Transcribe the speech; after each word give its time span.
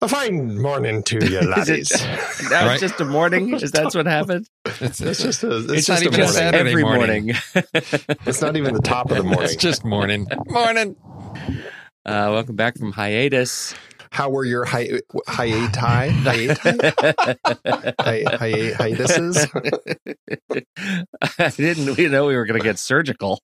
A 0.00 0.06
fine 0.08 0.60
morning 0.62 1.02
to 1.04 1.16
you, 1.28 1.40
laddies. 1.50 1.90
Now 2.50 2.66
Right. 2.66 2.72
it's 2.74 2.80
just 2.80 3.00
a 3.00 3.04
morning? 3.04 3.52
Is 3.54 3.72
that 3.72 3.92
what 3.94 4.06
happened? 4.06 4.48
It's, 4.64 5.00
It's 5.00 5.20
just 5.22 5.42
a, 5.42 5.56
it's 5.56 5.72
It's 5.72 5.86
just 5.86 5.88
not 5.88 5.98
a 6.02 6.04
even 6.04 6.20
morning. 6.20 6.32
Saturday 6.34 6.70
Every 6.70 6.82
morning. 6.84 7.26
morning. 7.26 7.36
It's 8.26 8.40
not 8.40 8.56
even 8.56 8.74
the 8.74 8.80
top 8.80 9.10
of 9.10 9.16
the 9.16 9.24
morning. 9.24 9.42
it's 9.42 9.56
just 9.56 9.84
morning. 9.84 10.28
Morning. 10.46 10.94
Uh, 12.06 12.30
welcome 12.32 12.54
back 12.54 12.78
from 12.78 12.92
hiatus. 12.92 13.74
How 14.10 14.30
were 14.30 14.44
your 14.44 14.64
hi- 14.64 14.88
hiati? 15.28 16.10
Hiati? 16.22 17.94
Hi- 18.00 18.24
hi- 18.36 18.72
hiatuses? 18.78 19.46
I 21.38 21.48
didn't 21.50 21.96
we 21.96 22.06
know 22.08 22.26
we 22.26 22.36
were 22.36 22.46
going 22.46 22.60
to 22.60 22.64
get 22.64 22.78
surgical. 22.78 23.40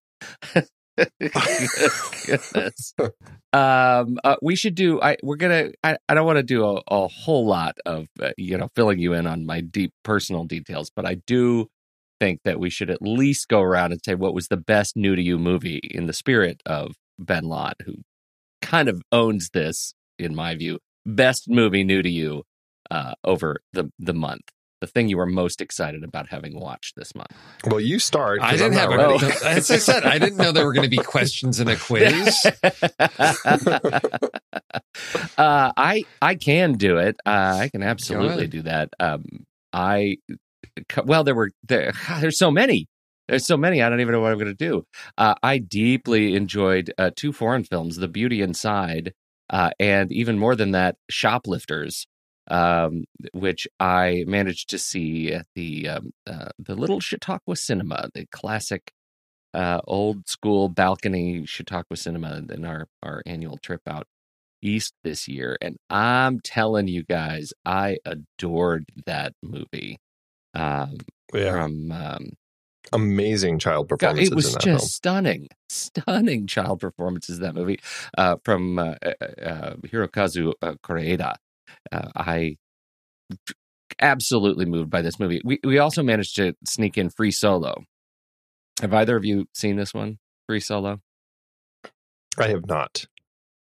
Goodness. 1.18 2.94
Um, 3.54 4.18
uh, 4.24 4.36
we 4.42 4.56
should 4.56 4.74
do. 4.74 5.00
I 5.00 5.16
we're 5.22 5.36
gonna. 5.36 5.70
I, 5.84 5.96
I 6.08 6.14
don't 6.14 6.26
want 6.26 6.38
to 6.38 6.42
do 6.42 6.64
a, 6.66 6.82
a 6.88 7.08
whole 7.08 7.46
lot 7.46 7.76
of 7.86 8.08
uh, 8.20 8.32
you 8.36 8.58
know 8.58 8.68
filling 8.74 8.98
you 8.98 9.14
in 9.14 9.26
on 9.28 9.46
my 9.46 9.60
deep 9.60 9.92
personal 10.04 10.44
details, 10.44 10.90
but 10.94 11.06
I 11.06 11.16
do 11.26 11.68
think 12.20 12.40
that 12.44 12.60
we 12.60 12.70
should 12.70 12.90
at 12.90 13.02
least 13.02 13.48
go 13.48 13.60
around 13.62 13.92
and 13.92 14.00
say 14.04 14.16
what 14.16 14.34
was 14.34 14.48
the 14.48 14.56
best 14.56 14.96
new 14.96 15.16
to 15.16 15.22
you 15.22 15.38
movie 15.38 15.78
in 15.78 16.06
the 16.06 16.12
spirit 16.12 16.62
of 16.66 16.94
Ben 17.18 17.44
Lott, 17.44 17.76
who 17.86 17.96
kind 18.62 18.88
of 18.88 19.02
owns 19.12 19.50
this 19.54 19.94
in 20.18 20.34
my 20.34 20.56
view. 20.56 20.78
Best 21.06 21.48
movie 21.48 21.84
new 21.84 22.02
to 22.02 22.10
you 22.10 22.44
uh, 22.90 23.14
over 23.24 23.58
the 23.72 23.90
the 24.00 24.14
month. 24.14 24.42
The 24.80 24.86
thing 24.86 25.08
you 25.08 25.16
were 25.16 25.26
most 25.26 25.60
excited 25.60 26.04
about 26.04 26.28
having 26.28 26.58
watched 26.58 26.96
this 26.96 27.14
month. 27.14 27.32
Well, 27.66 27.80
you 27.80 27.98
start. 27.98 28.40
I 28.42 28.52
didn't 28.52 28.74
have 28.74 28.90
a, 28.90 28.96
ready. 28.96 29.26
as 29.44 29.70
I 29.70 29.78
said, 29.78 30.04
I 30.04 30.18
didn't 30.18 30.36
know 30.36 30.52
there 30.52 30.66
were 30.66 30.74
going 30.74 30.88
to 30.88 30.96
be 30.96 31.02
questions 31.02 31.58
in 31.58 31.68
a 31.68 31.76
quiz. 31.76 32.44
uh, 35.38 35.72
I 35.76 36.04
I 36.20 36.34
can 36.34 36.74
do 36.74 36.98
it. 36.98 37.16
Uh, 37.24 37.58
I 37.62 37.68
can 37.70 37.82
absolutely 37.82 38.46
do 38.46 38.62
that. 38.62 38.90
Um, 39.00 39.24
I 39.72 40.18
well, 41.04 41.24
there 41.24 41.34
were 41.34 41.50
there, 41.66 41.92
there's 42.20 42.38
so 42.38 42.50
many. 42.50 42.86
There's 43.28 43.46
so 43.46 43.56
many. 43.56 43.82
I 43.82 43.88
don't 43.88 44.00
even 44.00 44.12
know 44.12 44.20
what 44.20 44.32
I'm 44.32 44.38
going 44.38 44.54
to 44.54 44.54
do. 44.54 44.84
Uh, 45.16 45.34
I 45.42 45.58
deeply 45.58 46.34
enjoyed 46.34 46.92
uh, 46.98 47.10
two 47.16 47.32
foreign 47.32 47.64
films, 47.64 47.96
The 47.96 48.08
Beauty 48.08 48.42
Inside, 48.42 49.14
uh, 49.48 49.70
and 49.80 50.12
even 50.12 50.38
more 50.38 50.54
than 50.54 50.72
that, 50.72 50.96
Shoplifters, 51.10 52.06
um, 52.48 53.04
which 53.32 53.66
I 53.80 54.24
managed 54.26 54.70
to 54.70 54.78
see 54.78 55.32
at 55.32 55.46
the 55.54 55.88
um, 55.88 56.10
uh, 56.26 56.48
the 56.58 56.74
Little 56.74 57.00
Chautauqua 57.00 57.56
Cinema, 57.56 58.08
the 58.14 58.26
classic 58.26 58.92
uh, 59.52 59.80
old 59.86 60.28
school 60.28 60.68
balcony 60.68 61.46
Chautauqua 61.46 61.96
Cinema 61.96 62.42
in 62.50 62.64
our 62.64 62.88
our 63.02 63.22
annual 63.26 63.58
trip 63.58 63.82
out 63.86 64.06
east 64.62 64.94
this 65.04 65.28
year, 65.28 65.56
and 65.60 65.76
I'm 65.90 66.40
telling 66.40 66.88
you 66.88 67.02
guys, 67.04 67.52
I 67.64 67.98
adored 68.04 68.86
that 69.06 69.34
movie. 69.42 69.98
Um, 70.54 70.98
Yeah. 71.32 71.52
From 71.52 71.92
um, 71.92 72.30
Amazing 72.92 73.58
child 73.58 73.88
God, 73.88 73.98
performances 73.98 74.30
it 74.30 74.34
was 74.34 74.52
just 74.54 74.64
film. 74.64 74.78
stunning, 74.78 75.48
stunning 75.68 76.46
child 76.46 76.80
performances 76.80 77.38
in 77.38 77.42
that 77.42 77.54
movie 77.54 77.80
uh, 78.18 78.36
from 78.44 78.78
uh, 78.78 78.94
uh, 79.04 79.24
uh, 79.42 79.74
Hirokazu 79.76 80.52
uh, 80.62 80.74
Koreeda. 80.82 81.36
Uh, 81.90 82.08
I 82.16 82.56
absolutely 84.00 84.66
moved 84.66 84.90
by 84.90 85.02
this 85.02 85.18
movie. 85.18 85.40
We 85.44 85.58
we 85.64 85.78
also 85.78 86.02
managed 86.02 86.36
to 86.36 86.54
sneak 86.64 86.98
in 86.98 87.10
Free 87.10 87.30
Solo. 87.30 87.84
Have 88.80 88.94
either 88.94 89.16
of 89.16 89.24
you 89.24 89.46
seen 89.54 89.76
this 89.76 89.94
one, 89.94 90.18
Free 90.48 90.60
Solo? 90.60 91.00
I 92.38 92.48
have 92.48 92.66
not. 92.66 93.06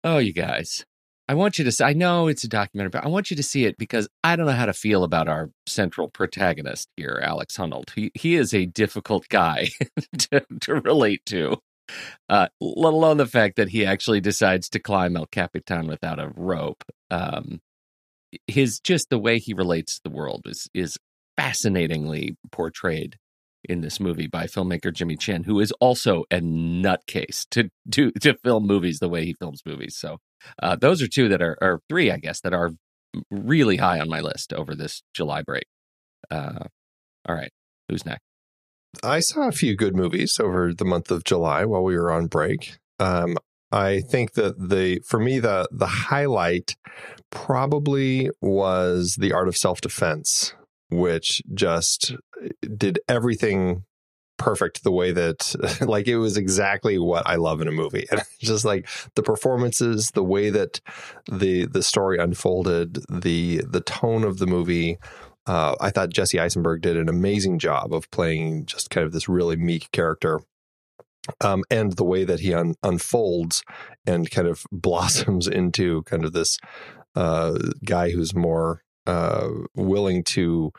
Oh, 0.04 0.18
you 0.18 0.34
guys. 0.34 0.86
I 1.30 1.34
want 1.34 1.60
you 1.60 1.66
to 1.66 1.72
see, 1.72 1.84
I 1.84 1.94
know 1.94 2.28
it's 2.28 2.46
a 2.46 2.48
documentary, 2.48 2.90
but 2.92 3.04
I 3.04 3.10
want 3.10 3.30
you 3.30 3.38
to 3.38 3.44
see 3.44 3.66
it 3.66 3.78
because 3.78 4.08
I 4.24 4.36
don't 4.36 4.46
know 4.46 4.54
how 4.54 4.66
to 4.66 4.74
feel 4.74 5.04
about 5.04 5.28
our 5.28 5.50
central 5.66 6.08
protagonist 6.08 6.88
here, 6.96 7.20
Alex 7.22 7.58
Honnold. 7.58 7.90
He, 7.94 8.12
he 8.14 8.36
is 8.36 8.54
a 8.54 8.66
difficult 8.66 9.28
guy 9.28 9.70
to, 10.18 10.46
to 10.62 10.76
relate 10.76 11.26
to, 11.28 11.58
uh, 12.30 12.48
let 12.62 12.94
alone 12.94 13.18
the 13.18 13.26
fact 13.26 13.58
that 13.58 13.70
he 13.70 13.86
actually 13.86 14.22
decides 14.22 14.70
to 14.70 14.80
climb 14.80 15.18
El 15.18 15.26
Capitan 15.26 15.88
without 15.88 16.20
a 16.20 16.32
rope. 16.34 16.84
Um, 17.12 17.60
his 18.47 18.79
just 18.79 19.09
the 19.09 19.19
way 19.19 19.39
he 19.39 19.53
relates 19.53 19.95
to 19.95 20.01
the 20.03 20.15
world 20.15 20.44
is 20.45 20.69
is 20.74 20.97
fascinatingly 21.35 22.35
portrayed 22.51 23.18
in 23.63 23.81
this 23.81 24.00
movie 24.00 24.27
by 24.27 24.45
filmmaker 24.45 24.94
Jimmy 24.94 25.15
Chin, 25.15 25.44
who 25.44 25.59
is 25.59 25.71
also 25.74 26.24
a 26.31 26.39
nutcase 26.39 27.45
to 27.51 27.69
to 27.91 28.12
to 28.12 28.33
film 28.44 28.65
movies 28.65 29.00
the 29.00 29.09
way 29.09 29.25
he 29.25 29.33
films 29.33 29.62
movies. 29.65 29.97
So 29.97 30.18
uh, 30.62 30.75
those 30.75 31.01
are 31.01 31.07
two 31.07 31.29
that 31.29 31.41
are 31.41 31.57
or 31.62 31.81
three, 31.89 32.12
I 32.12 32.18
guess, 32.18 32.41
that 32.41 32.53
are 32.53 32.71
really 33.31 33.77
high 33.77 34.00
on 34.00 34.09
my 34.09 34.21
list 34.21 34.53
over 34.53 34.75
this 34.75 35.01
July 35.13 35.41
break. 35.41 35.65
Uh, 36.29 36.65
all 37.27 37.35
right, 37.35 37.51
who's 37.89 38.06
next? 38.06 38.21
I 39.03 39.19
saw 39.19 39.47
a 39.47 39.51
few 39.51 39.75
good 39.75 39.95
movies 39.95 40.39
over 40.39 40.74
the 40.74 40.85
month 40.85 41.12
of 41.12 41.24
July 41.24 41.65
while 41.65 41.83
we 41.83 41.97
were 41.97 42.12
on 42.12 42.27
break. 42.27 42.77
Um, 43.00 43.38
I 43.72 44.02
think 44.02 44.34
that 44.34 44.69
the 44.69 45.02
for 45.06 45.19
me 45.19 45.40
the 45.40 45.68
the 45.72 45.88
highlight 45.88 46.75
probably 47.30 48.30
was 48.42 49.16
the 49.16 49.34
art 49.34 49.48
of 49.48 49.58
self 49.58 49.81
defense, 49.81 50.54
which 50.90 51.42
just 51.54 52.16
did 52.78 53.00
everything 53.10 53.84
perfect 54.38 54.84
the 54.84 54.92
way 54.92 55.12
that 55.12 55.56
like 55.88 56.08
it 56.08 56.18
was 56.18 56.38
exactly 56.38 56.98
what 56.98 57.28
I 57.28 57.36
love 57.36 57.60
in 57.60 57.68
a 57.68 57.72
movie. 57.72 58.06
And 58.12 58.22
just 58.40 58.64
like 58.64 58.88
the 59.16 59.24
performances, 59.24 60.12
the 60.12 60.24
way 60.24 60.50
that 60.50 60.80
the 61.30 61.66
the 61.66 61.84
story 61.84 62.18
unfolded, 62.18 63.06
the 63.10 63.63
the 63.70 63.81
tone 63.81 64.24
of 64.24 64.38
the 64.38 64.48
movie. 64.48 64.98
Uh, 65.46 65.75
I 65.80 65.92
thought 65.92 66.10
Jesse 66.10 66.42
Eisenberg 66.42 66.81
did 66.81 66.98
an 66.98 67.08
amazing 67.08 67.58
job 67.58 67.94
of 67.94 68.12
playing 68.12 68.66
just 68.66 68.90
kind 68.90 69.06
of 69.06 69.13
this 69.13 69.30
really 69.30 69.56
meek 69.56 69.90
character. 69.94 70.42
Um, 71.41 71.63
and 71.69 71.94
the 71.94 72.03
way 72.03 72.24
that 72.24 72.39
he 72.39 72.53
un- 72.53 72.75
unfolds 72.83 73.63
and 74.06 74.29
kind 74.29 74.47
of 74.47 74.63
blossoms 74.71 75.47
into 75.47 76.03
kind 76.03 76.25
of 76.25 76.33
this 76.33 76.57
uh, 77.15 77.57
guy 77.83 78.12
who's 78.12 78.35
more 78.35 78.83
uh, 79.06 79.50
willing 79.75 80.24
to 80.24 80.71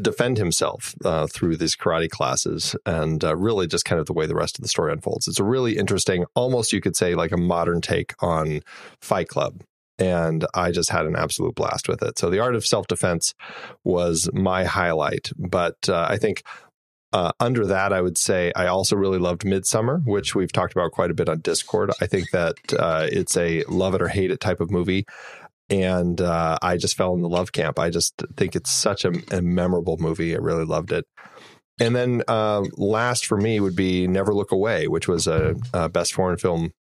defend 0.00 0.38
himself 0.38 0.94
uh, 1.04 1.26
through 1.26 1.56
these 1.56 1.76
karate 1.76 2.08
classes 2.08 2.74
and 2.86 3.22
uh, 3.24 3.36
really 3.36 3.66
just 3.66 3.84
kind 3.84 4.00
of 4.00 4.06
the 4.06 4.12
way 4.12 4.26
the 4.26 4.34
rest 4.34 4.58
of 4.58 4.62
the 4.62 4.68
story 4.68 4.92
unfolds. 4.92 5.28
It's 5.28 5.40
a 5.40 5.44
really 5.44 5.76
interesting, 5.76 6.24
almost 6.34 6.72
you 6.72 6.80
could 6.80 6.96
say 6.96 7.14
like 7.14 7.32
a 7.32 7.36
modern 7.36 7.80
take 7.80 8.14
on 8.20 8.60
Fight 9.00 9.28
Club. 9.28 9.62
And 9.98 10.46
I 10.54 10.72
just 10.72 10.90
had 10.90 11.06
an 11.06 11.14
absolute 11.14 11.54
blast 11.54 11.88
with 11.88 12.02
it. 12.02 12.18
So 12.18 12.30
the 12.30 12.40
art 12.40 12.56
of 12.56 12.66
self 12.66 12.86
defense 12.86 13.34
was 13.84 14.28
my 14.32 14.64
highlight. 14.64 15.30
But 15.36 15.76
uh, 15.88 16.06
I 16.08 16.16
think 16.16 16.42
uh, 17.12 17.32
under 17.40 17.66
that, 17.66 17.92
I 17.92 18.00
would 18.00 18.18
say 18.18 18.52
I 18.56 18.66
also 18.66 18.96
really 18.96 19.18
loved 19.18 19.42
Midsommar, 19.42 20.04
which 20.04 20.34
we've 20.34 20.52
talked 20.52 20.72
about 20.72 20.92
quite 20.92 21.10
a 21.10 21.14
bit 21.14 21.28
on 21.28 21.40
Discord. 21.40 21.90
I 22.00 22.06
think 22.06 22.30
that 22.30 22.54
uh, 22.78 23.06
it's 23.10 23.36
a 23.36 23.64
love 23.64 23.94
it 23.94 24.02
or 24.02 24.08
hate 24.08 24.30
it 24.30 24.40
type 24.40 24.60
of 24.60 24.70
movie 24.70 25.06
and 25.72 26.20
uh, 26.20 26.58
I 26.60 26.76
just 26.76 26.96
fell 26.96 27.14
in 27.14 27.22
the 27.22 27.28
love 27.28 27.52
camp. 27.52 27.78
I 27.78 27.88
just 27.88 28.22
think 28.36 28.54
it's 28.54 28.70
such 28.70 29.04
a, 29.04 29.12
a 29.30 29.40
memorable 29.40 29.96
movie. 29.98 30.34
I 30.34 30.38
really 30.38 30.66
loved 30.66 30.92
it. 30.92 31.06
And 31.80 31.96
then 31.96 32.22
uh, 32.28 32.62
last 32.76 33.26
for 33.26 33.38
me 33.38 33.58
would 33.58 33.74
be 33.74 34.06
Never 34.06 34.34
Look 34.34 34.52
Away, 34.52 34.86
which 34.86 35.08
was 35.08 35.26
a, 35.26 35.56
a 35.72 35.88
best 35.88 36.12
foreign 36.12 36.36
film 36.36 36.72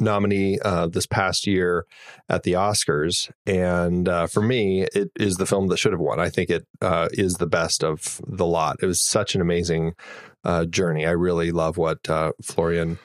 nominee 0.00 0.58
uh, 0.64 0.86
this 0.86 1.06
past 1.06 1.46
year 1.46 1.86
at 2.28 2.42
the 2.42 2.52
Oscars. 2.52 3.30
And 3.46 4.08
uh, 4.08 4.26
for 4.26 4.42
me, 4.42 4.82
it 4.94 5.10
is 5.18 5.36
the 5.36 5.46
film 5.46 5.68
that 5.68 5.78
should 5.78 5.92
have 5.92 6.00
won. 6.00 6.20
I 6.20 6.30
think 6.30 6.50
it 6.50 6.66
uh, 6.80 7.08
is 7.12 7.34
the 7.34 7.46
best 7.46 7.82
of 7.84 8.20
the 8.26 8.46
lot. 8.46 8.76
It 8.82 8.86
was 8.86 9.02
such 9.02 9.34
an 9.34 9.40
amazing 9.40 9.92
uh, 10.44 10.64
journey. 10.66 11.06
I 11.06 11.10
really 11.10 11.52
love 11.52 11.76
what 11.76 12.08
uh, 12.08 12.32
Florian 12.42 12.98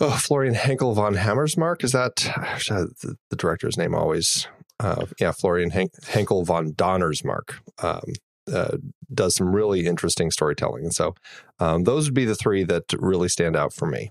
oh, 0.00 0.10
Florian 0.10 0.54
Henckel 0.54 0.94
von 0.94 1.14
Hammersmark. 1.14 1.84
Is 1.84 1.92
that 1.92 2.16
the, 2.68 3.16
the 3.30 3.36
director's 3.36 3.76
name 3.76 3.94
always? 3.94 4.46
Uh, 4.80 5.06
yeah, 5.18 5.32
Florian 5.32 5.70
Hen- 5.70 5.88
Henckel 6.04 6.46
von 6.46 6.72
Donnersmarck 6.72 7.54
um, 7.82 8.12
uh, 8.52 8.76
does 9.12 9.34
some 9.34 9.54
really 9.54 9.86
interesting 9.86 10.30
storytelling. 10.30 10.84
And 10.84 10.94
so 10.94 11.14
um, 11.58 11.84
those 11.84 12.06
would 12.06 12.14
be 12.14 12.24
the 12.24 12.36
three 12.36 12.64
that 12.64 12.84
really 12.98 13.28
stand 13.28 13.56
out 13.56 13.72
for 13.72 13.86
me. 13.86 14.10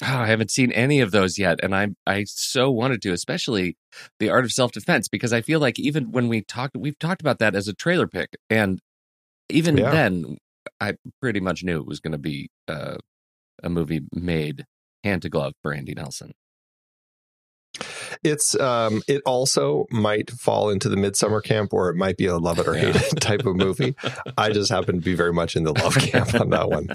Oh, 0.00 0.06
I 0.18 0.26
haven't 0.28 0.52
seen 0.52 0.70
any 0.72 1.00
of 1.00 1.10
those 1.10 1.38
yet, 1.38 1.58
and 1.62 1.74
I 1.74 1.88
I 2.06 2.24
so 2.24 2.70
wanted 2.70 3.02
to, 3.02 3.12
especially 3.12 3.76
the 4.20 4.30
art 4.30 4.44
of 4.44 4.52
self 4.52 4.70
defense, 4.72 5.08
because 5.08 5.32
I 5.32 5.40
feel 5.40 5.58
like 5.58 5.78
even 5.78 6.12
when 6.12 6.28
we 6.28 6.42
talked, 6.42 6.76
we've 6.76 6.98
talked 6.98 7.20
about 7.20 7.40
that 7.40 7.56
as 7.56 7.66
a 7.66 7.74
trailer 7.74 8.06
pick, 8.06 8.36
and 8.48 8.78
even 9.48 9.76
Yeah. 9.76 9.90
then, 9.90 10.38
I 10.80 10.94
pretty 11.20 11.40
much 11.40 11.64
knew 11.64 11.78
it 11.80 11.86
was 11.86 11.98
going 12.00 12.12
to 12.12 12.18
be 12.18 12.48
uh, 12.68 12.98
a 13.62 13.68
movie 13.68 14.02
made 14.12 14.66
hand 15.02 15.22
to 15.22 15.28
glove 15.28 15.54
for 15.62 15.72
Andy 15.72 15.94
Nelson. 15.94 16.32
It's 18.24 18.54
um, 18.58 19.02
it 19.08 19.22
also 19.26 19.86
might 19.90 20.30
fall 20.30 20.70
into 20.70 20.88
the 20.88 20.96
Midsommar 20.96 21.42
camp, 21.42 21.72
or 21.72 21.88
it 21.90 21.96
might 21.96 22.16
be 22.16 22.26
a 22.26 22.36
love 22.36 22.58
it 22.58 22.68
or 22.68 22.74
hate 22.74 22.96
it 22.96 23.20
type 23.20 23.46
of 23.46 23.56
movie. 23.56 23.94
I 24.36 24.50
just 24.50 24.70
happen 24.70 24.96
to 24.96 25.00
be 25.00 25.14
very 25.14 25.32
much 25.32 25.56
in 25.56 25.64
the 25.64 25.72
love 25.82 25.94
camp 25.96 26.34
on 26.40 26.50
that 26.50 26.70
one, 26.70 26.88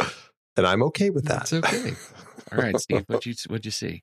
and 0.56 0.66
I'm 0.66 0.82
okay 0.84 1.10
with 1.10 1.24
that. 1.26 1.48
That's 1.48 1.52
okay. 1.52 1.92
All 2.52 2.58
right, 2.58 2.78
Steve, 2.78 3.04
what'd 3.06 3.26
you 3.26 3.34
what'd 3.48 3.64
you 3.64 3.70
see? 3.70 4.02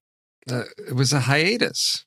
Uh, 0.51 0.63
it 0.87 0.95
was 0.95 1.13
a 1.13 1.21
hiatus. 1.21 2.05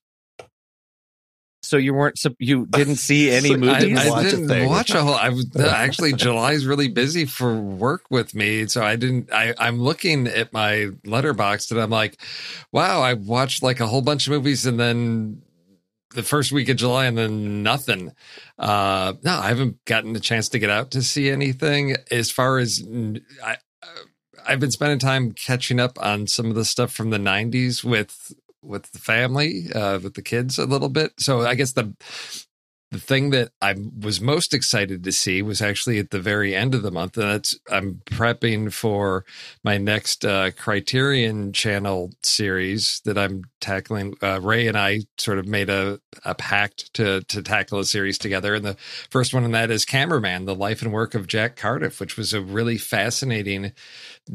So 1.63 1.79
you 1.79 1.95
weren't 1.95 2.17
sup- 2.17 2.37
you 2.39 2.67
didn't 2.67 2.97
see 2.97 3.31
any 3.33 3.49
So 3.49 3.55
you 3.55 3.61
movies? 3.61 3.79
didn't 3.81 3.99
I, 3.99 4.07
I 4.07 4.11
watch 4.11 4.23
didn't 4.25 4.49
thing. 4.49 4.69
watch 4.69 4.91
a 4.91 5.03
whole. 5.03 5.15
I 5.15 5.31
was 5.31 5.47
actually 5.59 6.13
July's 6.13 6.65
really 6.67 6.89
busy 6.89 7.25
for 7.25 7.55
work 7.57 8.05
with 8.11 8.35
me, 8.35 8.67
so 8.69 8.85
I 8.85 8.95
didn't. 8.97 9.33
I, 9.33 9.55
I'm 9.59 9.81
looking 9.81 10.29
at 10.29 10.53
my 10.53 10.91
Letterboxd 11.05 11.73
and 11.73 11.81
I'm 11.81 11.91
like, 11.91 12.21
wow, 12.71 13.01
I 13.01 13.15
watched 13.15 13.63
like 13.65 13.81
a 13.81 13.87
whole 13.87 14.03
bunch 14.03 14.27
of 14.29 14.33
movies 14.33 14.65
and 14.65 14.79
then 14.79 15.43
the 16.15 16.23
first 16.23 16.53
week 16.53 16.69
of 16.69 16.77
July 16.77 17.07
and 17.07 17.19
then 17.19 17.63
nothing. 17.65 18.13
Uh, 18.59 19.15
no, 19.25 19.33
I 19.37 19.49
haven't 19.49 19.85
gotten 19.87 20.15
a 20.15 20.21
chance 20.21 20.49
to 20.51 20.59
get 20.61 20.71
out 20.71 20.93
to 20.93 21.03
see 21.03 21.31
anything. 21.31 21.97
As 22.13 22.31
far 22.31 22.59
as 22.59 22.83
I, 23.45 23.57
I've 24.47 24.61
been 24.61 24.71
spending 24.71 24.99
time 24.99 25.33
catching 25.33 25.81
up 25.81 25.99
on 26.01 26.27
some 26.27 26.47
of 26.47 26.55
the 26.55 26.65
stuff 26.65 26.93
from 26.93 27.11
the 27.11 27.19
'90s 27.19 27.85
with 27.85 28.33
with 28.63 28.91
the 28.93 28.99
family, 28.99 29.73
uh, 29.75 29.99
with 30.01 30.15
the 30.15 30.23
kids 30.23 30.59
a 30.59 30.67
little 30.67 30.89
bit. 30.89 31.13
So 31.19 31.43
I 31.43 31.55
guess 31.55 31.73
the 31.73 31.95
the 32.93 33.01
thing 33.01 33.31
that 33.31 33.51
I 33.61 33.75
was 34.01 34.21
most 34.21 34.55
excited 34.55 35.03
to 35.03 35.13
see 35.13 35.43
was 35.43 35.61
actually 35.61 35.99
at 35.99 36.11
the 36.11 36.21
very 36.21 36.55
end 36.55 36.75
of 36.75 36.83
the 36.83 36.93
month, 36.93 37.17
and 37.19 37.29
that's 37.29 37.59
I'm 37.71 38.01
prepping 38.07 38.73
for 38.73 39.25
my 39.65 39.77
next 39.77 40.25
uh, 40.25 40.53
Criterion 40.53 41.53
Channel 41.53 42.13
series 42.23 43.01
that 43.05 43.19
I'm 43.19 43.43
tackling. 43.61 44.15
Uh, 44.23 44.41
Ray 44.41 44.69
and 44.69 44.79
I 44.79 45.01
sort 45.19 45.39
of 45.39 45.47
made 45.47 45.69
a, 45.69 46.01
a 46.25 46.35
pact 46.37 46.95
to 46.95 47.23
to 47.23 47.43
tackle 47.43 47.81
a 47.81 47.85
series 47.85 48.19
together, 48.19 48.55
and 48.55 48.65
the 48.65 48.77
first 49.11 49.35
one 49.35 49.45
in 49.45 49.51
that 49.53 49.71
is 49.71 49.85
Cameraman: 49.85 50.45
The 50.45 50.55
Life 50.55 50.81
and 50.81 50.93
Work 50.93 51.15
of 51.17 51.27
Jack 51.27 51.57
Cardiff, 51.57 51.99
which 51.99 52.17
was 52.17 52.33
a 52.33 52.41
really 52.41 52.79
fascinating 52.79 53.73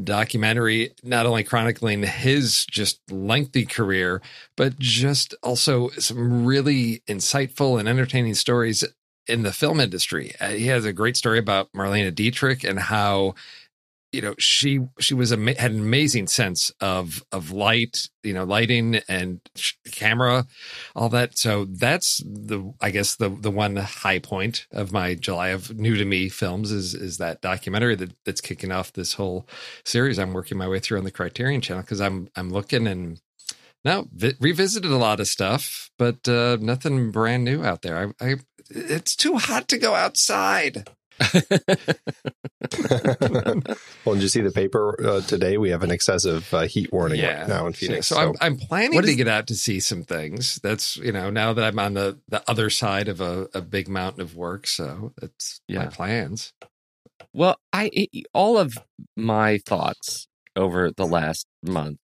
documentary, 0.02 0.92
not 1.02 1.26
only 1.26 1.44
chronicling 1.44 2.02
his 2.02 2.64
just 2.66 3.00
lengthy 3.10 3.66
career, 3.66 4.22
but 4.56 4.78
just 4.78 5.34
also 5.42 5.90
some 5.90 6.44
really 6.44 7.02
insightful 7.06 7.78
and 7.78 7.88
entertaining 7.88 8.34
stories 8.34 8.84
in 9.26 9.42
the 9.42 9.52
film 9.52 9.80
industry. 9.80 10.32
Uh, 10.40 10.48
he 10.48 10.66
has 10.66 10.84
a 10.84 10.92
great 10.92 11.16
story 11.16 11.38
about 11.38 11.72
Marlene 11.72 12.12
Dietrich 12.14 12.64
and 12.64 12.78
how 12.78 13.34
you 14.12 14.20
know 14.20 14.34
she 14.38 14.80
she 15.00 15.14
was 15.14 15.32
a 15.32 15.36
had 15.54 15.72
an 15.72 15.80
amazing 15.80 16.26
sense 16.26 16.70
of 16.80 17.24
of 17.32 17.50
light 17.50 18.08
you 18.22 18.32
know 18.32 18.44
lighting 18.44 19.00
and 19.08 19.40
camera 19.90 20.46
all 20.94 21.08
that. 21.08 21.38
So 21.38 21.64
that's 21.64 22.22
the 22.24 22.72
i 22.80 22.90
guess 22.90 23.16
the 23.16 23.28
the 23.28 23.50
one 23.50 23.76
high 23.76 24.18
point 24.18 24.66
of 24.72 24.92
my 24.92 25.14
july 25.14 25.48
of 25.48 25.76
new 25.76 25.96
to 25.96 26.04
me 26.04 26.28
films 26.28 26.70
is 26.70 26.94
is 26.94 27.18
that 27.18 27.40
documentary 27.40 27.94
that 27.96 28.12
that's 28.24 28.40
kicking 28.40 28.72
off 28.72 28.92
this 28.92 29.14
whole 29.14 29.46
series 29.84 30.18
i'm 30.18 30.32
working 30.32 30.58
my 30.58 30.68
way 30.68 30.78
through 30.78 30.98
on 30.98 31.04
the 31.04 31.10
criterion 31.10 31.60
channel 31.60 31.82
because 31.82 32.00
i'm 32.00 32.28
i'm 32.36 32.50
looking 32.50 32.86
and 32.86 33.20
now 33.84 34.06
vi- 34.12 34.34
revisited 34.40 34.90
a 34.90 34.96
lot 34.96 35.20
of 35.20 35.26
stuff 35.26 35.90
but 35.98 36.28
uh 36.28 36.56
nothing 36.60 37.10
brand 37.10 37.44
new 37.44 37.64
out 37.64 37.82
there. 37.82 38.12
I 38.20 38.32
i 38.32 38.36
it's 38.70 39.14
too 39.16 39.36
hot 39.36 39.68
to 39.68 39.78
go 39.78 39.94
outside 39.94 40.88
well, 44.04 44.14
did 44.14 44.22
you 44.22 44.28
see 44.28 44.40
the 44.40 44.52
paper 44.54 44.96
uh, 45.04 45.20
today? 45.22 45.58
We 45.58 45.70
have 45.70 45.82
an 45.82 45.90
excessive 45.90 46.52
uh, 46.52 46.62
heat 46.62 46.92
warning 46.92 47.22
right 47.22 47.48
now 47.48 47.66
in 47.66 47.72
Phoenix. 47.72 48.06
So, 48.08 48.16
so. 48.16 48.20
I'm, 48.20 48.34
I'm, 48.40 48.56
planning 48.56 49.00
to 49.00 49.08
is, 49.08 49.16
get 49.16 49.28
out 49.28 49.46
to 49.48 49.54
see 49.54 49.80
some 49.80 50.02
things. 50.02 50.58
That's 50.62 50.96
you 50.96 51.12
know 51.12 51.30
now 51.30 51.52
that 51.52 51.64
I'm 51.64 51.78
on 51.78 51.94
the 51.94 52.18
the 52.28 52.42
other 52.48 52.70
side 52.70 53.08
of 53.08 53.20
a, 53.20 53.48
a 53.54 53.60
big 53.60 53.88
mountain 53.88 54.22
of 54.22 54.36
work, 54.36 54.66
so 54.66 55.12
that's 55.20 55.60
yeah. 55.68 55.84
my 55.84 55.86
plans. 55.86 56.52
Well, 57.32 57.56
I 57.72 57.90
it, 57.92 58.26
all 58.34 58.58
of 58.58 58.76
my 59.16 59.58
thoughts 59.58 60.28
over 60.56 60.90
the 60.90 61.06
last 61.06 61.46
month 61.62 61.98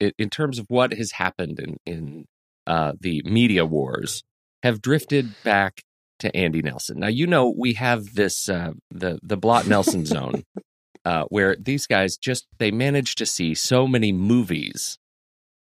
it, 0.00 0.14
in 0.18 0.30
terms 0.30 0.58
of 0.58 0.66
what 0.68 0.92
has 0.94 1.12
happened 1.12 1.60
in 1.60 1.76
in 1.86 2.24
uh, 2.66 2.92
the 2.98 3.22
media 3.24 3.64
wars 3.64 4.22
have 4.62 4.82
drifted 4.82 5.34
back 5.44 5.82
to 6.20 6.34
Andy 6.36 6.62
Nelson. 6.62 7.00
Now 7.00 7.08
you 7.08 7.26
know 7.26 7.52
we 7.56 7.74
have 7.74 8.14
this 8.14 8.48
uh, 8.48 8.72
the 8.90 9.18
the 9.22 9.36
Blot 9.36 9.66
Nelson 9.66 10.06
zone 10.06 10.44
uh, 11.04 11.24
where 11.24 11.56
these 11.56 11.86
guys 11.86 12.16
just 12.16 12.46
they 12.58 12.70
manage 12.70 13.14
to 13.16 13.26
see 13.26 13.54
so 13.54 13.86
many 13.86 14.12
movies, 14.12 14.98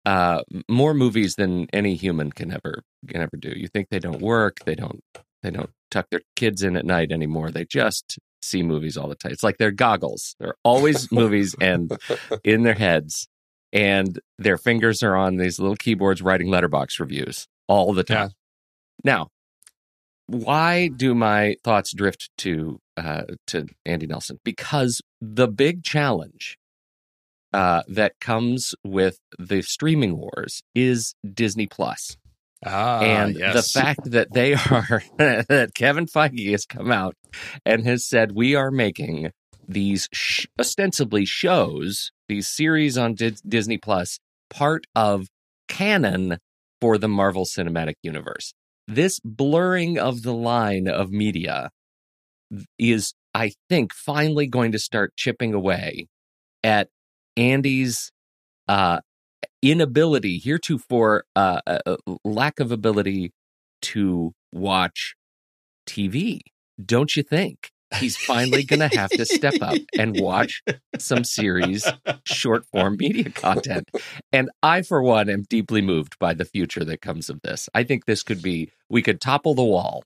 uh, 0.05 0.43
more 0.69 0.95
movies 0.95 1.37
than 1.37 1.67
any 1.73 1.95
human 1.95 2.33
can 2.33 2.53
ever 2.53 2.83
can 3.07 3.21
ever 3.21 3.37
do. 3.39 3.53
You 3.55 3.69
think 3.69 3.89
they 3.91 3.99
don't 3.99 4.21
work? 4.21 4.61
They 4.65 4.75
don't 4.75 5.03
they 5.43 5.51
don't 5.51 5.71
tuck 5.91 6.07
their 6.11 6.23
kids 6.37 6.63
in 6.63 6.77
at 6.77 6.85
night 6.85 7.13
anymore. 7.13 7.51
They 7.51 7.65
just 7.65 8.19
see 8.43 8.63
movies 8.63 8.97
all 8.97 9.09
the 9.09 9.15
time. 9.15 9.33
It's 9.33 9.43
like 9.43 9.59
their 9.59 9.71
goggles. 9.71 10.35
They're 10.39 10.57
always 10.65 11.11
movies 11.13 11.55
and 11.61 11.97
in 12.45 12.63
their 12.63 12.75
heads, 12.75 13.29
and 13.73 14.19
their 14.39 14.59
fingers 14.59 15.03
are 15.03 15.17
on 15.17 15.37
these 15.37 15.59
little 15.59 15.77
keyboards 15.77 16.23
writing 16.23 16.49
Letterboxd 16.49 17.01
reviews 17.01 17.47
all 17.69 17.93
the 17.93 18.05
time. 18.05 18.29
Yeah. 18.29 18.33
Now, 19.05 19.29
why 20.29 20.89
do 20.89 21.15
my 21.15 21.57
thoughts 21.65 21.93
drift 21.93 22.31
to 22.39 22.79
uh, 22.97 23.23
to 23.49 23.67
Andy 23.85 24.07
Nelson? 24.07 24.39
Because 24.45 25.01
the 25.21 25.49
big 25.49 25.83
challenge 25.83 26.59
uh, 27.53 27.83
that 27.89 28.13
comes 28.21 28.75
with 28.85 29.19
the 29.39 29.63
streaming 29.63 30.19
wars 30.19 30.63
is 30.75 31.15
Disney 31.35 31.67
Plus. 31.67 32.17
Ah, 32.67 33.01
and 33.01 33.37
yes. 33.37 33.55
the 33.55 33.81
fact 33.81 34.01
that 34.11 34.33
they 34.33 34.53
are 34.71 35.03
that 35.17 35.71
Kevin 35.75 36.07
Feige 36.07 36.51
has 36.51 36.67
come 36.67 36.93
out 36.93 37.15
and 37.65 37.85
has 37.85 38.05
said 38.05 38.33
we 38.33 38.55
are 38.55 38.71
making 38.71 39.31
these 39.67 40.09
sh- 40.13 40.47
ostensibly 40.59 41.25
shows, 41.25 42.11
these 42.29 42.49
series 42.49 42.99
on 42.99 43.15
D- 43.15 43.37
Disney 43.47 43.79
Plus, 43.79 44.19
part 44.51 44.87
of 44.95 45.29
canon 45.69 46.39
for 46.81 46.99
the 46.99 47.09
Marvel 47.09 47.45
Cinematic 47.45 47.95
Universe 48.03 48.53
this 48.89 49.21
blurring 49.23 49.99
of 49.99 50.23
the 50.23 50.33
line 50.33 50.89
of 50.89 51.11
media 51.11 51.71
is, 52.79 53.13
I 53.35 53.53
think, 53.69 53.93
finally 53.93 54.47
going 54.47 54.73
to 54.73 54.79
start 54.79 55.13
chipping 55.15 55.53
away 55.53 56.09
at 56.65 56.89
Andy's 57.37 58.11
uh, 58.67 59.01
inability, 59.63 60.39
heretofore 60.39 61.25
uh, 61.37 61.61
uh, 61.67 61.79
uh 61.87 61.97
lack 62.25 62.59
of 62.61 62.73
ability 62.73 63.33
to 63.83 64.33
watch 64.53 65.15
TV. 65.87 66.41
Don't 66.83 67.15
you 67.15 67.23
think? 67.23 67.71
He's 67.97 68.17
finally 68.17 68.65
going 68.65 68.81
to 68.81 68.97
have 68.97 69.11
to 69.11 69.25
step 69.25 69.55
up 69.61 69.79
and 69.99 70.21
watch 70.21 70.63
some 70.99 71.25
series 71.25 71.87
short 72.25 72.65
form 72.67 72.97
media 72.99 73.31
content. 73.31 73.91
And 74.33 74.51
I, 74.63 74.83
for 74.83 75.03
one, 75.03 75.29
am 75.29 75.45
deeply 75.49 75.83
moved 75.83 76.19
by 76.19 76.35
the 76.35 76.45
future 76.45 76.85
that 76.85 77.01
comes 77.01 77.31
of 77.31 77.41
this. 77.43 77.69
I 77.75 77.85
think 77.85 78.05
this 78.05 78.23
could 78.23 78.43
be, 78.43 78.71
we 78.89 79.03
could 79.03 79.21
topple 79.21 79.55
the 79.55 79.65
wall. 79.65 80.05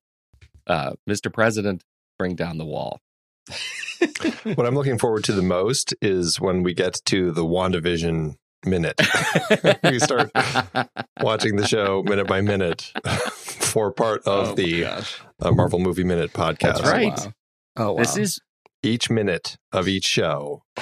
Uh, 0.66 0.92
Mr. 1.08 1.32
President, 1.32 1.82
bring 2.18 2.36
down 2.36 2.58
the 2.58 2.64
wall. 2.64 3.00
what 4.44 4.66
I'm 4.66 4.74
looking 4.74 4.98
forward 4.98 5.24
to 5.24 5.32
the 5.32 5.42
most 5.42 5.94
is 6.00 6.40
when 6.40 6.62
we 6.62 6.74
get 6.74 7.00
to 7.06 7.32
the 7.32 7.44
WandaVision 7.44 8.36
minute. 8.64 9.00
we 9.84 9.98
start 9.98 10.30
watching 11.20 11.56
the 11.56 11.66
show 11.66 12.02
minute 12.04 12.26
by 12.26 12.40
minute 12.40 12.92
for 13.32 13.90
part 13.90 14.22
of 14.26 14.50
oh 14.50 14.54
the 14.54 14.84
uh, 14.84 15.02
Marvel 15.50 15.78
Movie 15.78 16.04
Minute 16.04 16.32
podcast. 16.32 16.74
That's 16.74 16.82
right. 16.82 17.16
Wow. 17.16 17.32
Oh, 17.76 17.92
wow. 17.92 17.98
This 17.98 18.16
is 18.16 18.40
each 18.82 19.10
minute 19.10 19.56
of 19.72 19.88
each 19.88 20.04
show. 20.04 20.62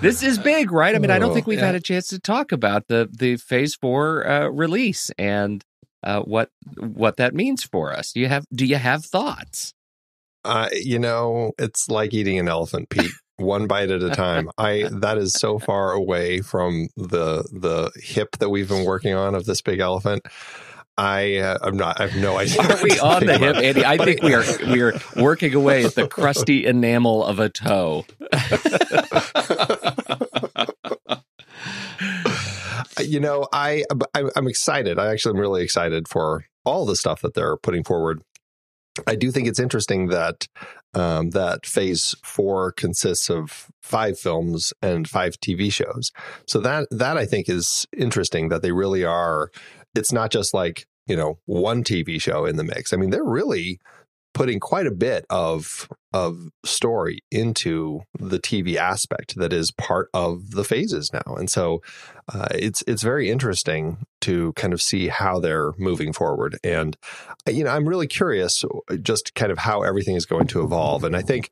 this 0.00 0.22
is 0.22 0.38
big, 0.38 0.70
right? 0.72 0.94
I 0.94 0.98
mean, 0.98 1.10
I 1.10 1.18
don't 1.18 1.34
think 1.34 1.46
we've 1.46 1.58
yeah. 1.58 1.66
had 1.66 1.74
a 1.74 1.80
chance 1.80 2.08
to 2.08 2.18
talk 2.18 2.52
about 2.52 2.88
the 2.88 3.08
the 3.10 3.36
Phase 3.36 3.74
Four 3.74 4.26
uh, 4.26 4.48
release 4.48 5.10
and 5.18 5.64
uh, 6.02 6.20
what 6.22 6.50
what 6.78 7.16
that 7.16 7.34
means 7.34 7.64
for 7.64 7.92
us. 7.92 8.12
Do 8.12 8.20
you 8.20 8.28
have 8.28 8.44
Do 8.54 8.64
you 8.64 8.76
have 8.76 9.04
thoughts? 9.04 9.74
Uh, 10.44 10.68
you 10.72 10.98
know, 10.98 11.52
it's 11.58 11.88
like 11.88 12.14
eating 12.14 12.38
an 12.38 12.48
elephant, 12.48 12.88
Pete. 12.88 13.10
One 13.36 13.66
bite 13.66 13.90
at 13.90 14.02
a 14.02 14.10
time. 14.10 14.50
I 14.58 14.88
that 14.90 15.18
is 15.18 15.32
so 15.32 15.58
far 15.58 15.92
away 15.92 16.40
from 16.40 16.88
the 16.96 17.44
the 17.52 17.92
hip 17.96 18.36
that 18.38 18.50
we've 18.50 18.68
been 18.68 18.84
working 18.84 19.14
on 19.14 19.34
of 19.34 19.44
this 19.44 19.60
big 19.60 19.78
elephant. 19.78 20.26
I 20.98 21.36
uh, 21.36 21.58
I'm 21.62 21.76
not. 21.76 22.00
I 22.00 22.08
have 22.08 22.20
no 22.20 22.36
idea. 22.36 22.60
Are 22.60 22.82
we 22.82 22.98
on 22.98 23.24
the 23.24 23.38
hip, 23.38 23.56
Andy? 23.56 23.84
I 23.84 23.96
think 23.98 24.20
we 24.20 24.34
are. 24.34 24.42
We 24.66 24.82
are 24.82 24.94
working 25.16 25.54
away 25.54 25.84
at 25.84 25.94
the 25.94 26.08
crusty 26.08 26.66
enamel 26.66 27.24
of 27.24 27.38
a 27.38 27.48
toe. 27.48 28.04
you 33.00 33.20
know, 33.20 33.46
I 33.52 33.84
I'm 34.12 34.48
excited. 34.48 34.98
I 34.98 35.12
actually 35.12 35.36
am 35.36 35.40
really 35.40 35.62
excited 35.62 36.08
for 36.08 36.46
all 36.64 36.84
the 36.84 36.96
stuff 36.96 37.22
that 37.22 37.34
they're 37.34 37.56
putting 37.56 37.84
forward. 37.84 38.20
I 39.06 39.14
do 39.14 39.30
think 39.30 39.46
it's 39.46 39.60
interesting 39.60 40.08
that 40.08 40.48
um, 40.94 41.30
that 41.30 41.64
Phase 41.64 42.16
Four 42.24 42.72
consists 42.72 43.30
of 43.30 43.68
five 43.82 44.18
films 44.18 44.72
and 44.82 45.08
five 45.08 45.38
TV 45.38 45.72
shows. 45.72 46.10
So 46.46 46.58
that 46.60 46.88
that 46.90 47.16
I 47.16 47.24
think 47.24 47.48
is 47.48 47.86
interesting 47.96 48.48
that 48.48 48.62
they 48.62 48.72
really 48.72 49.04
are 49.04 49.52
it's 49.94 50.12
not 50.12 50.30
just 50.30 50.54
like, 50.54 50.86
you 51.06 51.16
know, 51.16 51.38
one 51.46 51.84
TV 51.84 52.20
show 52.20 52.44
in 52.44 52.56
the 52.56 52.64
mix. 52.64 52.92
I 52.92 52.96
mean, 52.96 53.10
they're 53.10 53.24
really 53.24 53.80
putting 54.34 54.60
quite 54.60 54.86
a 54.86 54.92
bit 54.92 55.24
of 55.30 55.88
of 56.12 56.48
story 56.64 57.18
into 57.30 58.02
the 58.18 58.38
TV 58.38 58.76
aspect 58.76 59.36
that 59.36 59.52
is 59.52 59.72
part 59.72 60.08
of 60.14 60.52
the 60.52 60.64
phases 60.64 61.10
now, 61.12 61.34
and 61.34 61.50
so 61.50 61.82
uh, 62.32 62.46
it's 62.52 62.82
it's 62.86 63.02
very 63.02 63.30
interesting 63.30 63.98
to 64.20 64.52
kind 64.52 64.72
of 64.72 64.80
see 64.80 65.08
how 65.08 65.40
they're 65.40 65.72
moving 65.78 66.12
forward. 66.12 66.58
And 66.62 66.96
you 67.48 67.64
know, 67.64 67.70
I'm 67.70 67.88
really 67.88 68.06
curious, 68.06 68.64
just 69.02 69.34
kind 69.34 69.50
of 69.50 69.58
how 69.58 69.82
everything 69.82 70.14
is 70.14 70.26
going 70.26 70.46
to 70.48 70.62
evolve. 70.62 71.04
And 71.04 71.16
I 71.16 71.22
think 71.22 71.50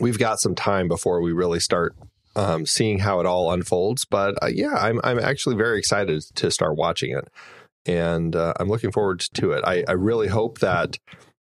we've 0.00 0.18
got 0.18 0.40
some 0.40 0.54
time 0.54 0.88
before 0.88 1.20
we 1.20 1.32
really 1.32 1.60
start 1.60 1.94
um, 2.38 2.66
seeing 2.66 3.00
how 3.00 3.18
it 3.18 3.26
all 3.26 3.52
unfolds. 3.52 4.04
But 4.04 4.40
uh, 4.42 4.46
yeah, 4.46 4.74
I'm 4.74 5.00
I'm 5.02 5.18
actually 5.18 5.56
very 5.56 5.78
excited 5.78 6.22
to 6.36 6.50
start 6.50 6.76
watching 6.76 7.10
it, 7.10 7.28
and 7.84 8.34
uh, 8.34 8.54
I'm 8.58 8.68
looking 8.68 8.92
forward 8.92 9.20
to 9.34 9.52
it. 9.52 9.64
I, 9.66 9.84
I 9.88 9.92
really 9.92 10.28
hope 10.28 10.60
that 10.60 10.98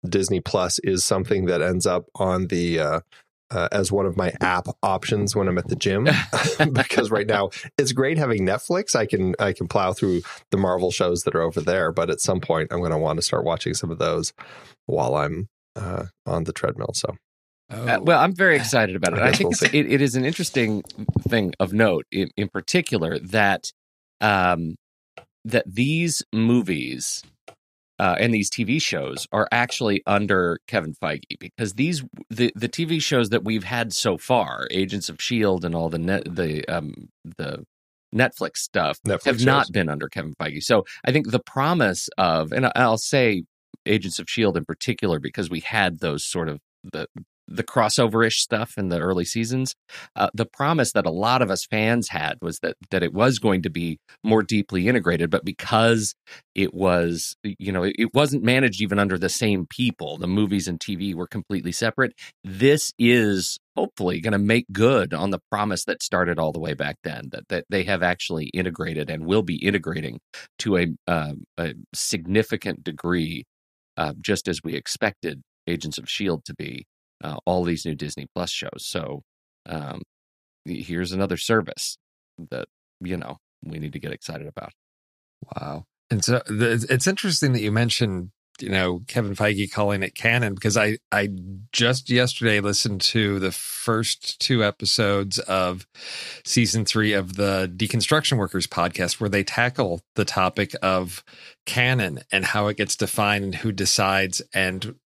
Disney 0.07 0.41
Plus 0.41 0.81
is 0.81 1.05
something 1.05 1.47
that 1.47 1.63
ends 1.63 1.87
up 1.87 2.07
on 2.17 2.49
the 2.49 2.81
uh, 2.81 3.01
uh, 3.53 3.69
as 3.71 3.93
one 3.93 4.05
of 4.05 4.17
my 4.17 4.33
app 4.41 4.67
options 4.83 5.37
when 5.37 5.47
I'm 5.47 5.59
at 5.59 5.69
the 5.69 5.77
gym 5.77 6.09
because 6.73 7.11
right 7.11 7.27
now 7.27 7.51
it's 7.79 7.93
great 7.93 8.19
having 8.19 8.45
Netflix. 8.45 8.97
I 8.97 9.07
can 9.07 9.37
I 9.39 9.53
can 9.53 9.69
plow 9.69 9.93
through 9.93 10.23
the 10.51 10.57
Marvel 10.57 10.91
shows 10.91 11.23
that 11.23 11.37
are 11.37 11.43
over 11.43 11.61
there, 11.61 11.93
but 11.93 12.11
at 12.11 12.21
some 12.21 12.41
point 12.41 12.73
I'm 12.73 12.81
going 12.81 12.91
to 12.91 12.99
want 12.99 13.19
to 13.19 13.23
start 13.23 13.45
watching 13.45 13.75
some 13.75 13.93
of 13.93 13.99
those 13.99 14.33
while 14.87 15.15
I'm 15.15 15.49
uh, 15.77 16.07
on 16.27 16.45
the 16.45 16.53
treadmill. 16.53 16.91
So 16.95 17.17
Oh. 17.71 17.87
Uh, 17.87 18.01
well, 18.03 18.21
I'm 18.21 18.35
very 18.35 18.57
excited 18.57 18.97
about 18.97 19.13
it. 19.13 19.21
I, 19.21 19.29
I 19.29 19.33
think 19.33 19.61
we'll 19.61 19.71
it, 19.75 19.93
it 19.93 20.01
is 20.01 20.17
an 20.17 20.25
interesting 20.25 20.83
thing 21.29 21.55
of 21.61 21.73
note, 21.73 22.07
in, 22.11 22.31
in 22.37 22.49
particular, 22.49 23.19
that 23.21 23.73
um, 24.21 24.75
that 25.45 25.65
these 25.67 26.23
movies 26.33 27.23
uh, 27.99 28.17
and 28.19 28.35
these 28.35 28.51
TV 28.51 28.81
shows 28.83 29.27
are 29.31 29.47
actually 29.53 30.03
under 30.07 30.59
Kevin 30.67 30.95
Feige 30.95 31.39
because 31.39 31.75
these 31.75 32.03
the 32.29 32.53
the 32.57 32.69
TV 32.69 33.01
shows 33.01 33.29
that 33.29 33.45
we've 33.45 33.65
had 33.65 33.93
so 33.93 34.19
far, 34.19 34.67
Agents 34.71 35.09
of 35.09 35.21
Shield 35.21 35.65
and 35.65 35.75
all 35.75 35.89
the 35.89 35.99
net 35.99 36.23
the 36.25 36.67
um 36.67 36.95
the 37.39 37.65
Netflix 38.15 38.57
stuff 38.57 38.99
Netflix 39.07 39.25
have 39.25 39.37
shows. 39.37 39.47
not 39.47 39.73
been 39.73 39.89
under 39.89 40.09
Kevin 40.09 40.35
Feige. 40.41 40.63
So 40.63 40.85
I 41.05 41.13
think 41.13 41.31
the 41.31 41.41
promise 41.41 42.09
of 42.19 42.53
and 42.53 42.71
I'll 42.75 42.99
say 42.99 43.45
Agents 43.87 44.19
of 44.19 44.29
Shield 44.29 44.57
in 44.57 44.65
particular 44.65 45.21
because 45.21 45.49
we 45.49 45.61
had 45.61 46.01
those 46.01 46.25
sort 46.25 46.49
of 46.49 46.59
the 46.93 47.07
the 47.51 47.65
crossover 47.65 48.27
ish 48.27 48.41
stuff 48.41 48.79
in 48.79 48.89
the 48.89 49.01
early 49.01 49.25
seasons. 49.25 49.75
Uh, 50.15 50.31
the 50.33 50.47
promise 50.47 50.93
that 50.93 51.07
a 51.07 51.11
lot 51.11 51.43
of 51.43 51.51
us 51.51 51.67
fans 51.67 52.09
had 52.09 52.39
was 52.41 52.61
that 52.61 52.77
that 52.91 53.03
it 53.03 53.13
was 53.13 53.39
going 53.39 53.63
to 53.63 53.71
be 53.71 53.99
more 54.23 54.43
deeply 54.43 54.89
integrated, 54.89 55.31
but 55.31 55.45
because 55.45 56.15
it 56.55 56.73
was, 56.73 57.37
you 57.43 57.73
know, 57.73 57.83
it, 57.83 57.97
it 57.99 58.15
wasn't 58.15 58.43
managed 58.43 58.81
even 58.81 58.99
under 58.99 59.19
the 59.19 59.29
same 59.29 59.67
people. 59.67 60.17
The 60.17 60.27
movies 60.27 60.69
and 60.69 60.79
TV 60.79 61.15
were 61.15 61.27
completely 61.27 61.73
separate. 61.73 62.15
This 62.45 62.93
is 62.99 63.59
hopefully 63.77 64.21
going 64.21 64.33
to 64.33 64.39
make 64.39 64.67
good 64.73 65.13
on 65.13 65.31
the 65.31 65.41
promise 65.51 65.85
that 65.85 66.03
started 66.03 66.39
all 66.39 66.53
the 66.53 66.61
way 66.61 66.75
back 66.75 66.97
then. 67.03 67.29
That 67.33 67.49
that 67.49 67.65
they 67.69 67.83
have 67.85 68.03
actually 68.03 68.47
integrated 68.47 69.11
and 69.11 69.27
will 69.27 69.43
be 69.43 69.57
integrating 69.57 70.21
to 70.61 70.77
a, 70.77 70.87
uh, 71.09 71.33
a 71.59 71.75
significant 71.95 72.85
degree, 72.85 73.45
uh, 73.97 74.15
just 74.21 74.47
as 74.47 74.61
we 74.63 74.75
expected 74.75 75.43
Agents 75.67 75.99
of 75.99 76.09
Shield 76.09 76.45
to 76.47 76.55
be 76.55 76.87
uh, 77.23 77.37
all 77.45 77.65
these 77.65 77.85
new 77.85 77.95
Disney 77.95 78.27
Plus 78.35 78.51
shows. 78.51 78.87
So 78.87 79.23
um, 79.67 80.03
here's 80.65 81.13
another 81.13 81.37
service 81.37 81.97
that 82.51 82.69
you 83.01 83.17
know 83.17 83.39
we 83.65 83.79
need 83.79 83.93
to 83.93 83.99
get 83.99 84.13
excited 84.13 84.47
about. 84.47 84.73
Wow. 85.55 85.85
And 86.11 86.25
so 86.25 86.43
the, 86.47 86.87
it's 86.89 87.07
interesting 87.07 87.53
that 87.53 87.63
you 87.63 87.71
mentioned, 87.71 88.31
you 88.61 88.69
know, 88.69 89.01
Kevin 89.07 89.35
Feige 89.35 89.71
calling 89.71 90.03
it 90.03 90.15
canon 90.15 90.55
because 90.55 90.77
I 90.77 90.99
I 91.13 91.29
just 91.73 92.11
yesterday 92.11 92.61
listened 92.61 93.01
to 93.03 93.39
the 93.39 93.53
first 93.53 94.41
two 94.41 94.65
episodes 94.65 95.39
of 95.39 95.87
season 96.45 96.85
3 96.85 97.13
of 97.13 97.37
the 97.37 97.73
Deconstruction 97.75 98.37
Workers 98.39 98.67
podcast 98.67 99.21
where 99.21 99.31
they 99.31 99.45
tackle 99.45 100.03
the 100.15 100.25
topic 100.25 100.75
of 100.83 101.25
canon 101.65 102.21
and 102.33 102.45
how 102.45 102.67
it 102.67 102.77
gets 102.77 102.97
defined 102.97 103.45
and 103.45 103.55
who 103.55 103.73
decides 103.73 104.43
and 104.53 104.97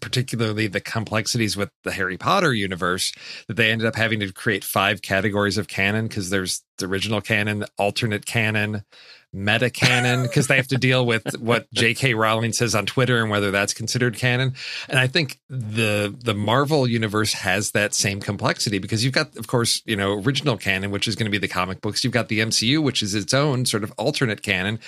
particularly 0.00 0.66
the 0.66 0.80
complexities 0.80 1.56
with 1.56 1.70
the 1.84 1.92
Harry 1.92 2.16
Potter 2.16 2.52
universe, 2.54 3.12
that 3.48 3.56
they 3.56 3.70
ended 3.70 3.86
up 3.86 3.96
having 3.96 4.20
to 4.20 4.32
create 4.32 4.64
five 4.64 5.02
categories 5.02 5.58
of 5.58 5.68
canon 5.68 6.08
because 6.08 6.30
there's 6.30 6.62
the 6.78 6.86
original 6.86 7.20
canon, 7.20 7.64
alternate 7.78 8.26
canon, 8.26 8.84
meta 9.32 9.70
canon, 9.70 10.22
because 10.22 10.46
they 10.46 10.56
have 10.56 10.68
to 10.68 10.78
deal 10.78 11.06
with 11.06 11.38
what 11.38 11.66
J.K. 11.74 12.14
Rowling 12.14 12.52
says 12.52 12.74
on 12.74 12.86
Twitter 12.86 13.20
and 13.20 13.30
whether 13.30 13.50
that's 13.50 13.74
considered 13.74 14.16
canon. 14.16 14.54
And 14.88 14.98
I 14.98 15.06
think 15.06 15.38
the 15.48 16.14
the 16.18 16.34
Marvel 16.34 16.88
universe 16.88 17.32
has 17.34 17.72
that 17.72 17.94
same 17.94 18.20
complexity 18.20 18.78
because 18.78 19.04
you've 19.04 19.14
got, 19.14 19.36
of 19.36 19.46
course, 19.46 19.82
you 19.86 19.96
know, 19.96 20.12
original 20.12 20.56
canon, 20.56 20.90
which 20.90 21.08
is 21.08 21.16
going 21.16 21.26
to 21.26 21.30
be 21.30 21.38
the 21.38 21.48
comic 21.48 21.80
books. 21.80 22.04
You've 22.04 22.12
got 22.12 22.28
the 22.28 22.40
MCU, 22.40 22.82
which 22.82 23.02
is 23.02 23.14
its 23.14 23.34
own 23.34 23.66
sort 23.66 23.84
of 23.84 23.92
alternate 23.96 24.42
canon 24.42 24.78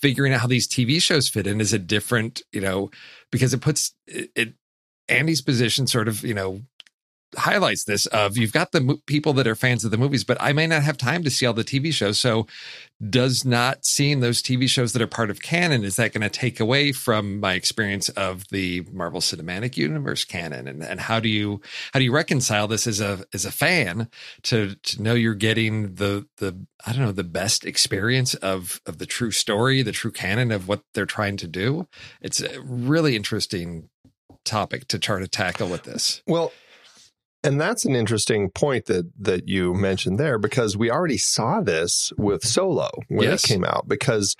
figuring 0.00 0.32
out 0.32 0.40
how 0.40 0.46
these 0.46 0.68
TV 0.68 1.00
shows 1.00 1.28
fit 1.28 1.46
in 1.46 1.60
is 1.60 1.72
a 1.72 1.78
different, 1.78 2.42
you 2.52 2.60
know, 2.60 2.90
because 3.30 3.54
it 3.54 3.60
puts 3.60 3.92
it, 4.06 4.30
it 4.34 4.54
Andy's 5.08 5.40
position 5.40 5.86
sort 5.86 6.08
of, 6.08 6.24
you 6.24 6.34
know, 6.34 6.62
highlights 7.36 7.84
this 7.84 8.06
of 8.06 8.36
you've 8.36 8.52
got 8.52 8.72
the 8.72 8.80
mo- 8.80 8.98
people 9.06 9.32
that 9.32 9.46
are 9.46 9.54
fans 9.54 9.84
of 9.84 9.90
the 9.90 9.98
movies 9.98 10.24
but 10.24 10.40
i 10.40 10.52
may 10.52 10.66
not 10.66 10.82
have 10.82 10.96
time 10.96 11.22
to 11.22 11.30
see 11.30 11.44
all 11.44 11.52
the 11.52 11.64
tv 11.64 11.92
shows 11.92 12.18
so 12.18 12.46
does 13.10 13.44
not 13.44 13.84
seeing 13.84 14.20
those 14.20 14.40
tv 14.42 14.68
shows 14.68 14.92
that 14.92 15.02
are 15.02 15.06
part 15.06 15.28
of 15.28 15.42
canon 15.42 15.84
is 15.84 15.96
that 15.96 16.12
going 16.12 16.22
to 16.22 16.30
take 16.30 16.60
away 16.60 16.92
from 16.92 17.40
my 17.40 17.54
experience 17.54 18.08
of 18.10 18.44
the 18.50 18.86
marvel 18.92 19.20
cinematic 19.20 19.76
universe 19.76 20.24
canon? 20.24 20.68
And, 20.68 20.82
and 20.82 21.00
how 21.00 21.20
do 21.20 21.28
you 21.28 21.60
how 21.92 21.98
do 21.98 22.04
you 22.04 22.12
reconcile 22.12 22.68
this 22.68 22.86
as 22.86 23.00
a 23.00 23.24
as 23.32 23.44
a 23.44 23.52
fan 23.52 24.08
to 24.44 24.74
to 24.74 25.02
know 25.02 25.14
you're 25.14 25.34
getting 25.34 25.94
the 25.94 26.26
the 26.38 26.56
i 26.86 26.92
don't 26.92 27.02
know 27.02 27.12
the 27.12 27.24
best 27.24 27.64
experience 27.64 28.34
of 28.34 28.80
of 28.86 28.98
the 28.98 29.06
true 29.06 29.30
story 29.30 29.82
the 29.82 29.92
true 29.92 30.12
canon 30.12 30.50
of 30.50 30.68
what 30.68 30.82
they're 30.94 31.06
trying 31.06 31.36
to 31.38 31.46
do? 31.46 31.86
It's 32.20 32.40
a 32.40 32.60
really 32.60 33.16
interesting 33.16 33.88
topic 34.44 34.88
to 34.88 34.98
try 34.98 35.18
to 35.18 35.28
tackle 35.28 35.68
with 35.68 35.84
this. 35.84 36.22
Well 36.26 36.52
and 37.46 37.60
that's 37.60 37.84
an 37.84 37.94
interesting 37.94 38.50
point 38.50 38.86
that 38.86 39.10
that 39.18 39.48
you 39.48 39.72
mentioned 39.74 40.18
there 40.18 40.38
because 40.38 40.76
we 40.76 40.90
already 40.90 41.16
saw 41.16 41.60
this 41.60 42.12
with 42.18 42.44
Solo 42.44 42.90
when 43.08 43.28
yes. 43.28 43.44
it 43.44 43.48
came 43.48 43.64
out 43.64 43.86
because 43.88 44.36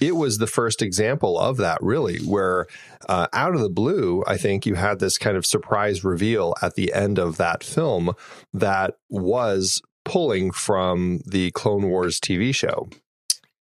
it 0.00 0.16
was 0.16 0.38
the 0.38 0.46
first 0.46 0.82
example 0.82 1.38
of 1.38 1.56
that 1.58 1.78
really 1.80 2.18
where 2.18 2.66
uh, 3.08 3.28
out 3.32 3.54
of 3.54 3.60
the 3.60 3.70
blue 3.70 4.22
I 4.26 4.36
think 4.36 4.66
you 4.66 4.74
had 4.74 4.98
this 4.98 5.18
kind 5.18 5.36
of 5.36 5.46
surprise 5.46 6.04
reveal 6.04 6.54
at 6.60 6.74
the 6.74 6.92
end 6.92 7.18
of 7.18 7.36
that 7.36 7.62
film 7.62 8.12
that 8.52 8.96
was 9.08 9.80
pulling 10.04 10.50
from 10.50 11.20
the 11.26 11.50
Clone 11.52 11.88
Wars 11.88 12.18
TV 12.18 12.54
show 12.54 12.88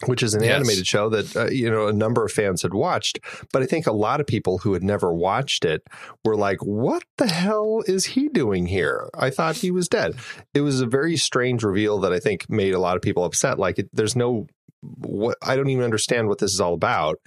which 0.06 0.22
is 0.22 0.34
an 0.34 0.44
yes. 0.44 0.56
animated 0.56 0.86
show 0.86 1.10
that 1.10 1.36
uh, 1.36 1.48
you 1.48 1.70
know 1.70 1.88
a 1.88 1.94
number 1.94 2.26
of 2.26 2.32
fans 2.32 2.62
had 2.62 2.74
watched 2.74 3.20
but 3.54 3.62
i 3.62 3.66
think 3.66 3.88
a 3.88 3.92
lot 3.92 4.20
of 4.20 4.28
people 4.28 4.58
who 4.60 4.74
had 4.74 4.84
never 4.84 5.14
watched 5.14 5.64
it 5.64 5.82
were 6.24 6.36
like 6.36 6.60
what 6.60 7.04
the 7.18 7.28
hell 7.28 7.82
is 7.88 8.06
he 8.06 8.28
doing 8.30 8.66
here 8.66 9.10
i 9.18 9.30
thought 9.30 9.56
he 9.56 9.72
was 9.72 9.88
dead 9.88 10.14
it 10.54 10.62
was 10.62 10.82
a 10.82 10.86
very 10.86 11.16
strange 11.16 11.64
reveal 11.64 11.98
that 12.00 12.12
i 12.12 12.20
think 12.20 12.50
made 12.50 12.74
a 12.74 12.80
lot 12.80 12.96
of 12.96 13.02
people 13.02 13.24
upset 13.24 13.58
like 13.58 13.80
it, 13.80 13.90
there's 13.94 14.16
no 14.16 14.46
what 14.82 15.38
i 15.42 15.56
don't 15.56 15.70
even 15.70 15.84
understand 15.84 16.28
what 16.28 16.40
this 16.40 16.54
is 16.54 16.60
all 16.60 16.74
about 16.74 17.18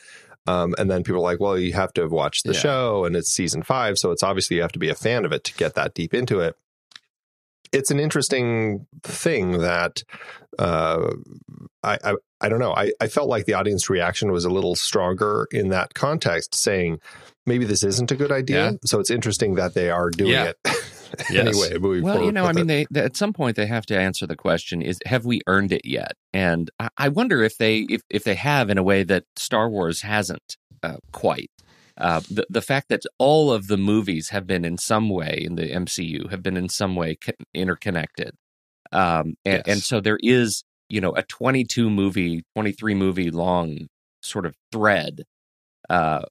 um, 0.46 0.74
and 0.78 0.90
then 0.90 1.02
people 1.02 1.20
are 1.20 1.30
like 1.30 1.40
well 1.40 1.58
you 1.58 1.72
have 1.72 1.92
to 1.92 2.02
have 2.02 2.12
watched 2.12 2.44
the 2.44 2.52
yeah. 2.52 2.60
show 2.60 3.04
and 3.04 3.16
it's 3.16 3.32
season 3.32 3.62
five 3.62 3.98
so 3.98 4.10
it's 4.10 4.22
obviously 4.22 4.56
you 4.56 4.62
have 4.62 4.72
to 4.72 4.78
be 4.78 4.88
a 4.88 4.94
fan 4.94 5.24
of 5.24 5.32
it 5.32 5.44
to 5.44 5.54
get 5.54 5.74
that 5.74 5.94
deep 5.94 6.14
into 6.14 6.40
it 6.40 6.54
it's 7.72 7.90
an 7.90 8.00
interesting 8.00 8.86
thing 9.02 9.58
that 9.58 10.02
uh, 10.58 11.10
I, 11.82 11.98
I, 12.04 12.14
I 12.40 12.48
don't 12.48 12.58
know. 12.58 12.72
I, 12.72 12.92
I 13.00 13.08
felt 13.08 13.28
like 13.28 13.46
the 13.46 13.54
audience 13.54 13.88
reaction 13.88 14.32
was 14.32 14.44
a 14.44 14.50
little 14.50 14.74
stronger 14.74 15.46
in 15.50 15.68
that 15.68 15.94
context, 15.94 16.54
saying 16.54 17.00
maybe 17.46 17.64
this 17.64 17.82
isn't 17.82 18.10
a 18.10 18.16
good 18.16 18.32
idea. 18.32 18.72
Yeah. 18.72 18.76
So 18.84 19.00
it's 19.00 19.10
interesting 19.10 19.54
that 19.56 19.74
they 19.74 19.90
are 19.90 20.10
doing 20.10 20.32
yeah. 20.32 20.52
it. 20.64 20.88
anyway, 21.30 21.78
well, 21.78 22.22
you 22.22 22.32
know, 22.32 22.44
I 22.44 22.52
mean, 22.52 22.66
they, 22.66 22.86
they, 22.90 23.00
at 23.00 23.16
some 23.16 23.32
point 23.32 23.56
they 23.56 23.66
have 23.66 23.86
to 23.86 23.98
answer 23.98 24.26
the 24.26 24.36
question: 24.36 24.82
Is 24.82 25.00
have 25.06 25.24
we 25.24 25.40
earned 25.46 25.72
it 25.72 25.84
yet? 25.84 26.12
And 26.34 26.70
I, 26.78 26.88
I 26.96 27.08
wonder 27.08 27.42
if 27.42 27.56
they 27.56 27.78
if 27.88 28.02
if 28.10 28.24
they 28.24 28.34
have 28.34 28.68
in 28.70 28.78
a 28.78 28.82
way 28.82 29.04
that 29.04 29.24
Star 29.36 29.70
Wars 29.70 30.02
hasn't 30.02 30.56
uh, 30.82 30.98
quite. 31.12 31.50
Uh, 31.98 32.20
the 32.30 32.46
the 32.48 32.62
fact 32.62 32.88
that 32.88 33.02
all 33.18 33.52
of 33.52 33.66
the 33.66 33.76
movies 33.76 34.28
have 34.28 34.46
been 34.46 34.64
in 34.64 34.78
some 34.78 35.08
way 35.10 35.42
in 35.44 35.56
the 35.56 35.70
MCU 35.70 36.30
have 36.30 36.42
been 36.42 36.56
in 36.56 36.68
some 36.68 36.94
way 36.94 37.16
co- 37.16 37.32
interconnected, 37.54 38.34
um, 38.92 39.34
and, 39.44 39.56
yes. 39.56 39.62
and 39.66 39.82
so 39.82 40.00
there 40.00 40.18
is 40.22 40.62
you 40.88 41.00
know 41.00 41.12
a 41.12 41.22
22 41.24 41.90
movie 41.90 42.44
23 42.54 42.94
movie 42.94 43.30
long 43.30 43.88
sort 44.22 44.46
of 44.46 44.54
thread 44.72 45.24
uh, 45.90 46.22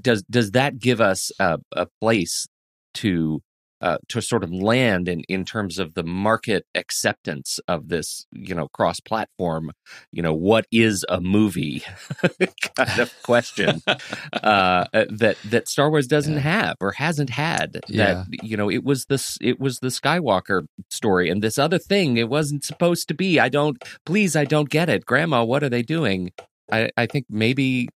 does 0.00 0.22
does 0.24 0.50
that 0.52 0.78
give 0.78 1.00
us 1.00 1.30
a, 1.38 1.58
a 1.72 1.86
place 2.00 2.46
to 2.94 3.40
uh, 3.84 3.98
to 4.08 4.22
sort 4.22 4.42
of 4.42 4.50
land 4.50 5.08
in 5.08 5.20
in 5.28 5.44
terms 5.44 5.78
of 5.78 5.92
the 5.92 6.02
market 6.02 6.64
acceptance 6.74 7.60
of 7.68 7.88
this 7.88 8.24
you 8.32 8.54
know 8.54 8.66
cross 8.68 8.98
platform 8.98 9.70
you 10.10 10.22
know 10.22 10.32
what 10.32 10.66
is 10.72 11.04
a 11.10 11.20
movie 11.20 11.82
kind 12.76 12.98
of 12.98 13.12
question 13.22 13.82
uh, 14.42 14.86
that 15.10 15.36
that 15.44 15.68
Star 15.68 15.90
Wars 15.90 16.06
doesn't 16.06 16.32
yeah. 16.32 16.40
have 16.40 16.76
or 16.80 16.92
hasn't 16.92 17.28
had 17.28 17.78
yeah. 17.86 18.24
that 18.24 18.26
you 18.42 18.56
know 18.56 18.70
it 18.70 18.82
was 18.82 19.04
this 19.04 19.36
it 19.42 19.60
was 19.60 19.80
the 19.80 19.88
Skywalker 19.88 20.66
story 20.88 21.28
and 21.28 21.42
this 21.42 21.58
other 21.58 21.78
thing 21.78 22.16
it 22.16 22.30
wasn't 22.30 22.64
supposed 22.64 23.06
to 23.08 23.14
be. 23.14 23.38
I 23.38 23.50
don't 23.50 23.76
please 24.06 24.34
I 24.34 24.46
don't 24.46 24.70
get 24.70 24.88
it. 24.88 25.04
Grandma 25.04 25.44
what 25.44 25.62
are 25.62 25.68
they 25.68 25.82
doing? 25.82 26.32
I 26.72 26.88
I 26.96 27.04
think 27.04 27.26
maybe 27.28 27.90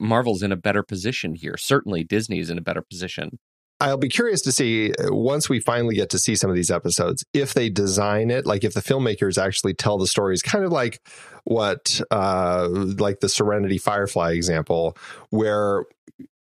Marvel's 0.00 0.42
in 0.42 0.50
a 0.50 0.56
better 0.56 0.82
position 0.82 1.36
here. 1.36 1.56
Certainly 1.56 2.04
Disney's 2.04 2.50
in 2.50 2.58
a 2.58 2.62
better 2.62 2.82
position 2.82 3.38
I'll 3.80 3.96
be 3.96 4.08
curious 4.08 4.42
to 4.42 4.52
see 4.52 4.92
uh, 4.92 5.14
once 5.14 5.48
we 5.48 5.58
finally 5.58 5.94
get 5.94 6.10
to 6.10 6.18
see 6.18 6.36
some 6.36 6.50
of 6.50 6.56
these 6.56 6.70
episodes 6.70 7.24
if 7.32 7.54
they 7.54 7.70
design 7.70 8.30
it 8.30 8.46
like 8.46 8.62
if 8.64 8.74
the 8.74 8.82
filmmakers 8.82 9.42
actually 9.42 9.74
tell 9.74 9.98
the 9.98 10.06
stories 10.06 10.42
kind 10.42 10.64
of 10.64 10.72
like 10.72 11.00
what 11.44 12.00
uh 12.10 12.68
like 12.70 13.20
the 13.20 13.28
Serenity 13.28 13.78
Firefly 13.78 14.32
example 14.32 14.96
where 15.30 15.84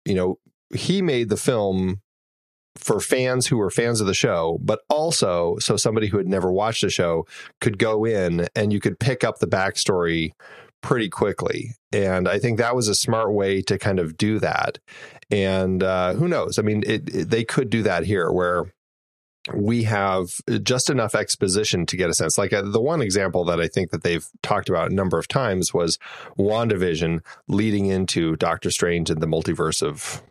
you 0.06 0.16
know 0.16 0.40
he 0.74 1.02
made 1.02 1.30
the 1.30 1.38
film 1.38 2.02
for 2.78 3.00
fans 3.00 3.48
who 3.48 3.58
were 3.58 3.70
fans 3.70 4.02
of 4.02 4.08
the 4.08 4.14
show, 4.14 4.60
but 4.62 4.82
also 4.90 5.58
so 5.60 5.78
somebody 5.78 6.08
who 6.08 6.18
had 6.18 6.28
never 6.28 6.52
watched 6.52 6.82
the 6.82 6.90
show 6.90 7.26
could 7.62 7.78
go 7.78 8.06
in 8.06 8.48
and 8.56 8.74
you 8.74 8.80
could 8.80 9.00
pick 9.00 9.24
up 9.24 9.40
the 9.40 9.48
backstory 9.48 10.32
pretty 10.86 11.10
quickly. 11.10 11.72
And 11.92 12.28
I 12.28 12.38
think 12.38 12.60
that 12.60 12.76
was 12.76 12.88
a 12.88 12.94
smart 12.94 13.34
way 13.34 13.64
to 13.64 13.80
kind 13.80 14.00
of 14.00 14.18
do 14.18 14.38
that. 14.38 14.78
And 15.32 15.82
uh, 15.82 16.14
who 16.14 16.28
knows? 16.28 16.60
I 16.60 16.62
mean, 16.62 16.84
it, 16.86 17.10
it, 17.14 17.30
they 17.32 17.44
could 17.44 17.72
do 17.72 17.82
that 17.82 18.06
here 18.06 18.32
where 18.32 18.72
we 19.52 19.84
have 19.84 20.28
just 20.62 20.92
enough 20.92 21.16
exposition 21.16 21.88
to 21.88 21.98
get 21.98 22.12
a 22.12 22.14
sense. 22.14 22.38
Like 22.38 22.54
uh, 22.54 22.62
the 22.62 22.82
one 22.82 23.02
example 23.02 23.44
that 23.46 23.60
I 23.60 23.68
think 23.68 23.90
that 23.90 24.04
they've 24.04 24.28
talked 24.44 24.70
about 24.70 24.92
a 24.92 24.94
number 24.94 25.18
of 25.18 25.28
times 25.28 25.74
was 25.74 25.98
WandaVision 26.38 27.22
leading 27.48 27.88
into 27.88 28.36
Doctor 28.36 28.70
Strange 28.70 29.10
and 29.10 29.22
the 29.22 29.28
multiverse 29.28 29.82
of 29.82 30.22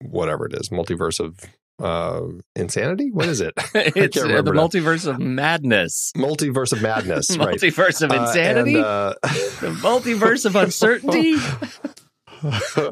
whatever 0.00 0.46
it 0.46 0.54
is, 0.54 0.68
multiverse 0.68 1.18
of 1.18 1.40
uh 1.78 2.22
insanity 2.54 3.10
what 3.12 3.26
is 3.28 3.40
it 3.40 3.52
it's 3.74 4.16
uh, 4.16 4.42
the 4.42 4.52
multiverse 4.52 5.06
of 5.06 5.18
madness 5.18 6.10
multiverse 6.16 6.72
of 6.72 6.80
madness 6.80 7.26
multiverse 7.36 8.02
of 8.02 8.10
insanity 8.12 8.76
uh, 8.76 9.12
and, 9.22 9.32
uh... 9.32 9.38
the 9.60 9.70
multiverse 9.82 10.46
of 10.46 10.56
uncertainty 10.56 11.34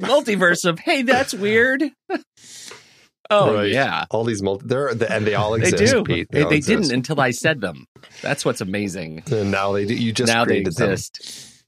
multiverse 0.01 0.65
of 0.69 0.79
hey 0.79 1.03
that's 1.03 1.33
weird 1.35 1.83
Oh 3.31 3.55
Right. 3.55 3.73
yeah, 3.73 4.05
All 4.11 4.23
these 4.25 4.43
multi, 4.43 4.67
they're 4.67 4.89
and 4.89 5.27
they 5.27 5.35
all 5.35 5.53
they 5.59 5.67
exist. 5.69 5.95
do. 5.95 6.05
Pete. 6.05 6.29
They, 6.31 6.43
all 6.43 6.51
they 6.51 6.59
exist. 6.59 6.83
didn't 6.83 6.95
until 6.95 7.19
I 7.23 7.31
said 7.31 7.63
them. 7.63 7.87
That's 8.21 8.45
what's 8.45 8.61
amazing. 8.61 9.23
And 9.33 9.51
now 9.51 9.73
they 9.73 9.87
do. 9.87 9.95
You 9.95 10.13
just 10.13 10.31
now 10.31 10.45
they 10.45 10.63
created 10.63 10.75
them. 10.77 10.91
exist. 10.93 11.65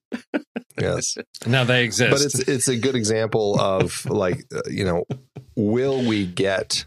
Yes. 0.79 1.16
Now 1.46 1.64
they 1.64 1.85
exist. 1.85 2.11
but 2.11 2.20
it's 2.20 2.38
it's 2.46 2.68
a 2.68 2.76
good 2.76 2.94
example 2.94 3.59
of 3.59 4.05
like 4.05 4.44
uh, 4.55 4.61
you 4.68 4.85
know 4.85 5.05
will 5.57 6.05
we 6.07 6.26
get 6.26 6.85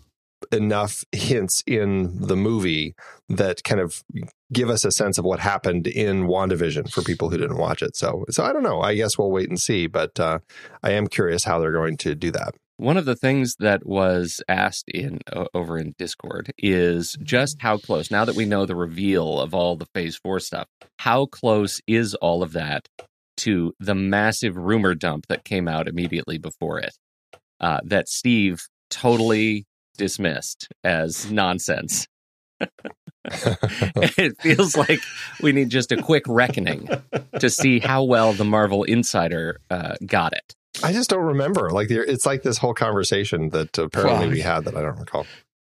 enough 0.52 1.04
hints 1.12 1.64
in 1.66 2.20
the 2.20 2.36
movie 2.36 2.96
that 3.28 3.64
kind 3.64 3.80
of 3.82 4.04
give 4.52 4.70
us 4.70 4.84
a 4.84 4.92
sense 4.92 5.18
of 5.18 5.26
what 5.26 5.40
happened 5.40 5.88
in 5.88 6.28
WandaVision 6.28 6.92
for 6.92 7.02
people 7.02 7.30
who 7.30 7.38
didn't 7.38 7.58
watch 7.58 7.82
it. 7.82 7.96
So 7.96 8.26
so 8.30 8.44
I 8.44 8.54
don't 8.54 8.64
know. 8.64 8.82
I 8.82 8.96
guess 8.96 9.18
we'll 9.18 9.32
wait 9.32 9.50
and 9.50 9.60
see, 9.60 9.88
but 9.88 10.20
uh, 10.20 10.40
I 10.84 10.92
am 10.92 11.08
curious 11.08 11.44
how 11.44 11.60
they're 11.60 11.72
going 11.72 11.98
to 11.98 12.16
do 12.16 12.32
that. 12.32 12.56
One 12.78 12.96
of 12.96 13.04
the 13.04 13.16
things 13.16 13.56
that 13.60 13.86
was 13.86 14.42
asked 14.48 14.88
in 14.88 15.20
o- 15.34 15.48
over 15.54 15.78
in 15.78 15.96
Discord 15.98 16.54
is 16.58 17.18
just 17.22 17.58
how 17.62 17.78
close. 17.78 18.10
Now 18.10 18.24
that 18.24 18.36
we 18.36 18.46
know 18.46 18.66
the 18.66 18.76
reveal 18.76 19.42
of 19.42 19.54
all 19.54 19.76
the 19.76 19.88
Phase 19.94 20.16
Four 20.16 20.40
stuff, 20.40 20.68
how 21.00 21.26
close 21.26 21.82
is 21.88 22.16
all 22.16 22.42
of 22.42 22.54
that 22.54 22.88
to 23.38 23.74
the 23.80 23.96
massive 23.96 24.56
rumor 24.56 24.96
dump 24.96 25.28
that 25.28 25.44
came 25.44 25.68
out 25.68 25.90
immediately 25.90 26.38
before 26.38 26.80
it? 26.80 26.96
Uh, 27.60 27.82
that 27.84 28.08
Steve 28.08 28.62
totally 28.90 29.66
dismissed 30.00 30.70
as 30.84 31.32
nonsense. 31.32 32.08
it 33.26 34.42
feels 34.42 34.76
like 34.76 35.00
we 35.42 35.52
need 35.52 35.70
just 35.70 35.92
a 35.92 36.02
quick 36.02 36.24
reckoning 36.28 36.90
to 37.40 37.50
see 37.50 37.80
how 37.80 38.04
well 38.04 38.34
the 38.34 38.46
Marvel 38.46 38.84
Insider 38.84 39.60
uh, 39.70 39.96
got 40.06 40.34
it. 40.34 40.56
I 40.84 40.94
just 40.94 41.10
don't 41.10 41.26
remember. 41.26 41.70
Like 41.70 41.92
it's 41.92 42.26
like 42.26 42.42
this 42.42 42.58
whole 42.58 42.74
conversation 42.74 43.50
that 43.50 43.78
apparently 43.78 44.28
Well, 44.28 44.30
we 44.30 44.42
had 44.42 44.66
that 44.66 44.76
I 44.76 44.82
don't 44.82 44.98
recall. 44.98 45.28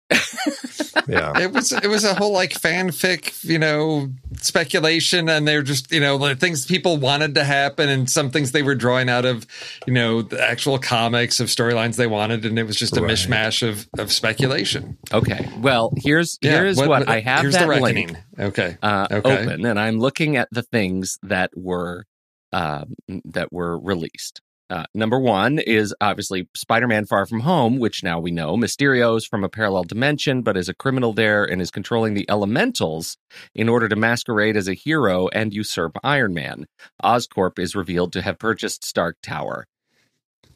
yeah. 1.08 1.38
it 1.40 1.52
was 1.52 1.72
it 1.72 1.88
was 1.88 2.04
a 2.04 2.14
whole 2.14 2.32
like 2.32 2.52
fanfic, 2.52 3.44
you 3.44 3.60
know, 3.60 4.10
speculation, 4.38 5.30
and 5.30 5.48
they're 5.48 5.64
just 5.64 5.92
you 5.92 6.00
know 6.00 6.16
like 6.16 6.40
things 6.40 6.66
people 6.66 6.98
wanted 6.98 7.36
to 7.36 7.44
happen, 7.44 7.90
and 7.90 8.10
some 8.10 8.30
things 8.32 8.52
they 8.52 8.64
were 8.64 8.76
drawing 8.76 9.10
out 9.10 9.26
of, 9.26 9.46
you 9.86 9.94
know, 9.94 10.22
the 10.22 10.42
actual 10.42 10.80
comics 10.80 11.40
of 11.40 11.48
storylines 11.48 11.96
they 11.96 12.08
wanted, 12.08 12.46
and 12.46 12.58
it 12.58 12.64
was 12.64 12.78
just 12.78 12.96
a 12.98 13.02
Right. 13.02 13.12
mishmash 13.12 13.68
of 13.68 13.88
of 13.98 14.12
speculation. 14.12 14.98
Okay. 15.14 15.50
Well, 15.60 15.94
here's 15.98 16.38
Yeah, 16.42 16.52
here's 16.62 16.78
what, 16.78 17.08
I 17.08 17.20
have 17.22 17.42
Here's 17.42 17.54
that 17.54 17.68
the 17.68 17.80
link 17.82 17.86
reckoning. 18.10 18.18
Okay. 18.40 18.78
uh, 18.82 19.08
Okay. 19.12 19.38
open, 19.44 19.66
and 19.66 19.80
I'm 19.80 20.00
looking 20.00 20.36
at 20.38 20.48
the 20.52 20.64
things 20.64 21.18
that 21.24 21.52
were 21.56 22.06
um, 22.54 22.96
that 23.26 23.52
were 23.52 23.78
released. 23.78 24.42
Uh, 24.70 24.86
number 24.94 25.20
one 25.20 25.60
is 25.60 25.96
obviously 26.02 26.50
Spider-Man: 26.56 27.06
Far 27.06 27.26
From 27.26 27.42
Home, 27.42 27.80
which 27.80 28.04
now 28.04 28.20
we 28.20 28.32
know 28.32 28.58
Mysterio's 28.58 29.26
from 29.26 29.44
a 29.44 29.50
parallel 29.50 29.84
dimension, 29.84 30.42
but 30.42 30.58
is 30.58 30.68
a 30.68 30.74
criminal 30.74 31.14
there 31.14 31.46
and 31.46 31.62
is 31.62 31.72
controlling 31.72 32.14
the 32.14 32.30
elementals 32.30 33.18
in 33.56 33.70
order 33.70 33.88
to 33.88 33.96
masquerade 33.96 34.58
as 34.58 34.68
a 34.68 34.74
hero 34.74 35.30
and 35.30 35.54
usurp 35.54 35.98
Iron 36.04 36.34
Man. 36.34 36.66
Oscorp 37.02 37.60
is 37.60 37.76
revealed 37.76 38.12
to 38.14 38.22
have 38.22 38.40
purchased 38.40 38.86
Stark 38.86 39.18
Tower. 39.24 39.68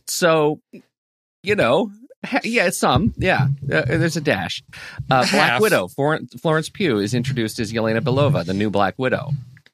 So, 0.07 0.59
you 1.41 1.55
know, 1.55 1.91
yeah, 2.43 2.69
some, 2.69 3.13
yeah, 3.17 3.47
uh, 3.71 3.83
there's 3.85 4.17
a 4.17 4.21
dash. 4.21 4.61
Uh, 5.09 5.25
Black 5.31 5.31
Half. 5.31 5.61
Widow, 5.61 5.87
Flor- 5.87 6.19
Florence 6.41 6.69
Pugh 6.69 6.99
is 6.99 7.13
introduced 7.13 7.59
as 7.59 7.71
Yelena 7.71 8.01
Belova, 8.01 8.45
the 8.45 8.53
new 8.53 8.69
Black 8.69 8.95
Widow. 8.97 9.31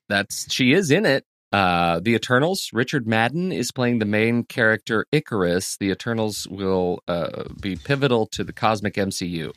That's 0.09 0.51
she 0.53 0.73
is 0.73 0.91
in 0.91 1.05
it. 1.05 1.25
Uh, 1.51 1.99
the 2.01 2.13
Eternals, 2.13 2.69
Richard 2.73 3.07
Madden 3.07 3.51
is 3.51 3.71
playing 3.71 3.99
the 3.99 4.05
main 4.05 4.43
character 4.43 5.05
Ikaris. 5.13 5.77
The 5.77 5.91
Eternals 5.91 6.47
will 6.49 6.99
uh, 7.07 7.45
be 7.61 7.75
pivotal 7.75 8.27
to 8.27 8.43
the 8.43 8.53
cosmic 8.53 8.95
MCU. 8.95 9.53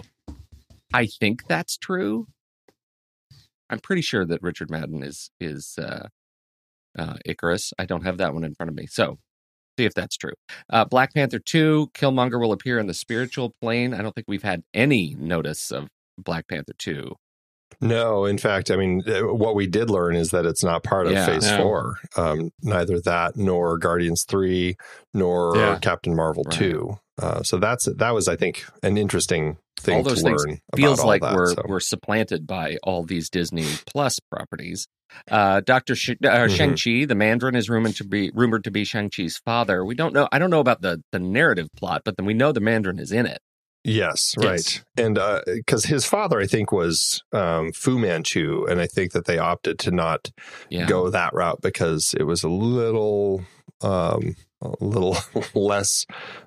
I 0.92 1.06
think 1.06 1.46
that's 1.48 1.76
true. 1.76 2.26
I'm 3.68 3.80
pretty 3.80 4.02
sure 4.02 4.24
that 4.24 4.42
Richard 4.42 4.70
Madden 4.70 5.02
is 5.02 5.30
is 5.40 5.78
uh, 5.78 6.08
uh, 6.98 7.14
Ikaris. 7.26 7.72
I 7.78 7.86
don't 7.86 8.04
have 8.04 8.18
that 8.18 8.34
one 8.34 8.44
in 8.44 8.54
front 8.54 8.70
of 8.70 8.76
me, 8.76 8.86
so 8.86 9.18
see 9.78 9.84
if 9.84 9.94
that's 9.94 10.16
true. 10.16 10.34
Uh, 10.68 10.84
Black 10.84 11.14
Panther 11.14 11.38
two, 11.38 11.88
Killmonger 11.94 12.40
will 12.40 12.52
appear 12.52 12.78
in 12.78 12.86
the 12.86 12.94
spiritual 12.94 13.54
plane. 13.60 13.94
I 13.94 14.02
don't 14.02 14.14
think 14.14 14.26
we've 14.28 14.42
had 14.42 14.62
any 14.74 15.14
notice 15.18 15.70
of 15.70 15.88
Black 16.18 16.48
Panther 16.48 16.74
two. 16.76 17.14
No, 17.80 18.24
in 18.24 18.38
fact, 18.38 18.70
I 18.70 18.76
mean, 18.76 19.02
uh, 19.06 19.20
what 19.34 19.54
we 19.54 19.66
did 19.66 19.90
learn 19.90 20.16
is 20.16 20.30
that 20.30 20.44
it's 20.46 20.62
not 20.64 20.82
part 20.82 21.06
of 21.06 21.12
Yeah. 21.12 21.26
Phase 21.26 21.46
No. 21.50 21.56
Four. 21.58 21.96
Um, 22.16 22.50
neither 22.62 23.00
that, 23.00 23.36
nor 23.36 23.78
Guardians 23.78 24.24
Three, 24.28 24.76
nor 25.14 25.56
Yeah. 25.56 25.78
Captain 25.80 26.14
Marvel 26.14 26.42
Right. 26.46 26.54
Two. 26.58 26.98
Uh, 27.20 27.42
so 27.42 27.58
that's 27.58 27.84
that 27.96 28.10
was, 28.14 28.28
I 28.28 28.36
think, 28.36 28.64
an 28.82 28.96
interesting 28.96 29.58
thing 29.78 29.98
all 29.98 30.02
those 30.02 30.18
to 30.22 30.28
things 30.28 30.44
learn. 30.46 30.58
feels 30.74 31.02
like 31.04 31.20
that, 31.22 31.34
we're 31.34 31.54
so. 31.54 31.62
we're 31.66 31.80
supplanted 31.80 32.46
by 32.46 32.76
all 32.82 33.02
these 33.02 33.28
Disney 33.30 33.66
Plus 33.86 34.18
properties. 34.30 34.86
Uh, 35.30 35.60
Doctor 35.60 35.94
Sh- 35.94 36.10
uh, 36.10 36.14
Mhm. 36.28 36.50
Shang 36.50 36.70
Chi, 36.76 37.04
the 37.04 37.14
Mandarin, 37.14 37.56
is 37.56 37.68
rumored 37.68 37.96
to 37.96 38.04
be 38.04 38.30
rumored 38.34 38.64
to 38.64 38.70
be 38.70 38.84
Shang 38.84 39.10
Chi's 39.10 39.38
father. 39.44 39.84
We 39.84 39.94
don't 39.94 40.14
know. 40.14 40.28
I 40.32 40.38
don't 40.38 40.50
know 40.50 40.60
about 40.60 40.80
the 40.82 41.02
the 41.12 41.18
narrative 41.18 41.68
plot, 41.76 42.02
but 42.04 42.16
then 42.16 42.26
we 42.26 42.32
know 42.34 42.52
the 42.52 42.60
Mandarin 42.60 42.98
is 42.98 43.10
in 43.12 43.26
it. 43.26 43.38
Yes, 43.84 44.36
Yes. 44.38 44.46
right. 44.46 44.84
And 45.04 45.18
because 45.46 45.84
his 45.84 46.04
father, 46.04 46.38
I 46.40 46.46
think, 46.46 46.70
was 46.72 47.22
um, 47.32 47.72
Fu 47.72 47.98
Manchu, 47.98 48.66
and 48.68 48.80
I 48.80 48.86
think 48.86 49.12
that 49.12 49.24
they 49.26 49.38
opted 49.38 49.78
to 49.80 49.90
not 49.90 50.30
Yeah, 50.68 50.86
go 50.86 51.08
that 51.10 51.32
route 51.32 51.60
because 51.62 52.14
it 52.18 52.24
was 52.24 52.42
a 52.42 52.48
little, 52.48 53.42
um, 53.80 54.36
a 54.60 54.72
little 54.80 55.16
less 55.54 56.04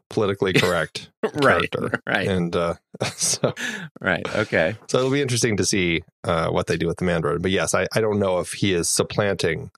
politically 0.09 0.53
correct 0.59 1.09
right, 1.33 1.71
character. 1.71 2.01
right, 2.07 2.27
And 2.29 2.55
uh, 2.55 2.75
so, 3.15 3.53
right. 3.99 4.25
Okay. 4.35 4.75
so 4.87 4.99
it'll 4.99 5.09
be 5.11 5.21
interesting 5.21 5.57
to 5.57 5.65
see 5.65 6.03
uh, 6.23 6.49
what 6.49 6.67
they 6.67 6.77
do 6.77 6.87
with 6.87 6.97
the 6.97 7.05
Mandarin. 7.05 7.41
But 7.41 7.51
yes, 7.51 7.73
I, 7.73 7.87
I 7.95 8.01
don't 8.01 8.19
know 8.19 8.39
if 8.39 8.51
he 8.51 8.73
is 8.73 8.89
supplanting 8.89 9.71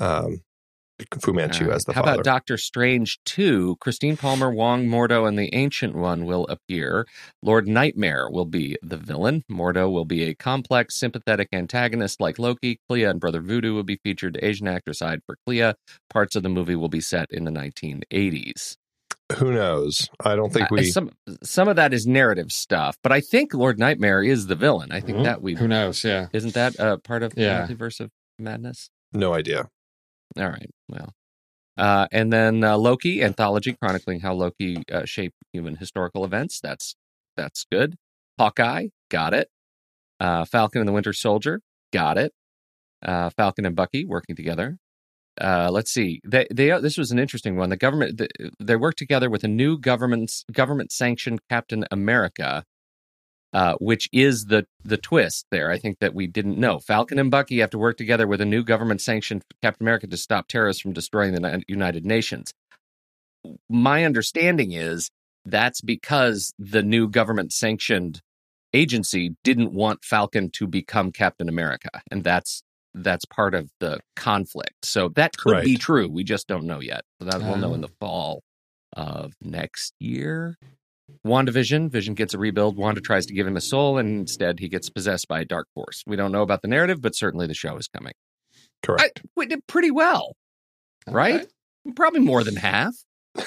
um, 0.00 0.42
Fu 1.20 1.32
Manchu 1.32 1.64
All 1.64 1.70
right. 1.70 1.76
as 1.76 1.84
the 1.84 1.92
How 1.92 2.02
father. 2.02 2.14
about 2.14 2.24
Doctor 2.24 2.56
Strange 2.56 3.18
2? 3.24 3.76
Christine 3.80 4.16
Palmer, 4.16 4.50
Wong 4.50 4.86
Mordo, 4.86 5.26
and 5.26 5.36
the 5.38 5.52
Ancient 5.54 5.94
One 5.96 6.24
will 6.24 6.46
appear. 6.48 7.06
Lord 7.42 7.66
Nightmare 7.66 8.28
will 8.30 8.44
be 8.44 8.76
the 8.82 8.96
villain. 8.96 9.42
Mordo 9.50 9.90
will 9.90 10.04
be 10.04 10.22
a 10.24 10.34
complex, 10.34 10.94
sympathetic 10.96 11.48
antagonist 11.52 12.20
like 12.20 12.38
Loki. 12.38 12.78
Clea 12.88 13.04
and 13.04 13.20
Brother 13.20 13.40
Voodoo 13.40 13.74
will 13.74 13.82
be 13.82 13.98
featured. 14.04 14.38
Asian 14.40 14.68
actor 14.68 14.92
side 14.92 15.20
for 15.26 15.36
Clea. 15.46 15.72
Parts 16.10 16.36
of 16.36 16.42
the 16.44 16.48
movie 16.48 16.76
will 16.76 16.88
be 16.88 17.00
set 17.00 17.26
in 17.30 17.44
the 17.44 17.50
1980s. 17.50 18.76
Who 19.38 19.52
knows? 19.52 20.08
I 20.24 20.36
don't 20.36 20.52
think 20.52 20.66
Uh, 20.70 20.76
we. 20.76 20.84
some 20.90 21.10
some 21.42 21.66
of 21.66 21.76
that 21.76 21.92
is 21.94 22.06
narrative 22.06 22.52
stuff, 22.52 22.96
but 23.02 23.10
I 23.10 23.20
think 23.20 23.54
Lord 23.54 23.78
Nightmare 23.78 24.22
is 24.22 24.46
the 24.46 24.54
villain. 24.54 24.92
I 24.92 25.00
think 25.00 25.18
Mhm. 25.18 25.24
that 25.24 25.42
we 25.42 25.54
Who 25.54 25.66
knows? 25.66 26.04
Yeah. 26.04 26.28
isn't 26.32 26.54
that 26.54 26.78
uh, 26.78 26.98
part 26.98 27.22
of 27.22 27.32
Yeah. 27.36 27.64
the 27.66 27.74
multiverse 27.74 28.00
of 28.00 28.10
madness. 28.38 28.90
no 29.12 29.32
idea. 29.32 29.68
All 30.38 30.48
right. 30.48 30.70
Well, 30.88 31.14
uh, 31.76 32.06
and 32.12 32.32
then 32.32 32.62
uh, 32.64 32.76
Loki 32.76 33.22
anthology 33.22 33.72
chronicling 33.72 34.20
how 34.20 34.34
Loki 34.34 34.82
uh, 34.92 35.04
shaped 35.04 35.36
human 35.52 35.76
historical 35.76 36.24
events. 36.24 36.60
That's 36.60 36.94
that's 37.36 37.66
good. 37.70 37.96
Hawkeye, 38.38 38.88
got 39.10 39.34
it. 39.34 39.48
Uh, 40.20 40.44
Falcon 40.44 40.80
and 40.80 40.88
the 40.88 40.92
Winter 40.92 41.12
Soldier, 41.12 41.60
got 41.92 42.18
it. 42.18 42.32
Uh, 43.04 43.30
Falcon 43.30 43.66
and 43.66 43.76
Bucky 43.76 44.04
working 44.04 44.36
together. 44.36 44.78
Uh, 45.40 45.68
let's 45.70 45.90
see. 45.90 46.20
They, 46.24 46.46
they 46.52 46.68
this 46.80 46.96
was 46.96 47.10
an 47.10 47.18
interesting 47.18 47.56
one. 47.56 47.70
The 47.70 47.76
government 47.76 48.18
the, 48.18 48.28
they 48.60 48.76
work 48.76 48.94
together 48.94 49.28
with 49.28 49.42
a 49.42 49.48
new 49.48 49.78
government's 49.78 50.44
government 50.52 50.92
sanctioned 50.92 51.40
Captain 51.50 51.84
America, 51.90 52.64
uh, 53.54 53.76
which 53.76 54.08
is 54.12 54.46
the 54.46 54.66
the 54.82 54.96
twist 54.96 55.46
there. 55.52 55.70
I 55.70 55.78
think 55.78 56.00
that 56.00 56.12
we 56.12 56.26
didn't 56.26 56.58
know. 56.58 56.80
Falcon 56.80 57.20
and 57.20 57.30
Bucky 57.30 57.60
have 57.60 57.70
to 57.70 57.78
work 57.78 57.96
together 57.96 58.26
with 58.26 58.40
a 58.40 58.44
new 58.44 58.64
government 58.64 59.00
sanctioned 59.00 59.42
Captain 59.62 59.84
America 59.84 60.08
to 60.08 60.16
stop 60.16 60.48
terrorists 60.48 60.82
from 60.82 60.92
destroying 60.92 61.32
the 61.32 61.62
United 61.68 62.04
Nations. 62.04 62.52
My 63.68 64.04
understanding 64.04 64.72
is 64.72 65.08
that's 65.44 65.80
because 65.80 66.52
the 66.58 66.82
new 66.82 67.08
government 67.08 67.52
sanctioned 67.52 68.20
agency 68.72 69.36
didn't 69.44 69.72
want 69.72 70.04
Falcon 70.04 70.50
to 70.50 70.66
become 70.66 71.12
Captain 71.12 71.48
America, 71.48 72.02
and 72.10 72.24
that's 72.24 72.64
that's 72.92 73.24
part 73.24 73.54
of 73.54 73.70
the 73.78 74.00
conflict. 74.16 74.84
So 74.84 75.10
that 75.10 75.36
could 75.36 75.62
be 75.64 75.76
true. 75.76 76.08
We 76.08 76.24
just 76.24 76.48
don't 76.48 76.64
know 76.64 76.80
yet. 76.80 77.02
So 77.20 77.28
that 77.28 77.40
we'll 77.40 77.56
know 77.56 77.74
in 77.74 77.82
the 77.82 77.88
fall 78.00 78.42
of 78.96 79.34
next 79.40 79.94
year. 80.00 80.56
WandaVision. 81.26 81.52
Vision 81.52 81.90
Vision 81.90 82.14
gets 82.14 82.34
a 82.34 82.38
rebuild. 82.38 82.76
Wanda 82.76 83.00
tries 83.00 83.26
to 83.26 83.34
give 83.34 83.46
him 83.46 83.56
a 83.56 83.60
soul, 83.60 83.98
and 83.98 84.20
instead 84.20 84.60
he 84.60 84.68
gets 84.68 84.90
possessed 84.90 85.28
by 85.28 85.40
a 85.40 85.44
dark 85.44 85.68
force. 85.74 86.02
We 86.06 86.16
don't 86.16 86.32
know 86.32 86.42
about 86.42 86.62
the 86.62 86.68
narrative, 86.68 87.00
but 87.00 87.14
certainly 87.14 87.46
the 87.46 87.54
show 87.54 87.76
is 87.76 87.88
coming. 87.88 88.12
I, 88.12 88.86
Correct. 88.86 89.22
we 89.36 89.46
did 89.46 89.66
pretty 89.66 89.90
well, 89.90 90.36
right? 91.08 91.46
Probably 91.96 92.20
more 92.20 92.44
than 92.44 92.56
half. 92.56 92.94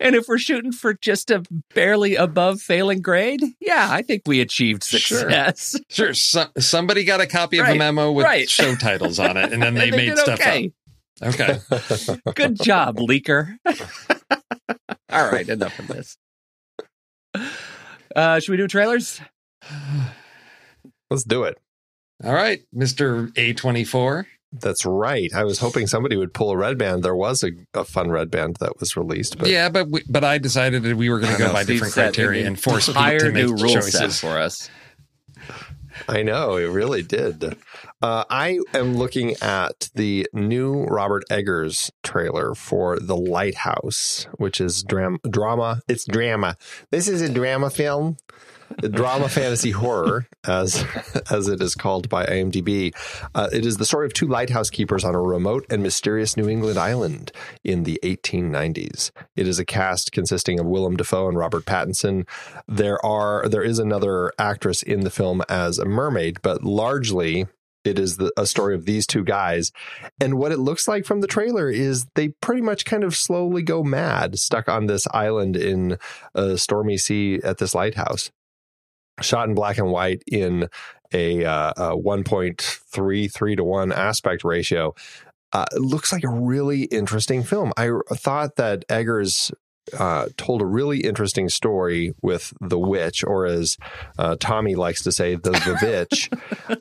and 0.00 0.14
if 0.14 0.28
we're 0.28 0.38
shooting 0.38 0.70
for 0.72 0.94
just 0.94 1.30
a 1.30 1.42
barely 1.74 2.14
above 2.14 2.60
failing 2.60 3.00
grade, 3.00 3.40
yeah, 3.60 3.88
I 3.90 4.02
think 4.02 4.22
we 4.26 4.40
achieved 4.40 4.84
Sure. 4.84 5.18
success. 5.18 5.76
Sure. 5.90 6.14
So, 6.14 6.46
somebody 6.58 7.04
got 7.04 7.20
a 7.20 7.26
copy 7.26 7.58
of 7.58 7.64
Right, 7.64 7.76
a 7.76 7.78
memo 7.78 8.12
with 8.12 8.24
right. 8.24 8.48
show 8.48 8.74
titles 8.76 9.18
on 9.18 9.36
it, 9.36 9.52
and 9.52 9.62
then 9.62 9.74
they, 9.78 9.88
And 9.88 9.96
made 9.96 10.06
did 10.10 10.18
stuff 10.18 10.40
okay. 10.40 10.70
up. 11.22 11.34
Okay. 11.34 11.58
Good 12.34 12.60
job, 12.60 12.98
leaker. 12.98 13.56
All 15.16 15.30
right, 15.30 15.48
enough 15.48 15.78
of 15.78 15.88
this. 15.88 16.16
Uh, 18.14 18.40
should 18.40 18.50
we 18.50 18.56
do 18.56 18.66
trailers? 18.68 19.20
Let's 21.10 21.24
do 21.24 21.44
it. 21.44 21.58
All 22.24 22.32
right, 22.32 22.60
Mister 22.72 23.30
A 23.36 23.52
twenty 23.52 23.84
four. 23.84 24.26
That's 24.52 24.86
right. 24.86 25.30
I 25.34 25.44
was 25.44 25.58
hoping 25.58 25.86
somebody 25.86 26.16
would 26.16 26.32
pull 26.32 26.50
a 26.50 26.56
red 26.56 26.78
band. 26.78 27.02
There 27.02 27.16
was 27.16 27.42
a, 27.42 27.50
a 27.74 27.84
fun 27.84 28.10
red 28.10 28.30
band 28.30 28.56
that 28.60 28.78
was 28.80 28.96
released, 28.96 29.36
but 29.38 29.48
Yeah, 29.48 29.68
but 29.68 29.90
we, 29.90 30.02
but 30.08 30.24
I 30.24 30.38
decided 30.38 30.82
that 30.84 30.96
we 30.96 31.10
were 31.10 31.18
going 31.18 31.32
to 31.32 31.38
go 31.38 31.52
by 31.52 31.64
Steve 31.64 31.76
different 31.76 31.94
criteria 31.94 32.46
and 32.46 32.58
force 32.58 32.86
Pete 32.86 32.94
to 33.20 33.32
make 33.32 33.46
new 33.46 33.54
rule 33.54 33.82
set 33.82 34.00
choices. 34.00 34.20
for 34.20 34.38
us. 34.38 34.70
I 36.08 36.22
know 36.22 36.56
it 36.56 36.66
really 36.66 37.02
did. 37.02 37.56
Uh, 38.02 38.24
I 38.30 38.60
am 38.74 38.96
looking 38.96 39.34
at 39.42 39.90
the 39.94 40.26
new 40.32 40.84
Robert 40.84 41.24
Eggers 41.30 41.90
trailer 42.02 42.54
for 42.54 42.98
The 42.98 43.16
Lighthouse, 43.16 44.26
which 44.36 44.60
is 44.60 44.82
dram- 44.82 45.18
drama. 45.28 45.80
It's 45.88 46.04
drama. 46.04 46.56
This 46.90 47.08
is 47.08 47.22
a 47.22 47.32
drama 47.32 47.70
film, 47.70 48.16
drama 48.82 49.28
fantasy 49.28 49.70
horror, 49.70 50.26
as 50.46 50.84
as 51.30 51.48
it 51.48 51.60
is 51.60 51.74
called 51.74 52.08
by 52.08 52.24
IMDb. 52.26 52.94
Uh, 53.34 53.48
it 53.52 53.66
is 53.66 53.76
the 53.76 53.86
story 53.86 54.06
of 54.06 54.12
two 54.12 54.26
lighthouse 54.26 54.70
keepers 54.70 55.04
on 55.04 55.14
a 55.14 55.20
remote 55.20 55.66
and 55.70 55.82
mysterious 55.82 56.36
New 56.36 56.48
England 56.48 56.78
island 56.78 57.32
in 57.64 57.84
the 57.84 57.98
1890s. 58.02 59.10
It 59.34 59.46
is 59.46 59.58
a 59.58 59.64
cast 59.64 60.12
consisting 60.12 60.60
of 60.60 60.66
Willem 60.66 60.96
Dafoe 60.96 61.28
and 61.28 61.38
Robert 61.38 61.64
Pattinson. 61.64 62.26
There 62.68 63.04
are 63.04 63.48
there 63.48 63.62
is 63.62 63.78
another 63.78 64.32
actress 64.38 64.82
in 64.82 65.00
the 65.00 65.10
film 65.10 65.42
as 65.48 65.78
a 65.78 65.84
mermaid, 65.84 66.42
but 66.42 66.62
largely 66.62 67.46
it 67.86 67.98
is 67.98 68.16
the, 68.16 68.32
a 68.36 68.46
story 68.46 68.74
of 68.74 68.84
these 68.84 69.06
two 69.06 69.24
guys. 69.24 69.72
And 70.20 70.34
what 70.34 70.52
it 70.52 70.58
looks 70.58 70.88
like 70.88 71.04
from 71.04 71.20
the 71.20 71.26
trailer 71.26 71.70
is 71.70 72.06
they 72.14 72.28
pretty 72.28 72.62
much 72.62 72.84
kind 72.84 73.04
of 73.04 73.16
slowly 73.16 73.62
go 73.62 73.82
mad, 73.82 74.38
stuck 74.38 74.68
on 74.68 74.86
this 74.86 75.06
island 75.12 75.56
in 75.56 75.98
a 76.34 76.58
stormy 76.58 76.98
sea 76.98 77.40
at 77.44 77.58
this 77.58 77.74
lighthouse. 77.74 78.30
Shot 79.20 79.48
in 79.48 79.54
black 79.54 79.78
and 79.78 79.90
white 79.90 80.22
in 80.26 80.68
a, 81.12 81.44
uh, 81.44 81.72
a 81.76 81.96
1.33 81.96 83.56
to 83.56 83.64
1 83.64 83.92
aspect 83.92 84.44
ratio. 84.44 84.94
Uh, 85.52 85.64
looks 85.74 86.12
like 86.12 86.24
a 86.24 86.28
really 86.28 86.82
interesting 86.84 87.42
film. 87.42 87.72
I 87.76 87.90
thought 88.12 88.56
that 88.56 88.84
Eggers 88.88 89.52
uh, 89.98 90.28
told 90.36 90.62
a 90.62 90.66
really 90.66 91.00
interesting 91.00 91.48
story 91.48 92.14
with 92.22 92.52
the 92.60 92.78
witch, 92.78 93.24
or 93.24 93.46
as 93.46 93.76
uh, 94.18 94.36
Tommy 94.38 94.74
likes 94.74 95.02
to 95.02 95.12
say, 95.12 95.34
the 95.34 95.50
the 95.50 95.76
bitch. 95.80 96.28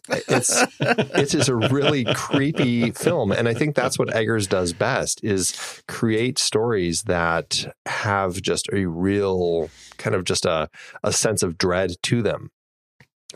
it's 0.27 1.33
it's 1.33 1.47
a 1.47 1.55
really 1.55 2.05
creepy 2.15 2.91
film, 2.91 3.31
and 3.31 3.47
I 3.47 3.53
think 3.53 3.75
that's 3.75 3.99
what 3.99 4.13
Eggers 4.13 4.47
does 4.47 4.73
best: 4.73 5.23
is 5.23 5.81
create 5.87 6.39
stories 6.39 7.03
that 7.03 7.73
have 7.85 8.41
just 8.41 8.69
a 8.73 8.85
real 8.85 9.69
kind 9.97 10.15
of 10.15 10.23
just 10.23 10.45
a 10.45 10.69
a 11.03 11.13
sense 11.13 11.43
of 11.43 11.57
dread 11.57 11.91
to 12.03 12.21
them. 12.21 12.51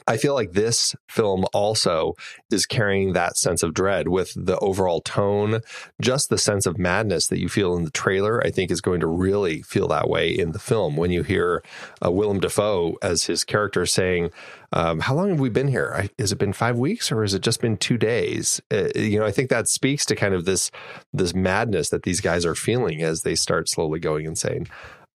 I 0.07 0.17
feel 0.17 0.33
like 0.33 0.53
this 0.53 0.95
film 1.07 1.45
also 1.53 2.15
is 2.51 2.65
carrying 2.65 3.13
that 3.13 3.37
sense 3.37 3.63
of 3.63 3.73
dread 3.73 4.07
with 4.07 4.33
the 4.35 4.57
overall 4.59 5.01
tone, 5.01 5.61
just 6.01 6.29
the 6.29 6.37
sense 6.37 6.65
of 6.65 6.77
madness 6.77 7.27
that 7.27 7.39
you 7.39 7.49
feel 7.49 7.75
in 7.75 7.83
the 7.83 7.91
trailer. 7.91 8.43
I 8.45 8.51
think 8.51 8.71
is 8.71 8.81
going 8.81 8.99
to 9.01 9.07
really 9.07 9.61
feel 9.61 9.87
that 9.89 10.09
way 10.09 10.29
in 10.29 10.51
the 10.51 10.59
film 10.59 10.95
when 10.95 11.11
you 11.11 11.23
hear 11.23 11.63
uh, 12.03 12.11
Willem 12.11 12.39
Dafoe 12.39 12.97
as 13.01 13.25
his 13.25 13.43
character 13.43 13.85
saying, 13.85 14.31
um, 14.73 14.99
"How 14.99 15.15
long 15.15 15.29
have 15.29 15.39
we 15.39 15.49
been 15.49 15.67
here? 15.67 15.93
I, 15.95 16.09
has 16.19 16.31
it 16.31 16.37
been 16.37 16.53
five 16.53 16.77
weeks 16.77 17.11
or 17.11 17.21
has 17.21 17.33
it 17.33 17.41
just 17.41 17.61
been 17.61 17.77
two 17.77 17.97
days?" 17.97 18.61
Uh, 18.71 18.89
you 18.95 19.19
know, 19.19 19.25
I 19.25 19.31
think 19.31 19.49
that 19.49 19.67
speaks 19.67 20.05
to 20.05 20.15
kind 20.15 20.33
of 20.33 20.45
this 20.45 20.71
this 21.13 21.33
madness 21.33 21.89
that 21.89 22.03
these 22.03 22.21
guys 22.21 22.45
are 22.45 22.55
feeling 22.55 23.01
as 23.01 23.21
they 23.23 23.35
start 23.35 23.69
slowly 23.69 23.99
going 23.99 24.25
insane. 24.25 24.67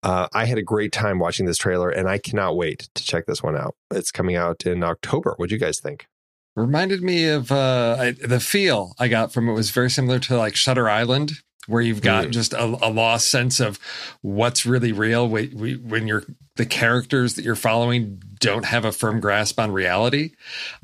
Uh, 0.05 0.29
I 0.33 0.45
had 0.45 0.59
a 0.59 0.63
great 0.63 0.93
time 0.93 1.19
watching 1.19 1.47
this 1.47 1.57
trailer, 1.57 1.89
and 1.91 2.09
I 2.09 2.19
cannot 2.19 2.57
wait 2.57 2.89
to 2.95 3.05
check 3.05 3.27
this 3.27 3.43
one 3.43 3.57
out. 3.57 3.75
It's 3.91 4.11
coming 4.13 4.37
out 4.37 4.65
in 4.67 4.85
October. 4.85 5.35
What 5.39 5.49
do 5.49 5.55
you 5.55 5.61
guys 5.61 5.81
think? 5.81 6.07
Reminded 6.55 7.03
me 7.03 7.27
of 7.27 7.51
uh, 7.51 7.97
I, 7.99 8.11
the 8.13 8.39
feel 8.39 8.95
I 8.99 9.09
got 9.09 9.33
from 9.33 9.49
it 9.49 9.55
was 9.55 9.71
very 9.71 9.91
similar 9.91 10.21
to 10.21 10.37
like 10.37 10.55
Shutter 10.55 10.89
Island, 10.89 11.33
where 11.67 11.83
you've 11.83 12.03
got 12.03 12.27
Mm. 12.27 12.31
just 12.31 12.53
a, 12.53 12.63
a 12.63 12.91
lost 12.91 13.29
sense 13.31 13.59
of 13.59 13.79
what's 14.21 14.67
really 14.67 14.93
real 14.93 15.27
when, 15.27 15.49
when 15.89 16.07
you're 16.07 16.23
the 16.57 16.67
characters 16.67 17.35
that 17.35 17.45
you're 17.45 17.57
following 17.57 18.23
don't 18.39 18.67
have 18.67 18.85
a 18.85 18.93
firm 18.93 19.19
grasp 19.19 19.59
on 19.59 19.73
reality, 19.73 20.33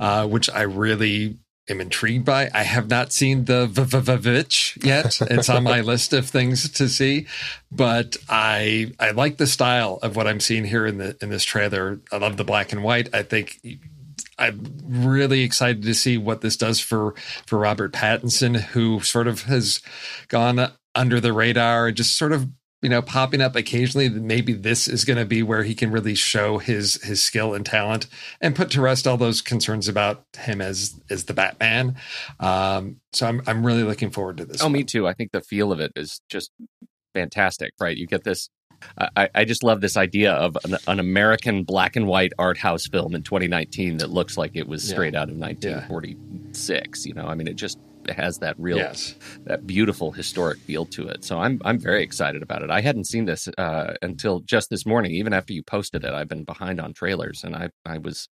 uh, 0.00 0.26
which 0.26 0.48
I 0.50 0.62
really 0.62 1.38
am 1.68 1.81
intrigued 1.81 2.25
by. 2.25 2.51
I 2.53 2.62
have 2.62 2.88
not 2.88 3.12
seen 3.12 3.44
the 3.44 3.66
v- 3.66 3.85
v- 3.85 4.01
v- 4.01 4.16
Vitch 4.16 4.79
yet. 4.83 5.20
It's 5.23 5.49
on 5.49 5.62
my 5.62 5.81
list 5.92 6.12
of 6.12 6.29
things 6.29 6.68
to 6.70 6.88
see, 6.88 7.27
but 7.70 8.16
I 8.29 8.92
I 8.99 9.12
like 9.12 9.37
the 9.37 9.46
style 9.46 9.99
of 10.03 10.16
what 10.16 10.27
I'm 10.27 10.40
seeing 10.40 10.64
here 10.64 10.87
in 10.87 10.99
the 10.99 11.16
in 11.20 11.31
this 11.31 11.44
trailer. 11.44 12.01
I 12.11 12.18
love 12.18 12.37
the 12.37 12.44
black 12.44 12.73
and 12.73 12.83
white. 12.83 13.09
I 13.14 13.23
think 13.23 13.61
I'm 14.38 14.79
really 14.85 15.42
excited 15.42 15.83
to 15.83 15.94
see 15.94 16.16
what 16.18 16.40
this 16.40 16.57
does 16.57 16.81
for 16.81 17.14
for 17.46 17.59
Robert 17.59 17.92
Pattinson, 17.92 18.57
who 18.61 19.01
sort 19.01 19.29
of 19.29 19.42
has 19.42 19.81
gone 20.29 20.73
under 20.94 21.20
the 21.20 21.33
radar 21.33 21.92
just 21.92 22.16
sort 22.16 22.33
of 22.33 22.49
you 22.83 22.88
know 22.88 23.03
popping 23.03 23.40
up 23.40 23.57
occasionally. 23.57 24.09
Maybe 24.09 24.53
this 24.53 24.88
is 24.88 25.05
going 25.05 25.19
to 25.19 25.25
be 25.25 25.43
where 25.43 25.62
he 25.62 25.75
can 25.75 25.90
really 25.90 26.14
show 26.14 26.59
his 26.59 27.03
his 27.03 27.23
skill 27.23 27.55
and 27.55 27.64
talent 27.64 28.07
and 28.40 28.57
put 28.57 28.71
to 28.71 28.81
rest 28.81 29.07
all 29.07 29.16
those 29.16 29.43
concerns 29.43 29.88
about 29.88 30.25
him 30.37 30.61
as 30.61 31.01
as 31.11 31.25
the 31.25 31.35
Batman. 31.35 31.97
Um, 32.38 32.97
so 33.12 33.27
I'm 33.27 33.43
I'm 33.47 33.64
really 33.64 33.83
looking 33.83 34.11
forward 34.11 34.38
to 34.38 34.45
this. 34.45 34.62
Oh, 34.62 34.66
one. 34.66 34.73
me 34.73 34.85
too. 34.85 35.07
I 35.07 35.12
think 35.12 35.33
the 35.33 35.43
feel 35.43 35.73
of 35.73 35.81
it 35.81 35.93
is 35.97 36.21
just 36.29 36.51
fantastic, 37.14 37.73
right? 37.81 37.97
You 37.97 38.07
get 38.07 38.25
this. 38.25 38.49
I, 39.16 39.29
I 39.35 39.45
just 39.45 39.62
love 39.62 39.81
this 39.81 39.97
idea 39.97 40.33
of 40.33 40.57
an, 40.64 40.77
an 40.87 41.01
American 41.01 41.64
black 41.64 41.97
and 41.97 42.07
white 42.07 42.33
art 42.38 42.59
house 42.59 42.87
film 42.87 43.14
in 43.14 43.23
2019 43.23 43.99
that 43.99 44.11
looks 44.11 44.37
like 44.37 44.53
it 44.55 44.69
was 44.69 44.87
Yeah. 44.88 44.95
straight 44.95 45.14
out 45.14 45.29
of 45.31 45.37
1946. 45.37 47.07
You 47.07 47.14
know, 47.14 47.27
I 47.27 47.35
mean, 47.35 47.47
it 47.49 47.57
just 47.57 47.79
has 48.09 48.38
that 48.38 48.57
real, 48.59 48.79
Yes. 48.79 49.14
that 49.45 49.66
beautiful 49.66 50.11
historic 50.12 50.59
feel 50.61 50.87
to 50.87 51.09
it. 51.09 51.25
So 51.25 51.38
I'm 51.38 51.61
I'm 51.64 51.79
very 51.79 52.03
excited 52.03 52.43
about 52.43 52.62
it. 52.62 52.71
I 52.71 52.81
hadn't 52.81 53.05
seen 53.07 53.27
this 53.27 53.49
uh, 53.59 53.95
until 54.03 54.40
just 54.40 54.71
this 54.71 54.87
morning. 54.87 55.12
Even 55.12 55.33
after 55.33 55.53
you 55.53 55.62
posted 55.62 56.05
it, 56.05 56.12
I've 56.12 56.29
been 56.29 56.45
behind 56.45 56.81
on 56.81 56.93
trailers, 56.95 57.45
and 57.45 57.55
I 57.55 57.71
I 57.85 57.99
was 57.99 58.29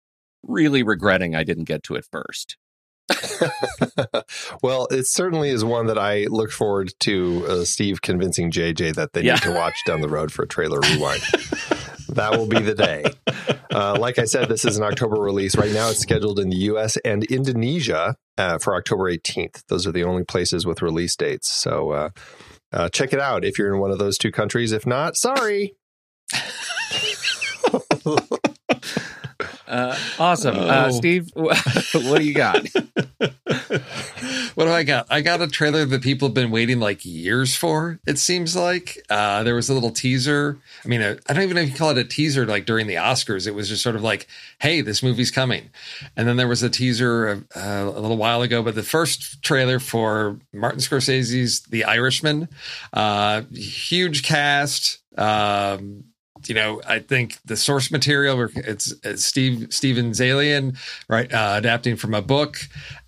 really 0.42 0.82
regretting 0.82 1.34
I 1.34 1.44
didn't 1.44 1.64
get 1.64 1.82
to 1.84 1.94
it 1.94 2.06
first. 2.10 2.56
well, 4.62 4.86
it 4.90 5.06
certainly 5.06 5.50
is 5.50 5.64
one 5.64 5.86
that 5.86 5.98
I 5.98 6.24
look 6.24 6.50
forward 6.50 6.92
to 7.00 7.44
uh, 7.48 7.64
Steve 7.64 8.00
convincing 8.02 8.50
JJ 8.50 8.94
that 8.94 9.12
they 9.12 9.22
Yeah. 9.22 9.34
need 9.34 9.42
to 9.42 9.52
watch 9.52 9.76
down 9.86 10.00
the 10.00 10.08
road 10.08 10.32
for 10.32 10.42
a 10.44 10.48
trailer 10.48 10.80
rewind. 10.80 11.20
that 12.10 12.32
will 12.32 12.46
be 12.46 12.60
the 12.60 12.74
day. 12.74 13.04
Uh, 13.70 13.96
like 13.98 14.18
I 14.18 14.24
said, 14.24 14.48
this 14.48 14.64
is 14.64 14.76
an 14.78 14.84
October 14.84 15.20
release. 15.20 15.56
Right 15.56 15.72
now, 15.72 15.90
it's 15.90 16.00
scheduled 16.00 16.38
in 16.38 16.48
the 16.48 16.56
US 16.72 16.96
and 17.04 17.24
Indonesia 17.24 18.16
uh, 18.38 18.58
for 18.58 18.74
October 18.76 19.10
18th. 19.12 19.64
Those 19.68 19.86
are 19.86 19.92
the 19.92 20.04
only 20.04 20.24
places 20.24 20.64
with 20.64 20.80
release 20.80 21.16
dates. 21.16 21.50
So 21.50 21.90
uh, 21.90 22.10
uh, 22.72 22.88
check 22.88 23.12
it 23.12 23.20
out 23.20 23.44
if 23.44 23.58
you're 23.58 23.72
in 23.74 23.80
one 23.80 23.90
of 23.90 23.98
those 23.98 24.16
two 24.16 24.30
countries. 24.32 24.72
If 24.72 24.86
not, 24.86 25.16
sorry. 25.16 25.74
Uh, 29.66 29.96
awesome, 30.18 30.56
uh, 30.58 30.86
Oh. 30.88 30.90
Steve. 30.90 31.30
what 31.34 32.18
do 32.18 32.24
you 32.24 32.34
got? 32.34 32.66
what 34.54 34.64
do 34.64 34.70
I 34.70 34.82
got? 34.82 35.06
I 35.10 35.20
got 35.20 35.40
a 35.40 35.46
trailer 35.48 35.84
that 35.84 36.02
people 36.02 36.28
have 36.28 36.34
been 36.34 36.50
waiting 36.50 36.80
like 36.80 37.04
years 37.04 37.56
for. 37.56 37.98
It 38.06 38.18
seems 38.18 38.54
like 38.54 38.98
uh, 39.10 39.42
there 39.42 39.54
was 39.54 39.68
a 39.68 39.74
little 39.74 39.90
teaser. 39.90 40.58
I 40.84 40.88
mean, 40.88 41.02
I 41.02 41.12
I 41.28 41.32
don't 41.32 41.42
even 41.42 41.56
know 41.56 41.62
if 41.62 41.70
you 41.70 41.76
call 41.76 41.90
it 41.90 41.98
a 41.98 42.04
teaser. 42.04 42.46
Like 42.46 42.66
during 42.66 42.86
the 42.86 42.94
Oscars, 42.94 43.46
it 43.46 43.54
was 43.54 43.68
just 43.68 43.82
sort 43.82 43.96
of 43.96 44.02
like, 44.02 44.26
"Hey, 44.60 44.80
this 44.80 45.02
movie's 45.02 45.30
coming," 45.30 45.70
and 46.16 46.28
then 46.28 46.36
there 46.36 46.48
was 46.48 46.62
a 46.62 46.70
teaser 46.70 47.44
uh, 47.56 47.60
a 47.60 48.00
little 48.00 48.16
while 48.16 48.42
ago. 48.42 48.62
But 48.62 48.74
the 48.74 48.82
first 48.82 49.42
trailer 49.42 49.78
for 49.78 50.38
Martin 50.52 50.80
Scorsese's 50.80 51.62
The 51.62 51.84
Irishman, 51.84 52.48
uh, 52.92 53.42
huge 53.52 54.22
cast. 54.22 54.98
Um, 55.16 56.04
you 56.48 56.54
know, 56.54 56.80
I 56.86 56.98
think 56.98 57.38
the 57.44 57.56
source 57.56 57.90
material 57.90 58.48
it's, 58.54 58.94
it's 59.02 59.24
Steve 59.24 59.68
Steven 59.70 60.10
Zaillian, 60.10 60.76
right, 61.08 61.32
uh, 61.32 61.54
adapting 61.56 61.96
from 61.96 62.14
a 62.14 62.22
book. 62.22 62.58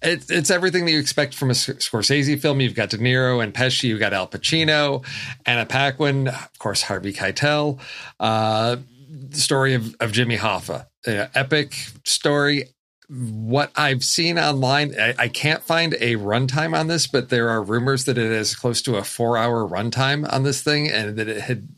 It's 0.02 0.30
it's 0.30 0.50
everything 0.50 0.84
that 0.86 0.92
you 0.92 0.98
expect 0.98 1.34
from 1.34 1.50
a 1.50 1.54
Scorsese 1.54 2.40
film. 2.40 2.60
You've 2.60 2.74
got 2.74 2.90
De 2.90 2.98
Niro 2.98 3.42
and 3.42 3.52
Pesci, 3.52 3.84
you've 3.84 4.00
got 4.00 4.12
Al 4.12 4.28
Pacino, 4.28 5.04
Anna 5.44 5.66
Paquin, 5.66 6.28
of 6.28 6.58
course, 6.58 6.82
Harvey 6.82 7.12
Keitel. 7.12 7.80
Uh, 8.20 8.76
the 9.08 9.38
story 9.38 9.74
of, 9.74 9.94
of 10.00 10.12
Jimmy 10.12 10.36
Hoffa, 10.36 10.86
uh, 11.06 11.26
epic 11.34 11.74
story. 12.04 12.64
What 13.08 13.70
I've 13.76 14.02
seen 14.02 14.36
online, 14.36 14.98
I, 14.98 15.14
I 15.16 15.28
can't 15.28 15.62
find 15.62 15.94
a 15.94 16.16
runtime 16.16 16.76
on 16.76 16.88
this, 16.88 17.06
but 17.06 17.28
there 17.28 17.48
are 17.50 17.62
rumors 17.62 18.04
that 18.06 18.18
it 18.18 18.32
is 18.32 18.56
close 18.56 18.82
to 18.82 18.96
a 18.96 19.04
four-hour 19.04 19.68
runtime 19.68 20.30
on 20.32 20.42
this 20.42 20.60
thing, 20.60 20.88
and 20.88 21.16
that 21.16 21.28
it 21.28 21.42
had 21.42 21.68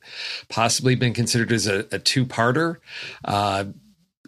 possibly 0.49 0.95
been 0.95 1.13
considered 1.13 1.53
as 1.53 1.67
a, 1.67 1.81
a 1.93 1.99
two-parter. 1.99 2.77
Uh, 3.25 3.65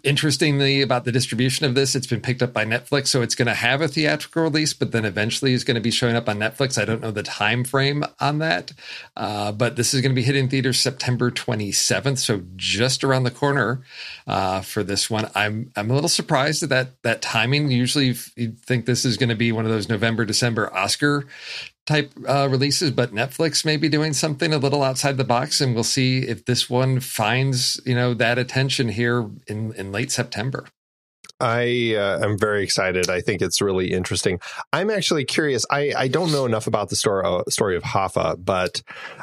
interestingly 0.04 0.82
about 0.82 1.04
the 1.04 1.12
distribution 1.12 1.66
of 1.66 1.74
this, 1.74 1.94
it's 1.94 2.06
been 2.06 2.20
picked 2.20 2.42
up 2.42 2.52
by 2.52 2.64
Netflix, 2.64 3.08
so 3.08 3.22
it's 3.22 3.34
going 3.34 3.46
to 3.46 3.54
have 3.54 3.80
a 3.80 3.88
theatrical 3.88 4.42
release, 4.42 4.72
but 4.72 4.92
then 4.92 5.04
eventually 5.04 5.52
is 5.52 5.64
going 5.64 5.74
to 5.74 5.80
be 5.80 5.90
showing 5.90 6.16
up 6.16 6.28
on 6.28 6.38
Netflix. 6.38 6.80
I 6.80 6.84
don't 6.84 7.00
know 7.00 7.10
the 7.10 7.22
time 7.22 7.64
frame 7.64 8.04
on 8.18 8.38
that, 8.38 8.72
uh, 9.16 9.52
but 9.52 9.76
this 9.76 9.94
is 9.94 10.00
going 10.00 10.12
to 10.12 10.16
be 10.16 10.22
hitting 10.22 10.48
theaters 10.48 10.80
September 10.80 11.30
27th, 11.30 12.18
so 12.18 12.42
just 12.56 13.04
around 13.04 13.24
the 13.24 13.30
corner 13.30 13.82
uh, 14.26 14.60
for 14.60 14.82
this 14.82 15.10
one. 15.10 15.30
I'm 15.34 15.72
I'm 15.76 15.90
a 15.90 15.94
little 15.94 16.08
surprised 16.08 16.62
at 16.62 16.68
that 16.68 17.02
that 17.02 17.22
timing. 17.22 17.70
Usually, 17.70 18.14
you'd 18.36 18.60
think 18.60 18.86
this 18.86 19.04
is 19.04 19.16
going 19.16 19.28
to 19.28 19.34
be 19.34 19.52
one 19.52 19.64
of 19.64 19.70
those 19.70 19.88
November 19.88 20.24
December 20.24 20.72
Oscar 20.74 21.26
type 21.90 22.12
uh, 22.28 22.46
releases, 22.48 22.92
but 22.92 23.12
Netflix 23.12 23.64
may 23.64 23.76
be 23.76 23.88
doing 23.88 24.12
something 24.12 24.54
a 24.54 24.58
little 24.58 24.84
outside 24.84 25.16
the 25.16 25.24
box, 25.24 25.60
and 25.60 25.74
we'll 25.74 25.82
see 25.82 26.18
if 26.18 26.44
this 26.44 26.70
one 26.70 27.00
finds 27.00 27.80
you 27.84 27.96
know 27.96 28.14
that 28.14 28.38
attention 28.38 28.90
here 28.90 29.28
in 29.48 29.72
in 29.74 29.90
late 29.90 30.12
September. 30.12 30.66
I 31.40 31.94
uh, 31.96 32.22
am 32.22 32.38
very 32.38 32.62
excited. 32.62 33.08
I 33.08 33.22
think 33.22 33.40
it's 33.40 33.62
really 33.62 33.92
interesting. 33.92 34.40
I'm 34.72 34.90
actually 34.90 35.24
curious. 35.24 35.64
I, 35.70 35.92
I 35.96 36.08
don't 36.08 36.32
know 36.32 36.44
enough 36.44 36.66
about 36.66 36.90
the 36.90 36.96
story, 36.96 37.24
uh, 37.24 37.44
story 37.48 37.76
of 37.76 37.82
Hoffa, 37.82 38.36
but 38.44 38.82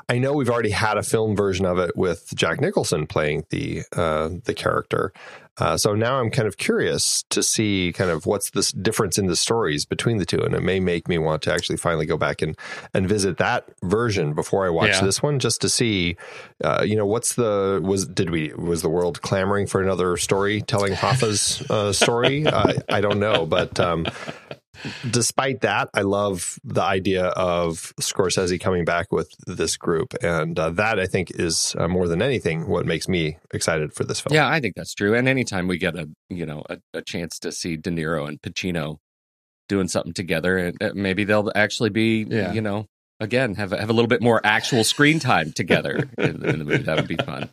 I 0.09 0.17
know 0.17 0.33
we've 0.33 0.49
already 0.49 0.71
had 0.71 0.97
a 0.97 1.03
film 1.03 1.35
version 1.35 1.65
of 1.65 1.77
it 1.77 1.95
with 1.95 2.33
Jack 2.35 2.59
Nicholson 2.59 3.05
playing 3.05 3.45
the 3.51 3.83
uh, 3.95 4.29
the 4.45 4.55
character. 4.55 5.13
Uh, 5.59 5.75
so 5.77 5.95
now 5.95 6.19
I'm 6.19 6.29
kind 6.29 6.47
of 6.47 6.57
curious 6.57 7.23
to 7.29 7.41
see 7.41 7.91
kind 7.95 8.09
of 8.11 8.25
what's 8.25 8.51
this 8.51 8.71
difference 8.71 9.17
in 9.17 9.25
the 9.27 9.35
stories 9.35 9.85
between 9.85 10.17
the 10.17 10.25
two, 10.25 10.39
and 10.39 10.53
it 10.53 10.61
may 10.61 10.79
make 10.79 11.07
me 11.07 11.17
want 11.17 11.41
to 11.43 11.53
actually 11.53 11.77
finally 11.77 12.05
go 12.05 12.17
back 12.17 12.41
and 12.41 12.55
and 12.93 13.07
visit 13.09 13.37
that 13.37 13.67
version 13.83 14.33
before 14.33 14.65
I 14.65 14.69
watch 14.69 14.89
Yeah. 14.89 15.01
this 15.01 15.23
one, 15.23 15.39
just 15.39 15.61
to 15.61 15.69
see, 15.69 16.15
uh, 16.63 16.83
you 16.85 16.95
know, 16.95 17.05
what's 17.05 17.35
the 17.35 17.81
was 17.83 18.05
did 18.07 18.29
we 18.29 18.53
was 18.53 18.81
the 18.81 18.89
world 18.89 19.21
clamoring 19.21 19.67
for 19.67 19.81
another 19.81 20.15
story 20.17 20.61
telling 20.61 20.93
Hoffa's 20.93 21.61
uh, 21.69 21.91
story? 21.91 22.45
I, 22.51 22.75
I 22.89 23.01
don't 23.01 23.19
know, 23.19 23.45
but 23.45 23.79
um, 23.79 24.05
despite 25.09 25.61
that, 25.61 25.89
I 25.93 26.01
love 26.01 26.57
the 26.63 26.81
idea 26.81 27.25
of 27.25 27.93
Scorsese 28.01 28.59
coming 28.59 28.85
back 28.85 29.11
with 29.11 29.29
this 29.45 29.77
group, 29.77 30.13
and 30.21 30.57
uh, 30.59 30.69
that 30.71 30.99
I 30.99 31.05
think 31.05 31.31
is 31.31 31.75
uh, 31.77 31.87
more 31.87 32.07
than 32.07 32.21
anything 32.21 32.67
what 32.67 32.85
makes 32.85 33.07
me 33.07 33.37
excited 33.53 33.93
for 33.93 34.03
this 34.03 34.19
film. 34.19 34.33
Yeah, 34.33 34.47
I 34.49 34.59
think 34.59 34.75
that's 34.75 34.93
true. 34.93 35.13
And 35.15 35.27
anytime 35.27 35.67
we 35.67 35.77
get 35.77 35.95
a 35.95 36.09
you 36.29 36.45
know 36.45 36.63
a, 36.69 36.77
a 36.93 37.01
chance 37.01 37.39
to 37.39 37.51
see 37.51 37.77
De 37.77 37.89
Niro 37.89 38.27
and 38.27 38.41
Pacino 38.41 38.97
doing 39.69 39.87
something 39.87 40.13
together, 40.13 40.57
and 40.57 40.81
uh, 40.83 40.91
maybe 40.95 41.23
they'll 41.23 41.51
actually 41.55 41.89
be 41.89 42.25
Yeah. 42.29 42.53
you 42.53 42.61
know 42.61 42.85
again 43.19 43.55
have 43.55 43.73
a- 43.73 43.77
have 43.79 43.89
a 43.89 43.93
little 43.93 44.07
bit 44.07 44.21
more 44.21 44.39
actual 44.43 44.83
screen 44.83 45.19
time 45.19 45.51
together 45.51 46.07
in, 46.17 46.45
in 46.45 46.59
the 46.59 46.65
movie. 46.65 46.83
That 46.83 46.97
would 46.97 47.07
be 47.07 47.17
fun. 47.17 47.49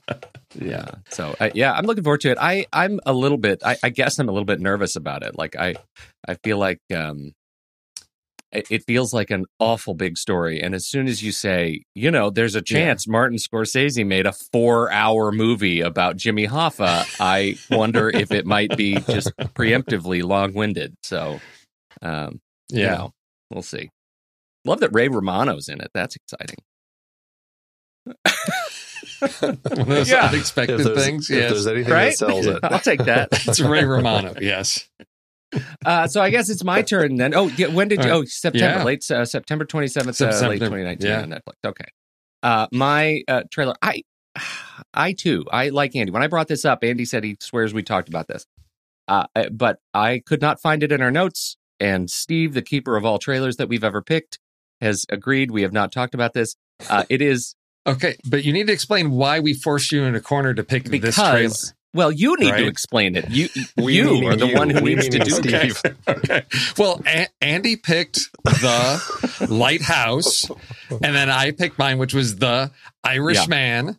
Yeah. 0.55 0.87
So 1.11 1.35
uh, 1.41 1.51
yeah, 1.55 1.73
I'm 1.73 1.85
looking 1.85 2.03
forward 2.05 2.21
to 2.23 2.31
it. 2.31 2.39
I 2.41 2.67
I'm 2.73 2.99
a 3.07 3.13
little 3.13 3.39
bit. 3.39 3.63
I, 3.65 3.77
I 3.83 3.91
guess 3.91 4.19
I'm 4.19 4.29
a 4.29 4.33
little 4.33 4.45
bit 4.47 4.61
nervous 4.61 4.95
about 4.97 5.23
it. 5.23 5.37
Like 5.39 5.55
I 5.57 5.77
I 6.27 6.35
feel 6.43 6.59
like 6.59 6.79
um 6.95 7.33
it 8.53 8.67
it 8.71 8.85
feels 8.87 9.13
like 9.13 9.31
an 9.31 9.45
awful 9.59 9.95
big 9.95 10.17
story. 10.17 10.61
And 10.63 10.75
as 10.75 10.87
soon 10.87 11.07
as 11.09 11.23
you 11.23 11.33
say, 11.33 11.83
you 11.95 12.11
know, 12.11 12.31
there's 12.31 12.55
a 12.55 12.63
chance 12.63 13.09
Martin 13.09 13.37
Scorsese 13.39 14.07
made 14.07 14.27
a 14.27 14.33
four 14.33 14.91
hour 14.93 15.33
movie 15.33 15.81
about 15.81 16.17
Jimmy 16.17 16.47
Hoffa, 16.47 17.05
I 17.21 17.57
wonder 17.75 18.09
if 18.11 18.31
it 18.31 18.47
might 18.47 18.77
be 18.77 18.95
just 19.01 19.37
preemptively 19.57 20.23
long 20.23 20.55
winded. 20.55 20.95
So, 21.03 21.41
um, 22.01 22.41
you 22.71 22.83
Yeah. 22.83 22.95
know, 22.95 23.11
we'll 23.51 23.63
see. 23.63 23.91
Love 24.65 24.81
that 24.81 24.91
Ray 24.95 25.09
Romano's 25.09 25.69
in 25.69 25.81
it. 25.81 25.91
That's 25.93 26.17
exciting. 26.17 26.57
One 29.21 29.81
of 29.81 29.87
those 29.87 30.11
Yeah. 30.11 30.27
unexpected 30.29 30.81
If 30.81 30.87
there's, 30.87 31.05
things. 31.05 31.31
if 31.31 31.37
Yes. 31.37 31.51
there's 31.51 31.67
anything 31.67 31.93
Right? 31.93 32.11
that 32.11 32.19
sells 32.19 32.47
it. 32.47 32.61
I'll 32.63 32.79
take 32.81 33.05
that. 33.05 33.29
it's 33.33 33.61
Ray 33.61 33.85
Romano. 33.85 34.35
Yes. 34.41 34.89
Uh, 35.85 36.07
so 36.07 36.23
I 36.23 36.31
guess 36.31 36.49
it's 36.49 36.65
my 36.65 36.81
turn 36.83 37.17
then. 37.17 37.35
Oh, 37.35 37.49
yeah, 37.49 37.67
when 37.67 37.89
did 37.89 38.05
you? 38.05 38.11
Oh. 38.11 38.25
September, 38.25 38.79
Yeah. 38.79 38.85
late 38.85 39.11
uh, 39.11 39.25
September 39.25 39.65
twenty 39.65 39.87
seventh, 39.87 40.21
uh, 40.21 40.25
late 40.25 40.35
September, 40.35 40.69
twenty 40.69 40.85
nineteen 40.85 41.11
yeah. 41.11 41.23
on 41.23 41.31
Netflix. 41.31 41.55
Okay. 41.65 41.85
Uh, 42.43 42.67
my 42.73 43.23
uh, 43.29 43.43
trailer. 43.51 43.75
I, 43.83 44.03
I 44.95 45.13
too. 45.13 45.45
I 45.53 45.69
like 45.69 45.95
Andy. 45.95 46.11
When 46.11 46.23
I 46.23 46.27
brought 46.27 46.49
this 46.49 46.65
up, 46.65 46.83
Andy 46.83 47.05
said 47.05 47.25
he 47.25 47.37
swears 47.41 47.75
we 47.75 47.83
talked 47.83 48.09
about 48.09 48.29
this. 48.29 48.47
Uh, 49.07 49.27
uh, 49.37 49.51
but 49.51 49.79
I 49.93 50.23
could 50.25 50.41
not 50.41 50.61
find 50.61 50.83
it 50.83 50.91
in 50.91 51.03
our 51.03 51.11
notes. 51.11 51.57
And 51.81 52.11
Steve, 52.11 52.55
the 52.55 52.63
keeper 52.63 52.97
of 52.97 53.05
all 53.05 53.19
trailers 53.19 53.57
that 53.57 53.69
we've 53.69 53.85
ever 53.85 54.01
picked, 54.01 54.39
has 54.81 55.05
agreed 55.09 55.51
we 55.51 55.63
have 55.63 55.73
not 55.73 55.93
talked 55.93 56.15
about 56.15 56.33
this. 56.33 56.57
Uh, 56.89 57.05
it 57.09 57.21
is 57.21 57.55
Okay, 57.87 58.17
but 58.27 58.45
you 58.45 58.53
need 58.53 58.67
to 58.69 58.73
explain 58.73 59.11
why 59.11 59.41
we 59.41 59.53
forced 59.53 59.93
you 59.93 60.05
in 60.05 60.15
a 60.15 60.21
corner 60.21 60.55
to 60.55 60.65
pick 60.65 60.85
this 60.85 61.17
trailer. 61.17 61.53
Well, 61.95 62.11
you 62.13 62.37
need 62.39 62.51
to 62.51 62.67
explain 62.67 63.15
it. 63.17 63.31
You, 63.31 63.49
We 63.77 63.95
you 63.95 64.27
are 64.29 64.37
the 64.37 64.49
you. 64.49 64.55
one 64.57 64.69
who 64.69 64.83
We 64.83 64.97
needs 64.97 65.09
to 65.11 65.19
do 65.21 65.39
it. 65.43 65.97
Okay. 66.09 66.43
Well, 66.77 67.01
A- 67.07 67.29
Andy 67.41 67.77
picked 67.77 68.31
the 68.45 69.47
Lighthouse, 69.49 70.51
and 70.91 71.15
then 71.15 71.31
I 71.31 71.53
picked 71.53 71.79
mine, 71.79 71.99
which 71.99 72.13
was 72.15 72.37
the 72.37 72.71
Irishman. 73.05 73.97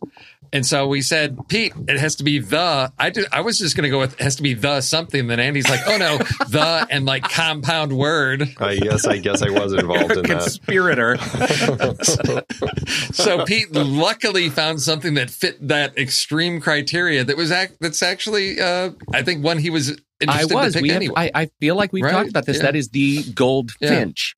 And 0.56 0.64
so 0.64 0.86
we 0.88 1.02
said, 1.02 1.36
Pete, 1.48 1.74
it 1.86 1.98
has 1.98 2.16
to 2.16 2.24
be 2.24 2.38
the. 2.38 2.90
I 2.98 3.10
did. 3.10 3.26
I 3.30 3.42
was 3.42 3.58
just 3.58 3.76
going 3.76 3.82
to 3.82 3.90
go 3.90 3.98
with 3.98 4.14
it 4.14 4.22
has 4.22 4.36
to 4.36 4.42
be 4.42 4.54
the 4.54 4.80
something. 4.80 5.26
Then 5.26 5.38
Andy's 5.38 5.68
like, 5.68 5.80
oh 5.86 5.98
no, 5.98 6.16
the 6.48 6.86
and 6.90 7.04
like 7.04 7.24
compound 7.24 7.92
word. 7.96 8.48
I 8.58 8.76
guess 8.76 9.06
I 9.06 9.18
guess 9.18 9.42
I 9.42 9.50
was 9.50 9.74
involved 9.74 10.12
in 10.12 10.22
that. 10.22 10.40
Conspirator. 10.40 11.18
So 13.12 13.44
Pete 13.44 13.72
luckily 13.72 14.48
found 14.48 14.80
something 14.80 15.14
that 15.14 15.30
fit 15.30 15.68
that 15.68 15.98
extreme 15.98 16.60
criteria. 16.60 17.24
That 17.24 17.36
was 17.36 17.50
act. 17.50 17.76
That's 17.80 18.02
actually, 18.02 18.60
uh, 18.60 18.90
I 19.12 19.22
think, 19.22 19.44
one 19.44 19.58
he 19.58 19.70
was 19.70 19.98
I 20.26 20.44
was. 20.44 20.72
to 20.74 20.78
pick 20.78 20.82
We 20.82 20.88
have, 20.90 20.96
anyway. 20.96 21.30
I, 21.34 21.42
I 21.42 21.46
feel 21.60 21.74
like 21.76 21.92
we've 21.92 22.04
Right? 22.04 22.12
talked 22.12 22.28
about 22.30 22.46
this. 22.46 22.58
Yeah. 22.58 22.62
That 22.64 22.76
is 22.76 22.88
the 22.90 23.22
goldfinch, 23.32 24.34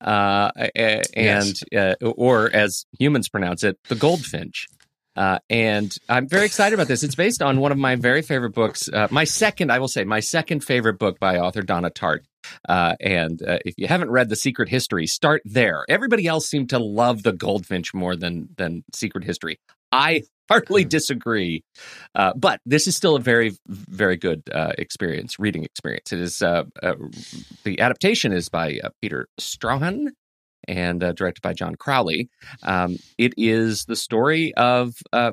uh, 0.00 0.50
a- 0.56 1.02
and 1.16 1.60
uh, 1.76 1.94
or 2.04 2.50
as 2.54 2.84
humans 2.98 3.28
pronounce 3.28 3.62
it, 3.62 3.78
the 3.88 3.94
goldfinch. 3.94 4.66
Uh, 5.16 5.38
and 5.50 5.94
I'm 6.08 6.28
very 6.28 6.46
excited 6.46 6.74
about 6.74 6.88
this. 6.88 7.02
It's 7.02 7.14
based 7.14 7.42
on 7.42 7.60
one 7.60 7.72
of 7.72 7.78
my 7.78 7.96
very 7.96 8.22
favorite 8.22 8.54
books. 8.54 8.88
Uh, 8.88 9.08
my 9.10 9.24
second, 9.24 9.70
I 9.70 9.78
will 9.78 9.88
say, 9.88 10.04
my 10.04 10.20
second 10.20 10.64
favorite 10.64 10.98
book 10.98 11.18
by 11.18 11.38
author 11.38 11.62
Donna 11.62 11.90
Tartt. 11.90 12.20
Uh, 12.68 12.96
and 13.00 13.42
uh, 13.42 13.58
if 13.64 13.74
you 13.76 13.86
haven't 13.86 14.10
read 14.10 14.28
The 14.28 14.36
Secret 14.36 14.68
History, 14.68 15.06
start 15.06 15.42
there. 15.44 15.84
Everybody 15.88 16.26
else 16.26 16.48
seemed 16.48 16.70
to 16.70 16.78
love 16.78 17.22
the 17.22 17.32
goldfinch 17.32 17.94
more 17.94 18.16
than 18.16 18.48
than 18.56 18.84
Secret 18.94 19.24
History. 19.24 19.58
I 19.92 20.22
hardly 20.50 20.84
disagree. 20.84 21.64
Uh, 22.14 22.32
but 22.34 22.60
this 22.66 22.86
is 22.86 22.96
still 22.96 23.16
a 23.16 23.20
very, 23.20 23.52
very 23.68 24.16
good 24.16 24.42
uh, 24.52 24.72
experience, 24.78 25.38
reading 25.38 25.64
experience. 25.64 26.12
It 26.12 26.20
is 26.20 26.42
uh, 26.42 26.64
uh, 26.82 26.94
the 27.64 27.80
adaptation 27.80 28.32
is 28.32 28.48
by 28.48 28.80
uh, 28.82 28.90
Peter 29.00 29.28
Straughan 29.40 30.08
and 30.68 31.02
uh, 31.02 31.12
directed 31.12 31.42
by 31.42 31.52
John 31.52 31.74
Crowley. 31.74 32.28
Um, 32.62 32.98
it 33.18 33.34
is 33.36 33.84
the 33.84 33.96
story 33.96 34.54
of 34.54 34.94
uh, 35.12 35.32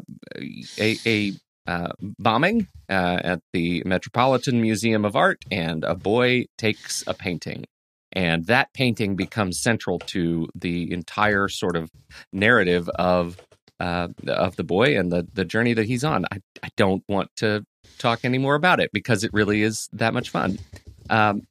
a, 0.77 0.97
a 1.05 1.33
uh, 1.67 1.91
bombing 2.17 2.67
uh, 2.89 3.19
at 3.23 3.41
the 3.53 3.83
Metropolitan 3.85 4.61
Museum 4.61 5.05
of 5.05 5.15
Art, 5.15 5.43
and 5.51 5.83
a 5.83 5.95
boy 5.95 6.45
takes 6.57 7.03
a 7.05 7.13
painting. 7.13 7.65
And 8.11 8.47
that 8.47 8.73
painting 8.73 9.15
becomes 9.15 9.59
central 9.61 9.99
to 9.99 10.49
the 10.55 10.91
entire 10.91 11.47
sort 11.47 11.75
of 11.75 11.91
narrative 12.33 12.89
of 12.89 13.37
uh, 13.79 14.07
of 14.27 14.55
the 14.55 14.63
boy 14.63 14.97
and 14.97 15.11
the 15.11 15.27
the 15.31 15.45
journey 15.45 15.73
that 15.73 15.85
he's 15.85 16.03
on. 16.03 16.25
I, 16.31 16.39
I 16.63 16.69
don't 16.75 17.03
want 17.07 17.29
to 17.37 17.63
talk 17.99 18.21
any 18.23 18.39
more 18.39 18.55
about 18.55 18.79
it 18.79 18.89
because 18.91 19.23
it 19.23 19.31
really 19.31 19.61
is 19.61 19.89
that 19.93 20.13
much 20.13 20.31
fun. 20.31 20.57
Um, 21.09 21.43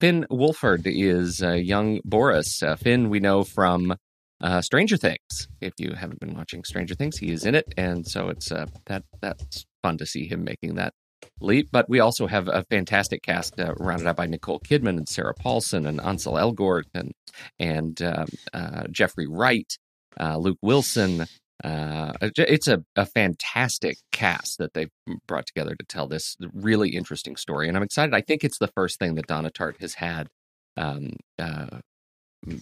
Finn 0.00 0.26
Wolfhard 0.30 0.82
is 0.84 1.42
uh, 1.42 1.52
young 1.52 2.00
Boris. 2.04 2.62
Uh, 2.62 2.76
Finn, 2.76 3.10
we 3.10 3.20
know 3.20 3.44
from 3.44 3.94
uh, 4.40 4.60
Stranger 4.60 4.96
Things. 4.96 5.48
If 5.60 5.74
you 5.78 5.94
haven't 5.94 6.20
been 6.20 6.34
watching 6.34 6.64
Stranger 6.64 6.94
Things, 6.94 7.18
he 7.18 7.30
is 7.30 7.44
in 7.44 7.54
it, 7.54 7.72
and 7.76 8.06
so 8.06 8.28
it's 8.28 8.50
uh, 8.50 8.66
that 8.86 9.04
that's 9.20 9.64
fun 9.82 9.98
to 9.98 10.06
see 10.06 10.26
him 10.26 10.44
making 10.44 10.74
that 10.74 10.92
leap. 11.40 11.68
But 11.72 11.88
we 11.88 12.00
also 12.00 12.26
have 12.26 12.48
a 12.48 12.64
fantastic 12.70 13.22
cast 13.22 13.58
uh, 13.58 13.74
rounded 13.78 14.06
out 14.06 14.16
by 14.16 14.26
Nicole 14.26 14.60
Kidman 14.60 14.98
and 14.98 15.08
Sarah 15.08 15.34
Paulson 15.34 15.86
and 15.86 16.00
Ansel 16.00 16.34
Elgort 16.34 16.84
and 16.94 17.12
and 17.58 18.00
um, 18.02 18.26
uh, 18.52 18.84
Jeffrey 18.90 19.26
Wright, 19.26 19.72
uh, 20.20 20.36
Luke 20.36 20.58
Wilson. 20.62 21.26
Uh, 21.62 22.12
it's 22.22 22.68
a, 22.68 22.82
a 22.96 23.06
fantastic 23.06 23.98
cast 24.12 24.58
that 24.58 24.74
they've 24.74 24.90
brought 25.26 25.46
together 25.46 25.74
to 25.76 25.86
tell 25.86 26.06
this 26.06 26.36
really 26.52 26.90
interesting 26.90 27.36
story, 27.36 27.68
and 27.68 27.76
I'm 27.76 27.82
excited. 27.82 28.14
I 28.14 28.20
think 28.22 28.44
it's 28.44 28.58
the 28.58 28.68
first 28.68 28.98
thing 28.98 29.14
that 29.14 29.26
Donna 29.26 29.50
Tartt 29.50 29.80
has 29.80 29.94
had 29.94 30.28
um, 30.76 31.16
uh, 31.38 31.78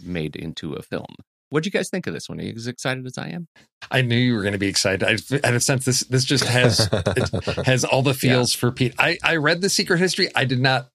made 0.05 0.37
into 0.37 0.75
a 0.75 0.83
film. 0.83 1.15
What 1.53 1.65
do 1.65 1.67
you 1.67 1.71
guys 1.73 1.91
think 1.91 2.07
of 2.07 2.15
this 2.15 2.31
one? 2.31 2.41
Are 2.41 2.45
you 2.45 2.55
as 2.57 2.67
excited 2.67 3.05
as 3.07 3.19
I 3.19 3.29
am? 3.29 3.47
I 3.91 4.01
knew 4.01 4.17
you 4.17 4.35
were 4.35 4.41
going 4.41 4.53
to 4.53 4.59
be 4.59 4.69
excited. 4.69 5.03
I 5.05 5.19
had 5.47 5.55
a 5.55 5.61
sense 5.61 5.85
this 5.85 6.01
this 6.01 6.25
just 6.25 6.45
has 6.45 6.89
it 6.91 7.45
has 7.67 7.85
all 7.85 8.01
the 8.01 8.15
feels 8.15 8.55
for 8.55 8.73
Pete. 8.73 8.95
I 8.99 9.19
I 9.23 9.37
read 9.37 9.61
the 9.61 9.69
Secret 9.69 9.99
History. 9.99 10.31
I 10.35 10.47
did 10.47 10.61
not. 10.61 10.89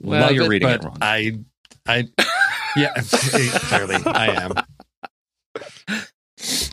Well, 0.00 0.20
love 0.20 0.32
you're 0.32 0.46
it, 0.46 0.48
reading 0.48 0.68
it 0.68 0.82
wrong. 0.82 0.98
I 1.00 1.38
I 1.86 2.08
yeah 2.76 2.92
clearly 3.02 3.96
I 4.04 4.42
am. 4.42 4.52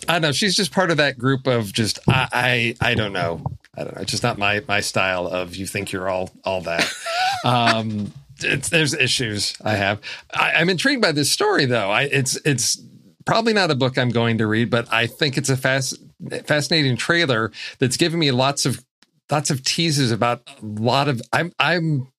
I 0.07 0.13
don't 0.13 0.21
know. 0.21 0.31
She's 0.31 0.55
just 0.55 0.71
part 0.71 0.91
of 0.91 0.97
that 0.97 1.17
group 1.17 1.47
of 1.47 1.71
just 1.71 1.99
I 2.07 2.75
I, 2.81 2.91
I 2.91 2.93
don't 2.95 3.13
know. 3.13 3.43
I 3.75 3.83
don't 3.83 3.95
know. 3.95 4.01
It's 4.01 4.11
just 4.11 4.23
not 4.23 4.37
my 4.37 4.63
my 4.67 4.79
style 4.81 5.27
of 5.27 5.55
you 5.55 5.65
think 5.65 5.91
you're 5.91 6.09
all 6.09 6.31
all 6.43 6.61
that. 6.61 6.91
um, 7.45 8.13
it's, 8.43 8.69
there's 8.69 8.93
issues 8.93 9.55
I 9.63 9.75
have. 9.75 10.01
I, 10.33 10.53
I'm 10.53 10.69
intrigued 10.69 11.01
by 11.01 11.11
this 11.11 11.31
story 11.31 11.65
though. 11.65 11.89
I 11.89 12.03
it's 12.03 12.37
it's 12.45 12.81
probably 13.25 13.53
not 13.53 13.71
a 13.71 13.75
book 13.75 13.97
I'm 13.97 14.09
going 14.09 14.39
to 14.39 14.47
read, 14.47 14.69
but 14.69 14.91
I 14.91 15.07
think 15.07 15.37
it's 15.37 15.49
a 15.49 15.57
fast 15.57 15.97
fascinating 16.45 16.97
trailer 16.97 17.51
that's 17.79 17.97
given 17.97 18.19
me 18.19 18.31
lots 18.31 18.65
of 18.65 18.83
lots 19.29 19.49
of 19.49 19.63
teases 19.63 20.11
about 20.11 20.41
a 20.47 20.65
lot 20.65 21.07
of 21.07 21.21
I'm 21.31 21.51
I'm 21.59 22.11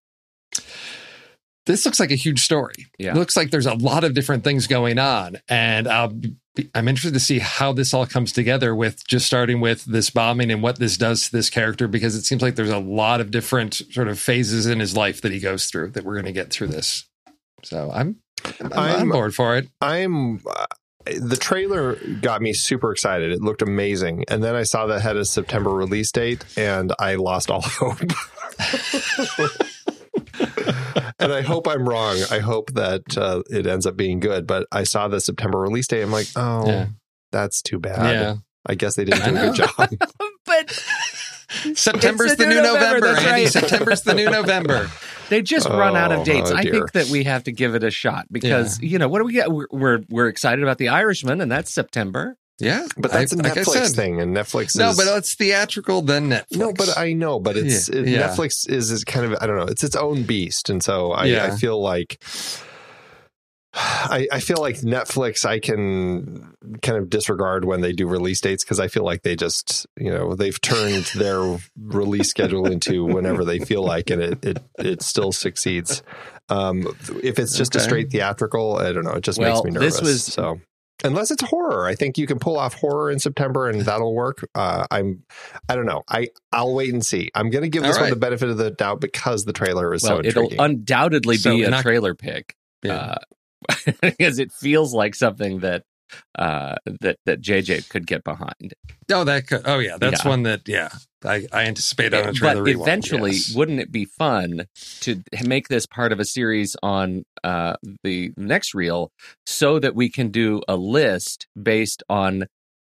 this 1.67 1.85
looks 1.85 2.01
like 2.01 2.11
a 2.11 2.17
huge 2.17 2.41
story. 2.41 2.87
Yeah. 2.99 3.13
It 3.13 3.17
looks 3.17 3.37
like 3.37 3.51
there's 3.51 3.67
a 3.67 3.75
lot 3.75 4.05
of 4.05 4.15
different 4.15 4.43
things 4.43 4.67
going 4.67 4.99
on. 4.99 5.37
And 5.49 5.87
I'll 5.87 6.13
I'm 6.75 6.87
interested 6.87 7.15
to 7.15 7.21
see 7.21 7.39
how 7.39 7.73
this 7.73 7.95
all 7.95 8.05
comes 8.07 8.31
together 8.33 8.75
with 8.75 9.07
just 9.07 9.27
starting 9.27 9.61
with 9.61 9.85
this 9.87 10.11
bombing 10.11 10.51
and 10.51 10.63
what 10.63 10.79
this 10.79 10.97
does 10.99 11.25
to 11.27 11.33
this 11.33 11.49
character, 11.49 11.89
because 11.89 12.15
it 12.15 12.23
seems 12.25 12.43
like 12.43 12.57
there's 12.57 12.69
a 12.71 12.79
lot 12.79 13.21
of 13.23 13.31
different 13.31 13.75
sort 13.91 14.09
of 14.09 14.19
phases 14.19 14.67
in 14.67 14.79
his 14.79 14.95
life 14.97 15.23
that 15.23 15.33
he 15.33 15.41
goes 15.41 15.67
through 15.67 15.91
that 15.93 16.05
we're 16.05 16.15
going 16.15 16.27
to 16.27 16.33
get 16.33 16.51
through 16.51 16.67
this. 16.69 17.09
So 17.63 17.91
I'm, 17.93 18.17
I'm, 18.61 18.73
I'm 18.73 18.79
I'm- 18.97 19.09
board 19.11 19.35
for 19.35 19.57
it. 19.57 19.69
I'm. 19.81 20.41
Uh, 20.47 20.67
the 21.05 21.37
trailer 21.37 21.97
got 22.21 22.41
me 22.41 22.53
super 22.53 22.93
excited. 22.93 23.33
It 23.33 23.41
looked 23.41 23.61
amazing, 23.63 24.25
and 24.29 24.41
then 24.45 24.55
I 24.55 24.63
saw 24.63 24.87
that 24.87 25.01
had 25.01 25.17
a 25.17 25.25
September 25.25 25.71
release 25.71 26.13
date, 26.13 26.45
and 26.57 26.93
I 26.99 27.17
lost 27.17 27.51
all 27.51 27.61
hope. 27.65 27.99
and 31.19 31.33
I 31.33 31.43
hope 31.43 31.67
I'm 31.69 31.89
wrong. 31.89 32.17
I 32.31 32.39
hope 32.41 32.73
that 32.75 33.17
uh, 33.17 33.43
it 33.51 33.67
ends 33.67 33.87
up 33.87 33.97
being 33.97 34.21
good. 34.21 34.47
But 34.47 34.67
I 34.73 34.85
saw 34.85 35.09
the 35.09 35.21
September 35.21 35.59
release 35.59 35.87
date. 35.87 36.03
I'm 36.03 36.13
like, 36.13 36.27
oh, 36.37 36.67
Yeah. 36.67 36.87
that's 37.31 37.63
too 37.63 37.79
bad. 37.79 38.13
Yeah. 38.15 38.35
I 38.67 38.75
guess 38.77 38.95
they 38.95 39.05
didn't 39.05 39.29
do 39.35 39.41
a 39.41 39.47
good 39.47 39.55
job. 39.57 40.11
but 40.47 40.71
September's 41.75 42.33
It's 42.33 42.39
the, 42.39 42.45
the 42.45 42.51
new 42.51 42.57
new 42.57 42.63
November. 42.63 43.01
November, 43.01 43.07
that's 43.13 43.25
Andy. 43.27 43.43
right. 43.45 43.53
September's 43.53 44.03
the 44.03 44.15
new 44.15 44.31
November. 44.31 44.91
they 45.31 45.43
just 45.43 45.69
run 45.69 45.97
out 45.97 46.13
Oh, 46.13 46.21
of 46.21 46.27
dates. 46.27 46.51
oh, 46.51 46.57
I 46.57 46.63
think 46.63 46.93
that 46.93 47.09
we 47.09 47.25
have 47.25 47.45
to 47.45 47.53
give 47.53 47.75
it 47.75 47.83
a 47.83 47.91
shot 47.91 48.27
because 48.31 48.81
you 48.81 48.99
know 48.99 49.09
what 49.09 49.19
do 49.19 49.25
we 49.25 49.33
get? 49.33 49.51
We're, 49.51 49.67
we're 49.73 50.01
we're 50.09 50.29
excited 50.29 50.63
about 50.63 50.79
the 50.79 50.89
Irishman, 50.91 51.41
and 51.41 51.51
that's 51.51 51.73
September. 51.75 52.37
Yeah. 52.59 52.87
But 52.97 53.11
that's 53.13 53.33
I- 53.33 53.37
a 53.37 53.43
like 53.43 53.53
Netflix 53.55 53.87
said. 53.87 53.97
thing, 53.97 54.21
and 54.21 54.37
Netflix. 54.37 54.77
No, 54.77 54.91
is, 54.91 54.97
but 54.97 55.07
it's 55.17 55.35
theatrical, 55.35 56.03
then 56.03 56.29
Netflix. 56.31 56.57
No, 56.57 56.73
but 56.73 56.97
I 56.97 57.13
know, 57.13 57.41
but 57.41 57.57
it's 57.57 57.89
Yeah, 57.89 57.97
it, 58.01 58.09
yeah. 58.09 58.29
Netflix 58.29 58.69
is, 58.71 58.91
is 58.91 59.05
kind 59.05 59.27
of 59.33 59.39
I 59.41 59.47
don't 59.47 59.57
know, 59.57 59.65
it's 59.67 59.83
its 59.85 59.97
own 59.97 60.23
beast, 60.25 60.71
and 60.71 60.83
so 60.83 61.13
I, 61.13 61.25
Yeah. 61.27 61.47
I 61.47 61.57
feel 61.57 61.81
like 61.83 62.23
I, 63.75 64.29
I 64.31 64.41
feel 64.41 64.59
like 64.59 64.77
Netflix 64.81 65.47
I 65.47 65.59
can 65.59 66.55
kind 66.83 66.99
of 66.99 67.09
disregard 67.09 67.65
when 67.65 67.81
they 67.81 67.93
do 67.93 68.07
release 68.07 68.41
dates 68.41 68.65
because 68.65 68.79
I 68.79 68.89
feel 68.89 69.03
like 69.05 69.23
they 69.23 69.35
just 69.35 69.87
you 69.97 70.11
know 70.11 70.35
they've 70.35 70.61
turned 70.61 71.07
their 71.15 71.59
release 71.81 72.29
schedule 72.29 72.67
into 72.67 73.05
whenever 73.07 73.45
they 73.47 73.59
feel 73.61 73.83
like, 73.83 74.11
and 74.11 74.21
it 74.23 74.45
it, 74.45 74.59
it 74.79 75.03
still 75.03 75.33
succeeds. 75.33 76.03
Um, 76.51 76.87
if 77.23 77.39
it's 77.39 77.57
just 77.57 77.75
a 77.75 77.81
straight 77.81 78.11
theatrical, 78.11 78.77
I 78.77 78.93
don't 78.93 79.05
know, 79.05 79.13
it 79.13 79.23
just 79.23 79.39
Well, 79.39 79.55
makes 79.55 79.65
me 79.65 79.71
nervous. 79.71 79.95
this 79.95 80.03
was- 80.03 80.25
so. 80.25 80.61
Unless 81.05 81.31
it's 81.31 81.43
horror, 81.43 81.87
I 81.87 81.95
think 81.95 82.19
you 82.19 82.27
can 82.27 82.39
pull 82.39 82.59
off 82.59 82.75
horror 82.75 83.11
in 83.11 83.19
September, 83.19 83.69
and 83.69 83.81
that'll 83.83 84.15
work. 84.15 84.49
Uh, 84.55 84.87
I'm, 84.91 85.25
I 85.69 85.75
don't 85.77 85.87
know. 85.87 86.03
I 86.09 86.29
I'll 86.53 86.75
wait 86.75 86.93
and 86.93 87.05
see. 87.05 87.31
I'm 87.35 87.51
going 87.51 87.63
to 87.63 87.69
give 87.69 87.83
this 87.83 87.97
All 87.97 88.03
one 88.03 88.11
the 88.11 88.17
benefit 88.17 88.49
of 88.49 88.57
the 88.57 88.71
doubt 88.71 89.01
because 89.01 89.45
the 89.45 89.53
trailer 89.53 89.93
is 89.95 90.03
well, 90.03 90.23
so 90.23 90.29
it'll 90.29 90.51
undoubtedly 90.59 91.37
So 91.37 91.57
be 91.57 91.65
in 91.65 91.73
a 91.75 91.83
trailer 91.83 92.15
pick 92.15 92.57
Yeah. 92.83 92.95
uh, 92.95 93.19
because 94.03 94.39
it 94.39 94.53
feels 94.53 94.93
like 94.93 95.15
something 95.15 95.61
that 95.61 95.85
uh, 96.39 96.77
that 97.01 97.19
that 97.27 97.41
JJ 97.41 97.89
could 97.89 98.07
get 98.07 98.25
behind. 98.25 98.75
oh, 99.13 99.25
that 99.25 99.47
could, 99.47 99.63
oh 99.65 99.79
yeah, 99.79 99.97
that's 99.99 100.25
Yeah. 100.25 100.29
one 100.31 100.43
that 100.45 100.63
yeah, 100.67 100.89
I, 101.25 101.47
I 101.53 101.65
anticipate 101.65 102.15
on 102.15 102.21
a 102.21 102.27
but 102.29 102.35
trailer. 102.37 102.63
rewind, 102.63 102.89
eventually, 102.89 103.33
yes. 103.33 103.55
wouldn't 103.55 103.81
it 103.81 103.93
be 103.93 104.05
fun 104.05 104.67
to 105.01 105.23
make 105.45 105.69
this 105.69 105.87
part 105.87 106.13
of 106.13 106.21
a 106.21 106.25
series 106.25 106.77
on 106.83 107.25
uh, 107.45 107.75
the 108.03 108.33
next 108.37 108.75
reel 108.75 109.11
so 109.47 109.79
that 109.79 109.95
we 109.95 110.09
can 110.09 110.31
do 110.31 110.61
a 110.69 110.77
list 110.77 111.47
based 111.61 112.03
on 112.09 112.47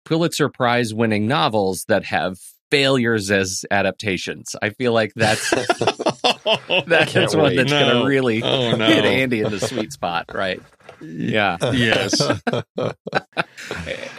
Pulitzer 0.05 0.49
Prize 0.49 0.93
winning 0.95 1.27
novels 1.27 1.85
that 1.89 2.05
have 2.05 2.39
failures 2.71 3.31
as 3.31 3.65
adaptations? 3.71 4.55
I 4.61 4.71
feel 4.71 4.93
like 4.93 5.13
that's 5.15 5.51
that's 6.87 7.35
one 7.35 7.45
wait. 7.45 7.57
that's 7.57 7.73
going 7.73 8.01
to 8.01 8.05
really 8.07 8.43
Oh, 8.43 8.75
no. 8.77 8.87
hit 8.87 9.05
Andy 9.05 9.41
in 9.41 9.51
the 9.51 9.61
sweet 9.61 9.93
spot, 9.93 10.27
right? 10.35 10.61
Yeah. 11.05 11.57
yes. 11.73 12.21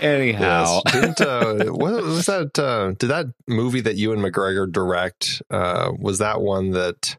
Anyhow, 0.01 0.81
Yes. 0.85 0.93
Didn't, 0.93 1.21
uh, 1.21 1.65
what 1.71 2.03
was 2.03 2.25
that? 2.27 2.57
Uh, 2.57 2.91
did 2.97 3.07
that 3.07 3.27
movie 3.47 3.81
that 3.81 3.95
Ewan 3.95 4.19
McGregor 4.19 4.71
direct? 4.71 5.41
Uh, 5.49 5.91
was 5.97 6.19
that 6.19 6.41
one 6.41 6.71
that 6.71 7.17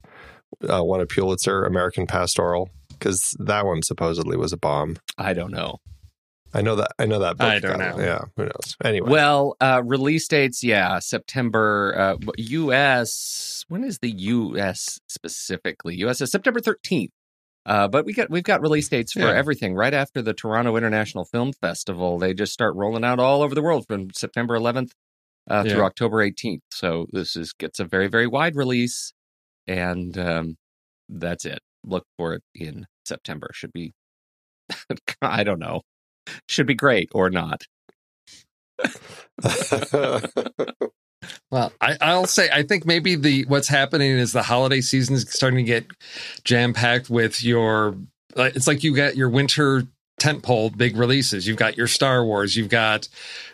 uh, 0.68 0.82
won 0.84 1.00
a 1.00 1.06
Pulitzer? 1.06 1.64
American 1.64 2.06
Pastoral, 2.06 2.70
because 2.90 3.34
that 3.40 3.64
one 3.66 3.82
supposedly 3.82 4.36
was 4.36 4.52
a 4.52 4.56
bomb. 4.56 4.96
I 5.18 5.32
don't 5.32 5.50
know. 5.52 5.78
I 6.54 6.62
know 6.62 6.76
that. 6.76 6.92
I 6.98 7.06
know 7.06 7.18
that. 7.18 7.36
Book 7.36 7.46
I 7.46 7.58
don't 7.58 7.78
know. 7.78 7.96
Yeah, 7.98 8.20
who 8.36 8.44
knows? 8.44 8.76
Anyway, 8.82 9.10
Well, 9.10 9.56
uh, 9.60 9.82
release 9.84 10.26
dates, 10.28 10.62
yeah, 10.62 11.00
September. 11.00 11.94
Uh, 11.98 12.16
U.S. 12.38 13.64
When 13.68 13.84
is 13.84 13.98
the 13.98 14.10
U.S. 14.10 15.00
specifically? 15.06 15.96
U.S. 15.96 16.20
is 16.20 16.30
September 16.30 16.60
thirteenth. 16.60 17.12
Uh, 17.66 17.88
but 17.88 18.06
we 18.06 18.12
got 18.12 18.30
we've 18.30 18.44
got 18.44 18.60
release 18.62 18.88
dates 18.88 19.12
for 19.12 19.20
Yeah. 19.20 19.32
everything 19.34 19.74
right 19.74 19.92
after 19.92 20.22
the 20.22 20.32
Toronto 20.32 20.76
International 20.76 21.24
Film 21.24 21.52
Festival. 21.52 22.16
They 22.16 22.32
just 22.32 22.52
start 22.52 22.76
rolling 22.76 23.04
out 23.04 23.18
all 23.18 23.42
over 23.42 23.56
the 23.56 23.62
world 23.62 23.86
from 23.88 24.10
September 24.14 24.56
11th 24.56 24.92
uh, 25.50 25.64
through 25.64 25.82
October 25.82 26.18
18th. 26.18 26.60
So 26.70 27.06
this 27.10 27.34
is 27.34 27.52
gets 27.52 27.80
a 27.80 27.84
very 27.84 28.06
very 28.06 28.28
wide 28.28 28.54
release, 28.54 29.12
and 29.66 30.16
um, 30.16 30.56
that's 31.08 31.44
it. 31.44 31.58
Look 31.84 32.04
for 32.16 32.34
it 32.34 32.42
in 32.54 32.86
September. 33.04 33.50
Should 33.52 33.72
be, 33.72 33.92
I 35.20 35.42
don't 35.42 35.58
know, 35.58 35.82
should 36.48 36.66
be 36.68 36.74
great 36.74 37.08
or 37.12 37.30
not. 37.30 37.62
Well, 41.50 41.72
I, 41.80 41.96
I'll 42.00 42.26
say 42.26 42.48
I 42.52 42.62
think 42.62 42.86
maybe 42.86 43.16
the 43.16 43.44
what's 43.46 43.68
happening 43.68 44.10
is 44.12 44.32
the 44.32 44.42
holiday 44.42 44.80
season 44.80 45.14
is 45.16 45.28
starting 45.30 45.58
to 45.58 45.62
get 45.64 45.86
jam 46.44 46.72
packed 46.72 47.10
with 47.10 47.42
your. 47.42 47.96
It's 48.36 48.66
like 48.66 48.84
you 48.84 48.94
got 48.94 49.16
your 49.16 49.30
winter 49.30 49.84
tentpole 50.20 50.74
big 50.76 50.96
releases. 50.96 51.46
You've 51.46 51.58
got 51.58 51.76
your 51.76 51.86
Star 51.86 52.24
Wars. 52.24 52.56
You've 52.56 52.68
got 52.68 53.08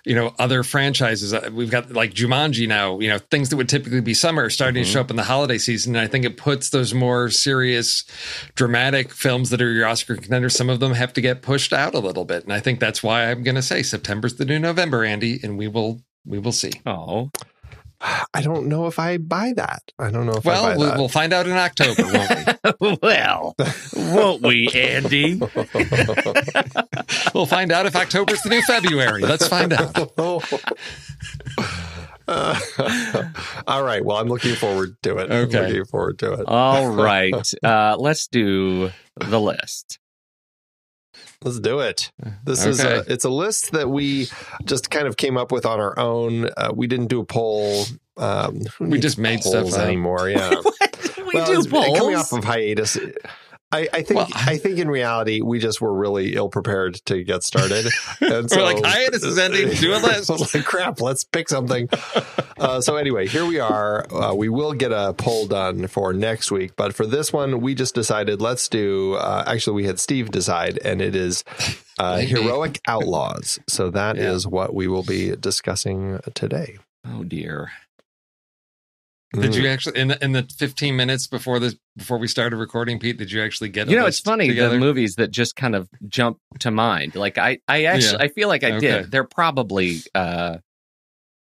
you 0.04 0.14
know 0.14 0.34
other 0.38 0.62
franchises. 0.62 1.34
Uh, 1.34 1.50
We've 1.52 1.70
got 1.70 1.92
like 1.92 2.14
Jumanji 2.14 2.68
now. 2.68 2.98
You 3.00 3.10
know 3.10 3.18
things 3.18 3.48
that 3.50 3.56
would 3.56 3.68
typically 3.68 4.00
be 4.00 4.14
summer 4.14 4.48
starting 4.50 4.82
to 4.82 4.88
show 4.88 5.00
up 5.00 5.10
in 5.10 5.16
the 5.16 5.24
holiday 5.24 5.58
season. 5.58 5.96
And 5.96 6.04
I 6.04 6.08
think 6.08 6.24
it 6.24 6.36
puts 6.36 6.70
those 6.70 6.94
more 6.94 7.30
serious, 7.30 8.04
dramatic 8.54 9.12
films 9.12 9.50
that 9.50 9.60
are 9.60 9.72
your 9.72 9.86
Oscar 9.86 10.16
contenders. 10.16 10.54
Some 10.54 10.70
of 10.70 10.80
them 10.80 10.94
have 10.94 11.12
to 11.14 11.20
get 11.20 11.42
pushed 11.42 11.72
out 11.72 11.94
a 11.94 12.00
little 12.00 12.24
bit, 12.24 12.44
and 12.44 12.52
I 12.52 12.60
think 12.60 12.80
that's 12.80 13.02
why 13.02 13.30
I'm 13.30 13.42
going 13.42 13.56
to 13.56 13.62
say 13.62 13.82
September's 13.82 14.36
the 14.36 14.44
new 14.44 14.58
November, 14.58 15.04
Andy, 15.04 15.40
and 15.42 15.58
we 15.58 15.68
will 15.68 16.00
we 16.24 16.38
will 16.38 16.52
see. 16.52 16.72
Oh, 16.86 17.30
I 18.34 18.42
don't 18.42 18.66
know 18.66 18.86
if 18.86 18.98
I 18.98 19.18
buy 19.18 19.53
that. 19.57 19.82
I 19.98 20.11
don't 20.11 20.26
know 20.26 20.32
if 20.32 20.46
I 20.46 20.50
Well, 20.50 20.62
buy 20.64 20.76
we'll, 20.76 20.88
that. 20.88 20.98
we'll 20.98 21.09
find 21.09 21.32
out 21.32 21.46
in 21.46 21.53
October, 21.53 22.03
won't 22.05 22.80
we? 22.80 22.98
well, 23.03 23.55
won't 23.96 24.42
we, 24.42 24.68
Andy? 24.74 25.34
we'll 27.34 27.46
find 27.46 27.70
out 27.72 27.86
if 27.86 27.94
October's 27.94 28.40
the 28.42 28.50
new 28.50 28.62
February. 28.62 29.22
Let's 29.22 29.46
find 29.46 29.72
out. 29.72 29.96
Uh, 32.28 32.59
all 33.66 33.82
right. 33.82 34.05
Well, 34.05 34.16
I'm 34.16 34.28
looking 34.28 34.55
forward 34.55 34.96
to 35.03 35.18
it. 35.18 35.30
I'm 35.30 35.46
Okay. 35.46 35.66
looking 35.66 35.84
forward 35.86 36.18
to 36.20 36.32
it. 36.34 36.44
All 36.46 36.88
right, 36.88 37.53
uh, 37.64 37.96
let's 37.98 38.26
do 38.28 38.90
the 39.16 39.40
list. 39.40 39.98
Let's 41.45 41.61
do 41.61 41.80
it. 41.80 42.11
This 42.45 42.64
is 42.64 42.80
a, 42.80 43.05
it's 43.12 43.24
a 43.24 43.30
list 43.30 43.72
that 43.72 43.88
we 43.90 44.28
just 44.64 44.90
kind 44.90 45.07
of 45.07 45.16
came 45.16 45.36
up 45.36 45.51
with 45.53 45.66
on 45.66 45.80
our 45.80 45.99
own. 45.99 46.49
Uh, 46.57 46.72
we 46.74 46.86
didn't 46.86 47.07
do 47.09 47.20
a 47.20 47.24
poll. 47.24 47.84
Um, 48.16 48.61
We 48.78 48.99
just 49.01 49.18
made 49.18 49.43
stuff 49.43 49.62
polls 49.62 49.74
up. 49.74 49.86
anymore. 49.86 50.28
Yeah, 50.30 50.51
we 51.26 51.32
Well, 51.34 51.47
do 51.47 51.53
it's- 51.61 51.66
polls. 51.66 51.99
coming 51.99 52.14
off 52.16 52.32
of 52.32 52.45
hiatus. 52.45 52.99
I, 53.72 53.88
I 53.92 54.02
think 54.02 54.18
Well, 54.18 54.28
I- 54.34 54.58
think 54.58 54.78
in 54.78 54.88
reality 54.88 55.40
we 55.40 55.58
just 55.58 55.80
were 55.80 55.92
really 55.94 56.34
ill 56.36 56.48
prepared 56.48 56.96
to 57.06 57.22
get 57.24 57.42
started. 57.42 57.86
And 58.20 58.48
We're 58.50 58.62
like, 58.62 58.84
hiatus 58.84 59.24
is 59.24 59.38
ending. 59.38 59.70
Do 59.70 59.94
a 59.94 59.96
list. 60.02 60.28
like, 60.54 60.64
crap, 60.64 61.00
let's 61.00 61.24
pick 61.24 61.48
something. 61.48 61.88
uh, 62.58 62.80
so 62.80 62.96
anyway, 62.96 63.26
here 63.26 63.44
we 63.46 63.58
are. 63.58 64.06
Uh, 64.12 64.34
we 64.34 64.48
will 64.48 64.74
get 64.74 64.92
a 64.92 65.12
poll 65.14 65.46
done 65.46 65.86
for 65.88 66.12
next 66.12 66.50
week, 66.52 66.72
but 66.76 66.94
for 66.94 67.06
this 67.06 67.32
one, 67.32 67.60
we 67.60 67.74
just 67.74 67.94
decided 67.94 68.40
let's 68.40 68.68
do. 68.68 69.14
Uh, 69.14 69.42
actually, 69.46 69.74
we 69.76 69.84
had 69.86 69.98
Steve 69.98 70.30
decide, 70.30 70.78
and 70.84 71.00
it 71.02 71.16
is 71.16 71.42
uh, 71.98 72.18
heroic 72.18 72.80
outlaws. 72.86 73.58
So 73.68 73.90
that 73.90 74.16
is 74.18 74.44
Yeah. 74.44 74.50
what 74.50 74.74
we 74.74 74.86
will 74.86 75.02
be 75.04 75.34
discussing 75.36 76.20
today. 76.34 76.78
oh 77.06 77.24
dear. 77.24 77.70
Did 79.35 79.53
Mm. 79.53 79.62
you 79.62 79.68
actually 79.68 79.99
in 79.99 80.09
the 80.09 80.22
in 80.22 80.33
the 80.33 80.43
15 80.59 80.95
minutes 80.95 81.26
before 81.26 81.59
the 81.59 81.78
before 81.97 82.18
we 82.18 82.28
started 82.28 82.57
recording, 82.57 82.99
Pete? 82.99 83.16
Did 83.16 83.33
you 83.33 83.43
actually 83.43 83.70
get? 83.70 83.89
You 83.89 83.97
know, 83.97 84.05
it's 84.07 84.20
funny 84.20 84.49
Together? 84.49 84.74
the 84.74 84.78
movies 84.80 85.14
that 85.16 85.30
just 85.30 85.57
kind 85.57 85.74
of 85.74 85.89
jump 86.09 86.39
to 86.61 86.70
mind. 86.70 87.14
Like 87.14 87.39
I, 87.39 87.59
I 87.66 87.85
actually, 87.85 88.18
Yeah. 88.18 88.24
I 88.24 88.28
feel 88.28 88.49
like 88.49 88.62
I 88.62 88.72
Okay. 88.72 88.80
did. 89.03 89.11
They're 89.11 89.24
probably, 89.24 90.03
uh, 90.14 90.59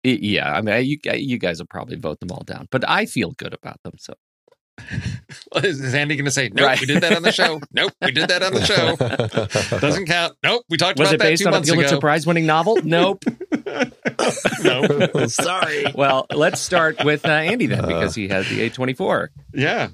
yeah, 0.05 0.53
I 0.55 0.61
mean, 0.61 0.85
you 0.85 0.99
you 1.15 1.39
guys 1.39 1.59
will 1.59 1.67
probably 1.67 1.97
vote 1.97 2.21
them 2.21 2.31
all 2.31 2.45
down, 2.45 2.69
but 2.71 2.89
I 2.89 3.07
feel 3.07 3.33
good 3.33 3.55
about 3.55 3.83
them. 3.83 3.95
So 3.99 4.15
Is 5.57 5.81
is 5.81 5.95
Andy 5.95 6.17
going 6.17 6.25
to 6.25 6.31
say, 6.31 6.51
nope, 6.53 6.67
Right. 6.67 6.81
we 6.81 6.87
did 6.87 7.03
that 7.03 7.15
on 7.15 7.23
the 7.23 7.33
show? 7.33 7.61
nope, 7.73 7.93
we 8.03 8.11
did 8.13 8.29
that 8.29 8.43
on 8.43 8.53
the 8.55 8.65
show. 8.65 9.79
Doesn't 9.79 10.07
count. 10.07 10.37
Nope, 10.43 10.65
we 10.69 10.77
talked 10.77 10.99
was 10.99 11.09
about 11.09 11.15
it 11.15 11.19
that 11.19 11.25
based 11.25 11.43
two 11.43 11.49
on 11.49 11.55
a 11.55 11.57
months 11.57 11.71
Pulitzer 11.71 11.95
ago. 11.95 12.01
Prize 12.01 12.27
winning 12.27 12.47
novel? 12.47 12.79
Nope. 12.83 13.25
nope. 14.65 15.31
Sorry. 15.31 15.87
well, 15.95 16.27
let's 16.31 16.61
start 16.61 17.05
with 17.05 17.25
uh, 17.25 17.29
Andy 17.31 17.67
then, 17.67 17.87
because 17.87 18.15
he 18.15 18.29
has 18.29 18.49
the 18.49 18.63
A 18.63 18.71
twenty 18.71 18.95
four. 18.95 19.31
Yeah. 19.53 19.89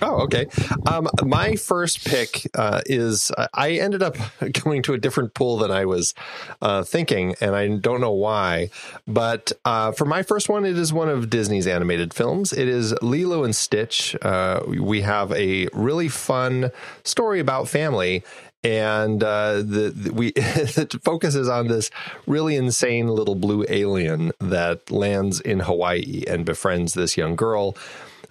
Oh, 0.00 0.22
okay. 0.22 0.46
Um, 0.86 1.08
my 1.24 1.56
first 1.56 2.06
pick 2.06 2.48
uh, 2.54 2.82
is 2.86 3.30
uh, 3.36 3.48
I 3.52 3.72
ended 3.72 4.02
up 4.02 4.16
going 4.64 4.82
to 4.84 4.94
a 4.94 4.98
different 4.98 5.34
pool 5.34 5.58
than 5.58 5.70
I 5.70 5.84
was 5.84 6.14
uh, 6.62 6.84
thinking, 6.84 7.34
and 7.40 7.54
I 7.54 7.68
don't 7.68 8.00
know 8.00 8.12
why. 8.12 8.70
But 9.06 9.52
uh, 9.64 9.92
for 9.92 10.04
my 10.04 10.22
first 10.22 10.48
one, 10.48 10.64
it 10.64 10.78
is 10.78 10.92
one 10.92 11.08
of 11.08 11.30
Disney's 11.30 11.66
animated 11.66 12.14
films. 12.14 12.52
It 12.52 12.68
is 12.68 12.94
Lilo 13.02 13.44
and 13.44 13.54
Stitch. 13.54 14.16
Uh, 14.22 14.60
we 14.66 15.00
have 15.02 15.32
a 15.32 15.68
really 15.72 16.08
fun 16.08 16.70
story 17.04 17.40
about 17.40 17.68
family. 17.68 18.22
And 18.64 19.22
uh, 19.22 19.54
the, 19.58 19.92
the 19.94 20.12
we 20.12 20.28
it 20.36 20.94
focuses 21.04 21.48
on 21.48 21.68
this 21.68 21.90
really 22.26 22.56
insane 22.56 23.06
little 23.06 23.36
blue 23.36 23.64
alien 23.68 24.32
that 24.40 24.90
lands 24.90 25.40
in 25.40 25.60
Hawaii 25.60 26.24
and 26.26 26.44
befriends 26.44 26.94
this 26.94 27.16
young 27.16 27.36
girl 27.36 27.76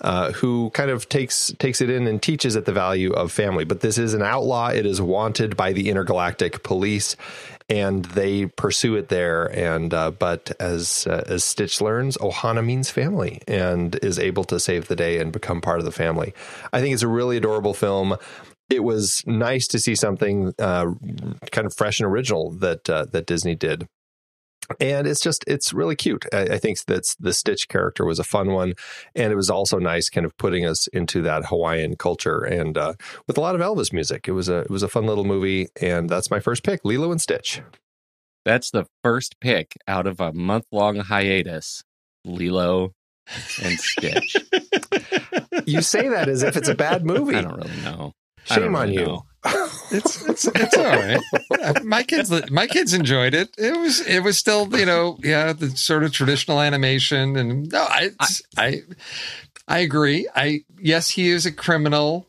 uh, 0.02 0.32
who 0.34 0.70
kind 0.72 0.91
of 0.91 1.10
takes 1.10 1.52
takes 1.60 1.82
it 1.82 1.89
in 1.89 2.08
and 2.08 2.22
teaches 2.22 2.56
it 2.56 2.66
the 2.66 2.72
value 2.72 3.12
of 3.14 3.32
family. 3.32 3.66
But 3.66 3.82
this 3.82 3.98
is 3.98 4.14
an 4.14 4.22
outlaw. 4.22 4.70
It 4.70 4.86
is 4.86 5.02
wanted 5.02 5.58
by 5.58 5.74
the 5.74 5.89
intergalactic 5.89 6.64
police, 6.64 7.16
and 7.70 8.06
they 8.06 8.45
pursue 8.45 8.95
it 8.95 9.10
there. 9.10 9.45
And 9.45 9.93
uh, 9.93 10.12
but 10.12 10.52
as 10.60 11.08
uh, 11.08 11.24
as 11.28 11.43
Stitch 11.43 11.82
learns, 11.82 12.18
Ohana 12.18 12.64
means 12.64 12.89
family, 12.89 13.41
and 13.48 13.95
is 14.04 14.20
able 14.20 14.43
to 14.45 14.60
save 14.60 14.88
the 14.88 14.95
day 14.95 15.20
and 15.20 15.32
become 15.32 15.62
part 15.62 15.80
of 15.80 15.86
the 15.86 15.91
family. 15.91 16.34
I 16.72 16.82
think 16.82 16.93
it's 16.93 17.04
a 17.04 17.08
really 17.08 17.38
adorable 17.38 17.74
film. 17.74 18.18
It 18.70 18.84
was 18.84 19.24
nice 19.26 19.66
to 19.68 19.80
see 19.80 19.95
something 19.95 20.54
uh, 20.60 20.91
kind 21.52 21.66
of 21.66 21.74
fresh 21.74 22.00
and 22.00 22.08
original 22.08 22.52
that 22.52 22.89
uh, 22.89 23.06
that 23.12 23.26
Disney 23.26 23.56
did 23.56 23.88
and 24.80 25.07
it's 25.07 25.22
just 25.22 25.43
it's 25.47 25.74
really 25.74 25.95
cute. 25.95 26.26
I, 26.34 26.41
I 26.41 26.57
think 26.57 26.84
that 26.86 27.15
the 27.20 27.34
Stitch 27.34 27.68
character 27.68 28.05
was 28.05 28.20
a 28.20 28.24
fun 28.24 28.51
one, 28.51 28.74
and 29.15 29.32
it 29.32 29.36
was 29.36 29.49
also 29.49 29.80
nice, 29.80 30.09
kind 30.09 30.26
of 30.26 30.36
putting 30.38 30.65
us 30.65 30.88
into 30.88 31.22
that 31.24 31.45
Hawaiian 31.45 31.95
culture 31.95 32.43
and 32.43 32.78
uh, 32.78 32.93
with 33.28 33.38
a 33.38 33.41
lot 33.41 33.55
of 33.55 33.61
Elvis 33.61 33.93
music. 33.93 34.28
It 34.28 34.34
was 34.34 34.49
a 34.49 34.59
it 34.59 34.70
was 34.70 34.84
a 34.84 34.88
fun 34.89 35.05
little 35.05 35.24
movie, 35.24 35.68
and 35.82 36.09
that's 36.09 36.32
my 36.32 36.39
first 36.39 36.63
pick, 36.63 36.84
Lilo 36.84 37.11
and 37.11 37.22
Stitch. 37.22 37.61
That's 38.45 38.72
the 38.72 38.86
first 39.03 39.39
pick 39.41 39.74
out 39.88 40.07
of 40.07 40.20
a 40.20 40.32
month 40.32 40.65
long 40.72 40.97
hiatus. 40.97 41.84
Lilo 42.24 42.93
and 43.61 43.80
Stitch. 43.80 44.36
You 45.65 45.82
say 45.82 46.07
that 46.07 46.30
as 46.30 46.43
if 46.43 46.55
it's 46.55 46.70
a 46.70 46.76
bad 46.76 47.05
movie. 47.05 47.36
I 47.36 47.41
don't 47.41 47.57
really 47.57 47.82
know. 47.82 48.13
I 48.49 48.55
don't 48.55 48.63
Shame 48.65 48.76
on 48.76 48.89
really 48.89 49.01
you. 49.01 49.05
know. 49.05 49.26
It's 49.91 50.27
it's 50.27 50.45
it's 50.47 50.77
all 50.77 50.83
right. 50.83 51.83
My 51.83 52.03
kids 52.03 52.31
my 52.51 52.67
kids 52.67 52.93
enjoyed 52.93 53.33
it. 53.33 53.49
It 53.57 53.77
was 53.77 54.01
it 54.01 54.21
was 54.21 54.38
still 54.38 54.67
you 54.77 54.85
know 54.85 55.17
yeah 55.23 55.53
the 55.53 55.69
sort 55.71 56.03
of 56.03 56.11
traditional 56.11 56.59
animation 56.59 57.38
and 57.38 57.71
no 57.71 57.85
I 57.89 58.11
I 58.57 58.81
I 59.67 59.79
agree. 59.79 60.27
I 60.35 60.61
yes 60.79 61.09
he 61.09 61.29
is 61.29 61.45
a 61.45 61.51
criminal. 61.51 62.27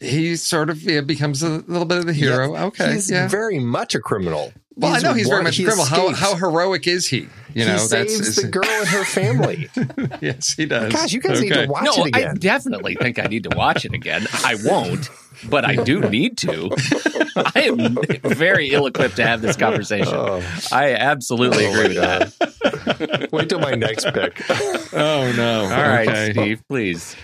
He 0.00 0.36
sort 0.36 0.70
of 0.70 0.82
yeah, 0.82 1.00
becomes 1.00 1.42
a 1.42 1.48
little 1.48 1.86
bit 1.86 1.98
of 1.98 2.06
the 2.06 2.12
hero. 2.12 2.54
okay, 2.56 2.92
he's 2.92 3.10
yeah. 3.10 3.28
very 3.28 3.58
much 3.58 3.94
a 3.94 4.00
criminal. 4.00 4.52
Well, 4.76 4.94
I 4.94 4.98
know 5.00 5.14
he's 5.14 5.28
very 5.28 5.38
one- 5.38 5.44
much 5.44 5.58
a 5.58 5.62
he 5.62 5.64
criminal. 5.64 5.86
How 5.86 6.12
how 6.12 6.34
heroic 6.34 6.86
is 6.86 7.06
he? 7.06 7.28
You 7.54 7.64
know, 7.64 7.72
he 7.72 7.86
that's 7.86 7.88
saves 7.88 8.20
is- 8.20 8.36
the 8.36 8.48
girl 8.48 8.64
and 8.64 8.88
her 8.88 9.04
family. 9.04 9.68
yes, 10.20 10.54
he 10.54 10.66
does. 10.66 10.92
Gosh, 10.92 11.12
you 11.12 11.20
guys 11.20 11.40
need 11.40 11.52
to 11.52 11.66
watch 11.66 11.84
no, 11.84 12.06
it 12.06 12.16
I 12.16 12.34
definitely 12.34 12.96
think 12.96 13.18
I 13.18 13.26
need 13.26 13.44
to 13.44 13.56
watch 13.56 13.84
it 13.84 13.92
again. 13.92 14.26
I 14.32 14.56
won't, 14.64 15.08
but 15.48 15.64
I 15.64 15.76
do 15.76 16.00
need 16.00 16.36
to. 16.38 16.70
I 17.36 17.62
am 17.62 17.96
very 18.22 18.70
ill 18.70 18.86
equipped 18.86 19.16
to 19.16 19.26
have 19.26 19.40
this 19.40 19.56
conversation. 19.56 20.14
Oh. 20.14 20.42
I 20.72 20.94
absolutely 20.94 21.66
oh, 21.66 21.70
agree 21.70 21.94
with 21.94 21.96
that. 21.96 23.28
Wait 23.32 23.48
till 23.48 23.60
my 23.60 23.74
next 23.74 24.04
pick. 24.12 24.42
Oh 24.96 25.32
no! 25.36 25.62
All 25.64 25.68
right, 25.68 26.08
Okay. 26.08 26.32
Steve, 26.32 26.62
please. 26.68 27.16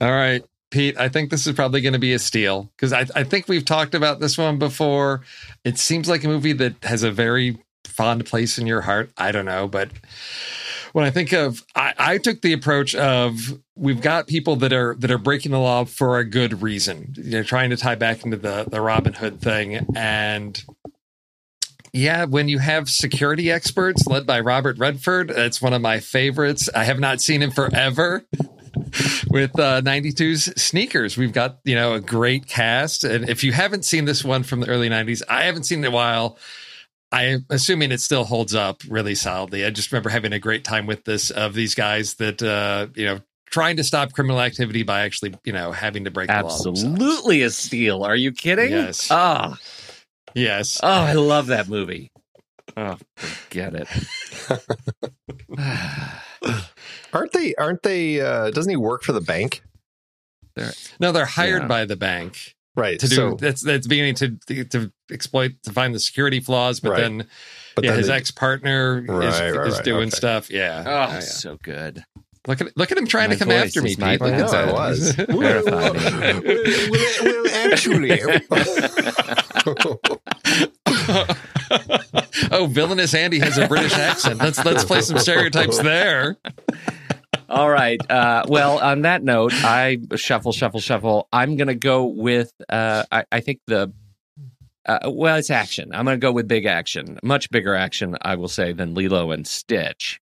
All 0.00 0.10
right, 0.10 0.42
Pete, 0.74 0.98
I 0.98 1.08
think 1.08 1.30
this 1.30 1.46
is 1.46 1.54
probably 1.54 1.80
going 1.80 1.92
to 1.92 2.00
be 2.00 2.14
a 2.14 2.18
steal 2.18 2.68
because 2.74 2.92
I, 2.92 3.06
I 3.14 3.22
think 3.22 3.46
we've 3.46 3.64
talked 3.64 3.94
about 3.94 4.18
this 4.18 4.36
one 4.36 4.58
before. 4.58 5.22
It 5.62 5.78
seems 5.78 6.08
like 6.08 6.24
a 6.24 6.28
movie 6.28 6.52
that 6.54 6.74
has 6.82 7.04
a 7.04 7.12
very 7.12 7.58
fond 7.84 8.26
place 8.26 8.58
in 8.58 8.66
your 8.66 8.80
heart. 8.80 9.12
I 9.16 9.30
don't 9.30 9.44
know, 9.44 9.68
but 9.68 9.90
when 10.92 11.04
I 11.04 11.12
think 11.12 11.32
of, 11.32 11.62
I, 11.76 11.94
I 11.96 12.18
took 12.18 12.42
the 12.42 12.52
approach 12.52 12.96
of 12.96 13.56
we've 13.76 14.00
got 14.00 14.26
people 14.26 14.56
that 14.56 14.72
are 14.72 14.96
that 14.96 15.12
are 15.12 15.18
breaking 15.18 15.52
the 15.52 15.60
law 15.60 15.84
for 15.84 16.18
a 16.18 16.24
good 16.24 16.60
reason. 16.60 17.14
Know, 17.16 17.44
trying 17.44 17.70
to 17.70 17.76
tie 17.76 17.94
back 17.94 18.24
into 18.24 18.36
the 18.36 18.66
the 18.68 18.80
Robin 18.80 19.12
Hood 19.12 19.40
thing 19.40 19.86
and. 19.94 20.62
Yeah, 21.96 22.24
when 22.24 22.48
you 22.48 22.58
have 22.58 22.90
security 22.90 23.52
experts 23.52 24.04
led 24.08 24.26
by 24.26 24.40
Robert 24.40 24.78
Redford, 24.78 25.28
that's 25.28 25.62
one 25.62 25.72
of 25.72 25.80
my 25.80 26.00
favorites. 26.00 26.68
I 26.74 26.82
have 26.82 26.98
not 26.98 27.20
seen 27.20 27.40
him 27.40 27.52
forever 27.52 28.24
with 29.30 29.58
uh, 29.58 29.80
92's 29.82 30.60
sneakers. 30.60 31.16
We've 31.16 31.32
got, 31.32 31.58
you 31.64 31.74
know, 31.74 31.94
a 31.94 32.00
great 32.00 32.46
cast. 32.46 33.04
And 33.04 33.28
if 33.28 33.42
you 33.44 33.52
haven't 33.52 33.84
seen 33.84 34.04
this 34.04 34.24
one 34.24 34.42
from 34.42 34.60
the 34.60 34.68
early 34.68 34.88
90s, 34.88 35.22
I 35.28 35.44
haven't 35.44 35.64
seen 35.64 35.78
it 35.78 35.86
in 35.88 35.92
a 35.92 35.94
while. 35.94 36.38
I'm 37.12 37.46
assuming 37.50 37.92
it 37.92 38.00
still 38.00 38.24
holds 38.24 38.54
up 38.54 38.82
really 38.88 39.14
solidly. 39.14 39.64
I 39.64 39.70
just 39.70 39.92
remember 39.92 40.10
having 40.10 40.32
a 40.32 40.38
great 40.38 40.64
time 40.64 40.86
with 40.86 41.04
this 41.04 41.30
of 41.30 41.54
these 41.54 41.74
guys 41.74 42.14
that, 42.14 42.42
uh, 42.42 42.88
you 42.94 43.06
know, 43.06 43.20
trying 43.50 43.76
to 43.76 43.84
stop 43.84 44.12
criminal 44.12 44.40
activity 44.40 44.82
by 44.82 45.02
actually, 45.02 45.34
you 45.44 45.52
know, 45.52 45.70
having 45.70 46.04
to 46.04 46.10
break 46.10 46.28
the 46.28 46.34
law. 46.34 46.46
Absolutely 46.46 47.42
a 47.42 47.50
steal. 47.50 48.02
Are 48.02 48.16
you 48.16 48.32
kidding? 48.32 48.70
Yes. 48.70 49.08
Oh, 49.10 49.56
Yes. 50.34 50.80
oh, 50.82 50.88
I 50.88 51.12
love 51.12 51.46
that 51.48 51.68
movie. 51.68 52.10
Oh, 52.76 52.96
forget 53.16 53.74
it. 53.74 53.88
Aren't 57.14 57.32
they? 57.32 57.54
Aren't 57.54 57.82
they? 57.82 58.20
Uh, 58.20 58.50
doesn't 58.50 58.70
he 58.70 58.76
work 58.76 59.02
for 59.04 59.12
the 59.12 59.20
bank? 59.20 59.62
No, 61.00 61.10
they're 61.12 61.24
hired 61.24 61.62
Yeah. 61.62 61.68
by 61.68 61.84
the 61.84 61.96
bank 61.96 62.54
Right. 62.76 62.98
to 63.00 63.08
do 63.08 63.14
so, 63.14 63.36
that's 63.40 63.62
that's 63.62 63.86
beginning 63.86 64.14
to 64.16 64.36
to 64.70 64.92
exploit 65.10 65.52
to 65.64 65.72
find 65.72 65.94
the 65.94 66.00
security 66.00 66.40
flaws, 66.40 66.80
but 66.80 66.90
Right. 66.92 67.00
then 67.00 67.26
but 67.76 67.84
yeah, 67.84 67.90
then 67.92 67.98
his 67.98 68.08
they- 68.08 68.14
ex 68.14 68.30
partner 68.30 68.98
is, 69.02 69.08
Right, 69.08 69.50
right, 69.54 69.66
is 69.68 69.74
right, 69.76 69.84
doing 69.84 70.08
okay. 70.08 70.16
stuff. 70.16 70.50
Yeah. 70.50 70.82
Oh, 70.86 70.90
Oh, 70.90 71.12
yeah. 71.14 71.20
so 71.20 71.56
good. 71.62 72.04
Look 72.46 72.60
at 72.60 72.76
look 72.76 72.92
at 72.92 72.98
him 72.98 73.06
trying 73.06 73.30
My 73.30 73.36
to 73.36 73.44
come 73.44 73.50
after 73.52 73.80
me, 73.82 73.92
is 73.92 73.98
my 73.98 74.12
Pete. 74.12 74.20
Look 74.20 74.32
I 74.32 74.34
at 74.34 74.40
know, 74.40 74.50
that. 74.50 74.68
I 74.68 74.72
was. 74.72 75.10
Verify 75.14 76.32
me. 76.32 76.40
well, 76.90 77.14
well, 77.22 77.46
actually, 77.72 78.12
oh, 82.50 82.66
villainous 82.66 83.14
Andy 83.14 83.38
has 83.38 83.58
a 83.58 83.66
British 83.66 83.94
accent. 83.94 84.38
Let's 84.40 84.64
let's 84.64 84.84
play 84.84 85.00
some 85.00 85.18
stereotypes 85.18 85.78
there. 85.78 86.36
All 87.54 87.70
right. 87.70 88.00
Uh, 88.10 88.42
well, 88.48 88.78
on 88.78 89.02
that 89.02 89.22
note, 89.22 89.52
I 89.54 89.98
shuffle, 90.16 90.50
shuffle, 90.50 90.80
shuffle. 90.80 91.28
I'm 91.32 91.56
going 91.56 91.68
to 91.68 91.76
go 91.76 92.06
with, 92.06 92.52
uh, 92.68 93.04
I, 93.12 93.24
I 93.30 93.40
think 93.40 93.60
the, 93.68 93.92
uh, 94.86 95.10
well, 95.12 95.36
it's 95.36 95.50
action. 95.50 95.94
I'm 95.94 96.04
going 96.04 96.18
to 96.18 96.24
go 96.24 96.32
with 96.32 96.48
big 96.48 96.66
action, 96.66 97.16
much 97.22 97.50
bigger 97.52 97.76
action, 97.76 98.16
I 98.22 98.34
will 98.34 98.48
say, 98.48 98.72
than 98.72 98.94
Lilo 98.94 99.30
and 99.30 99.46
Stitch. 99.46 100.20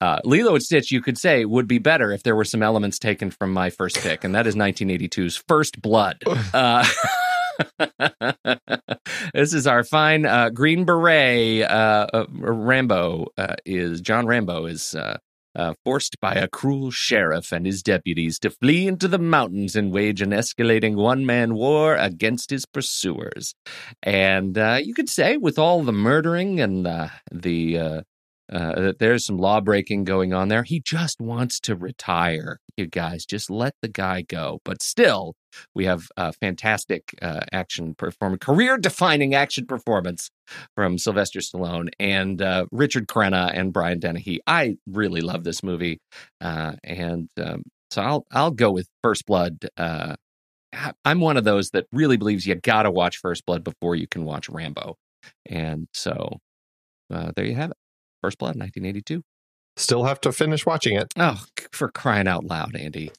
Uh, 0.00 0.20
Lilo 0.24 0.54
and 0.54 0.62
Stitch, 0.62 0.90
you 0.90 1.02
could 1.02 1.18
say, 1.18 1.44
would 1.44 1.68
be 1.68 1.78
better 1.78 2.10
if 2.10 2.22
there 2.22 2.34
were 2.34 2.44
some 2.44 2.62
elements 2.62 2.98
taken 2.98 3.30
from 3.30 3.52
my 3.52 3.68
first 3.68 3.98
pick, 3.98 4.24
and 4.24 4.34
that 4.34 4.46
is 4.46 4.56
1982's 4.56 5.36
First 5.46 5.80
Blood. 5.82 6.22
Uh, 6.54 6.84
this 9.34 9.52
is 9.52 9.66
our 9.66 9.84
fine 9.84 10.24
uh, 10.24 10.48
Green 10.48 10.84
Beret. 10.84 11.62
Uh, 11.62 12.06
uh, 12.12 12.26
Rambo 12.30 13.26
uh, 13.36 13.56
is 13.66 14.00
John 14.00 14.26
Rambo 14.26 14.66
is 14.66 14.96
uh, 15.56 15.62
uh, 15.62 15.74
forced 15.84 16.20
by 16.20 16.34
a 16.34 16.48
cruel 16.48 16.90
sheriff 16.90 17.52
and 17.52 17.66
his 17.66 17.82
deputies 17.82 18.38
to 18.38 18.50
flee 18.50 18.86
into 18.86 19.08
the 19.08 19.18
mountains 19.18 19.76
and 19.76 19.92
wage 19.92 20.20
an 20.20 20.30
escalating 20.30 20.96
one 20.96 21.24
man 21.24 21.54
war 21.54 21.96
against 21.96 22.50
his 22.50 22.66
pursuers. 22.66 23.54
And 24.02 24.58
uh, 24.58 24.80
you 24.82 24.94
could 24.94 25.08
say, 25.08 25.36
with 25.36 25.58
all 25.58 25.82
the 25.82 25.92
murdering 25.92 26.60
and 26.60 26.86
uh, 26.86 27.08
the. 27.30 28.04
Uh, 28.50 28.74
that 28.80 28.98
there's 28.98 29.24
some 29.24 29.38
law 29.38 29.60
breaking 29.60 30.04
going 30.04 30.32
on 30.34 30.48
there. 30.48 30.62
He 30.62 30.80
just 30.80 31.20
wants 31.20 31.60
to 31.60 31.76
retire. 31.76 32.58
You 32.76 32.86
guys, 32.86 33.24
just 33.24 33.50
let 33.50 33.74
the 33.82 33.88
guy 33.88 34.22
go. 34.22 34.60
But 34.64 34.82
still, 34.82 35.34
we 35.74 35.84
have 35.86 36.08
a 36.16 36.32
fantastic 36.32 37.14
uh, 37.22 37.40
action 37.52 37.94
performance, 37.94 38.44
career 38.44 38.76
defining 38.78 39.34
action 39.34 39.66
performance 39.66 40.30
from 40.74 40.98
Sylvester 40.98 41.40
Stallone 41.40 41.88
and 41.98 42.42
uh, 42.42 42.66
Richard 42.72 43.06
Crenna 43.06 43.50
and 43.54 43.72
Brian 43.72 44.00
Dennehy. 44.00 44.40
I 44.46 44.76
really 44.86 45.20
love 45.20 45.44
this 45.44 45.62
movie, 45.62 45.98
uh, 46.40 46.72
and 46.84 47.28
um, 47.42 47.62
so 47.90 48.02
I'll 48.02 48.26
I'll 48.30 48.50
go 48.50 48.70
with 48.70 48.88
First 49.02 49.24
Blood. 49.26 49.66
Uh, 49.76 50.16
I'm 51.04 51.20
one 51.20 51.36
of 51.36 51.44
those 51.44 51.70
that 51.70 51.86
really 51.92 52.16
believes 52.16 52.46
you 52.46 52.54
got 52.54 52.82
to 52.82 52.90
watch 52.90 53.18
First 53.18 53.46
Blood 53.46 53.64
before 53.64 53.94
you 53.94 54.06
can 54.06 54.24
watch 54.24 54.48
Rambo, 54.48 54.96
and 55.46 55.88
so 55.94 56.38
there 57.08 57.44
you 57.44 57.54
have 57.54 57.70
it. 57.70 57.76
First 58.22 58.38
Blood, 58.38 58.56
1982. 58.56 59.22
Still 59.76 60.04
have 60.04 60.20
to 60.22 60.32
finish 60.32 60.64
watching 60.64 60.96
it. 60.96 61.08
Oh, 61.16 61.42
for 61.72 61.88
crying 61.90 62.28
out 62.28 62.44
loud, 62.44 62.76
Andy! 62.76 63.10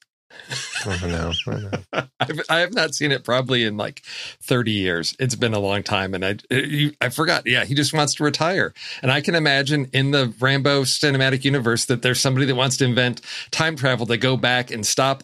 Oh, 0.85 0.99
no, 1.03 1.31
I 1.47 1.59
know. 1.59 2.07
I've, 2.19 2.41
I 2.49 2.59
have 2.59 2.73
not 2.73 2.95
seen 2.95 3.11
it 3.11 3.23
probably 3.23 3.63
in 3.63 3.77
like 3.77 4.01
30 4.41 4.71
years. 4.71 5.15
It's 5.19 5.35
been 5.35 5.53
a 5.53 5.59
long 5.59 5.83
time. 5.83 6.13
And 6.13 6.25
I, 6.25 6.31
uh, 6.51 6.55
you- 6.55 6.93
I 7.01 7.09
forgot. 7.09 7.45
Yeah, 7.45 7.65
he 7.65 7.75
just 7.75 7.93
wants 7.93 8.15
to 8.15 8.23
retire. 8.23 8.73
And 9.01 9.11
I 9.11 9.21
can 9.21 9.35
imagine 9.35 9.89
in 9.93 10.11
the 10.11 10.33
Rambo 10.39 10.83
cinematic 10.83 11.43
universe 11.45 11.85
that 11.85 12.01
there's 12.01 12.19
somebody 12.19 12.45
that 12.47 12.55
wants 12.55 12.77
to 12.77 12.85
invent 12.85 13.21
time 13.51 13.75
travel 13.75 14.05
to 14.07 14.17
go 14.17 14.35
back 14.37 14.71
and 14.71 14.85
stop 14.85 15.23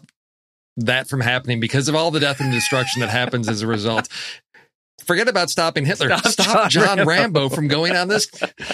that 0.78 1.10
from 1.10 1.22
happening 1.22 1.60
because 1.60 1.90
of 1.90 1.96
all 1.96 2.12
the 2.12 2.20
death 2.20 2.40
and 2.40 2.52
destruction 2.52 3.02
that 3.02 3.10
happens 3.10 3.50
as 3.50 3.62
a 3.62 3.68
result. 3.68 4.08
Forget 5.06 5.28
about 5.28 5.50
stopping 5.50 5.86
Hitler. 5.86 6.10
Stop 6.18 6.28
Stop, 6.32 6.70
John 6.70 6.98
John, 6.98 7.08
Rambo. 7.08 7.50
from 7.50 7.68
going 7.68 7.96
on 7.96 8.08
this. 8.08 8.28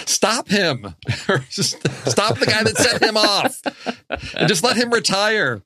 Stop 0.06 0.48
him. 0.48 0.94
Stop 1.50 2.38
the 2.38 2.46
guy 2.46 2.62
that 2.62 2.76
set 2.76 3.02
him 3.02 3.16
off. 3.16 3.60
And 4.36 4.48
just 4.48 4.62
let 4.64 4.76
him 4.76 4.90
retire. 4.90 5.62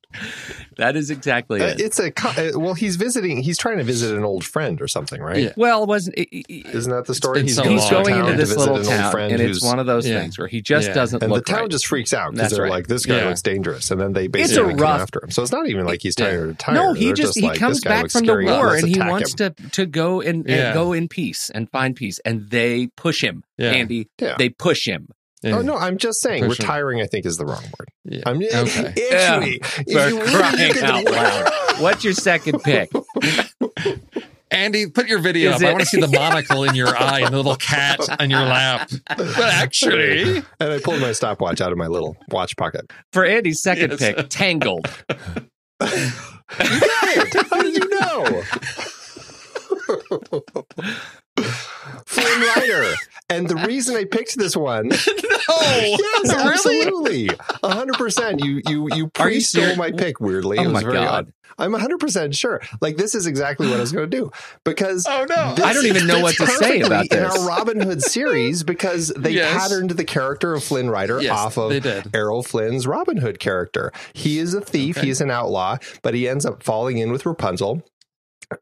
That 0.80 0.96
is 0.96 1.10
exactly 1.10 1.60
Uh, 1.60 1.66
it. 1.68 1.80
it's 1.80 2.00
a 2.00 2.06
uh, 2.08 2.58
well. 2.58 2.74
He's 2.74 2.96
visiting. 2.96 3.42
He's 3.42 3.58
trying 3.58 3.78
to 3.78 3.84
visit 3.84 4.16
an 4.16 4.24
old 4.24 4.44
friend 4.44 4.80
or 4.80 4.88
something, 4.88 5.20
right? 5.20 5.44
Yeah. 5.44 5.52
well, 5.56 5.82
it 5.84 5.88
wasn't. 5.88 6.16
It, 6.18 6.28
it- 6.48 6.66
Isn't 6.74 6.90
that 6.90 7.04
the 7.04 7.14
story? 7.14 7.40
been 7.40 7.46
he's 7.46 7.56
so 7.56 7.64
goes 7.64 7.86
going 7.90 8.14
into 8.18 8.32
to 8.32 8.36
this 8.36 8.48
visit 8.54 8.58
little 8.58 8.82
town, 8.84 9.14
and 9.16 9.40
it's 9.40 9.62
one 9.62 9.78
of 9.78 9.86
those 9.86 10.08
Yeah. 10.08 10.20
things 10.20 10.38
where 10.38 10.48
he 10.48 10.62
just 10.62 10.88
Yeah. 10.88 10.94
doesn't 10.94 11.22
and 11.22 11.32
the 11.32 11.42
town 11.42 11.60
right. 11.60 11.70
just 11.70 11.86
freaks 11.86 12.12
out 12.14 12.32
because 12.34 12.52
they're 12.52 12.62
right. 12.62 12.70
like, 12.70 12.86
"This 12.86 13.04
guy 13.06 13.18
Yeah. 13.18 13.28
looks 13.28 13.42
dangerous," 13.42 13.90
and 13.90 14.00
then 14.00 14.12
they 14.14 14.24
a 14.24 14.28
basically 14.28 14.70
come 14.72 14.78
rough- 14.78 15.00
after 15.02 15.22
him. 15.22 15.30
So 15.30 15.42
it's 15.42 15.52
not 15.52 15.68
even 15.68 15.84
like 15.84 16.00
he's 16.02 16.16
trying 16.16 16.32
to 16.34 16.46
retire. 16.46 16.74
No, 16.74 16.92
he 16.94 17.06
They're 17.06 17.14
just, 17.14 17.34
he 17.38 17.42
like, 17.42 17.58
comes 17.58 17.80
back 17.82 18.10
from 18.10 18.24
the 18.26 18.34
war 18.42 18.74
and 18.74 18.88
he 18.88 18.98
wants 18.98 19.34
to 19.34 19.50
to 19.72 19.86
go 19.86 20.20
and, 20.22 20.46
go 20.46 20.92
in 20.94 21.08
peace 21.08 21.50
and 21.54 21.70
find 21.70 21.94
peace, 21.94 22.18
and 22.24 22.48
they 22.50 22.88
push 22.96 23.22
him. 23.22 23.44
Yeah. 23.58 23.72
Andy, 23.72 24.08
they 24.38 24.48
push 24.48 24.86
him. 24.86 25.08
Oh, 25.42 25.48
yeah. 25.48 25.56
Oh 25.56 25.62
no, 25.62 25.76
I'm 25.76 25.96
just 25.96 26.20
saying 26.20 26.44
Push 26.44 26.58
him. 26.60 26.64
retiring. 26.64 27.00
I 27.00 27.06
think 27.06 27.24
is 27.26 27.36
the 27.38 27.46
wrong 27.46 27.64
word. 27.78 27.88
Yeah. 28.04 28.22
I'm 28.26 28.36
Okay. 28.42 28.94
actually. 29.12 29.60
if 29.86 29.86
For 29.92 30.08
you 30.08 30.20
crying 30.36 30.74
look 30.74 30.82
out 30.82 31.04
loud! 31.04 31.80
What's 31.82 32.04
your 32.04 32.12
second 32.12 32.62
pick? 32.62 32.90
Andy, 34.52 34.88
put 34.88 35.06
your 35.06 35.20
video 35.20 35.52
Is 35.52 35.62
up. 35.62 35.68
I 35.68 35.72
want 35.72 35.80
to 35.84 35.86
see 35.86 36.00
the 36.00 36.08
monocle 36.08 36.64
in 36.64 36.74
your 36.74 36.88
eye 36.88 37.20
and 37.20 37.32
the 37.32 37.36
little 37.36 37.54
cat 37.56 38.00
on 38.20 38.28
your 38.30 38.40
lap. 38.40 38.90
But 39.16 39.38
actually, 39.38 40.38
And 40.58 40.72
I 40.72 40.78
pulled 40.80 41.00
my 41.00 41.12
stopwatch 41.12 41.60
out 41.60 41.70
of 41.70 41.78
my 41.78 41.86
little 41.86 42.16
watch 42.30 42.56
pocket. 42.56 42.90
For 43.12 43.24
Andy's 43.24 43.62
second 43.62 43.92
Yes. 43.92 44.00
pick, 44.00 44.28
Tangled. 44.28 44.86
How 45.80 47.62
did 47.62 47.76
you 47.76 47.88
know? 48.00 48.42
Flynn 51.42 52.40
Rider. 52.56 52.94
And 53.28 53.48
the 53.48 53.56
reason 53.56 53.96
I 53.96 54.04
picked 54.04 54.36
this 54.36 54.56
one, 54.56 54.88
no. 54.88 54.96
yes, 55.48 56.30
absolutely, 56.34 57.30
hundred 57.62 57.94
percent. 57.96 58.42
You 58.44 58.60
you 58.66 58.88
you 58.92 59.08
pre 59.08 59.40
stole 59.40 59.76
my 59.76 59.92
pick. 59.92 60.20
Weirdly, 60.20 60.58
Oh 60.58 60.62
it 60.62 60.66
was 60.66 60.72
my 60.74 60.82
very 60.82 60.94
God. 60.94 61.06
odd. 61.28 61.32
I'm 61.58 61.72
hundred 61.74 61.98
percent 62.00 62.34
sure. 62.34 62.60
Like 62.80 62.96
this 62.96 63.14
is 63.14 63.26
exactly 63.26 63.68
what 63.68 63.76
I 63.76 63.80
was 63.80 63.92
going 63.92 64.10
to 64.10 64.16
do 64.16 64.30
because 64.64 65.06
Oh, 65.08 65.26
no. 65.28 65.54
this 65.54 65.64
I 65.64 65.72
don't 65.74 65.84
even 65.86 66.06
know 66.06 66.20
what 66.20 66.34
to 66.36 66.46
say 66.46 66.80
about 66.80 67.02
in 67.12 67.18
this. 67.22 67.38
our 67.38 67.46
Robin 67.46 67.80
Hood 67.80 68.00
series 68.02 68.62
because 68.64 69.08
they 69.16 69.32
Yes. 69.32 69.60
patterned 69.60 69.90
the 69.90 70.04
character 70.04 70.54
of 70.54 70.64
Flynn 70.64 70.88
Rider 70.90 71.20
Yes, 71.20 71.32
off 71.38 71.58
of. 71.58 71.86
Errol 72.14 72.42
Flynn's 72.42 72.86
Robin 72.86 73.18
Hood 73.18 73.38
character. 73.40 73.92
He 74.14 74.38
is 74.38 74.54
a 74.54 74.60
thief, 74.62 74.96
Okay. 74.96 75.06
he 75.06 75.10
is 75.10 75.20
an 75.20 75.30
outlaw, 75.30 75.76
but 76.02 76.14
he 76.14 76.28
ends 76.28 76.46
up 76.46 76.62
falling 76.62 76.96
in 76.98 77.12
with 77.12 77.26
Rapunzel 77.26 77.82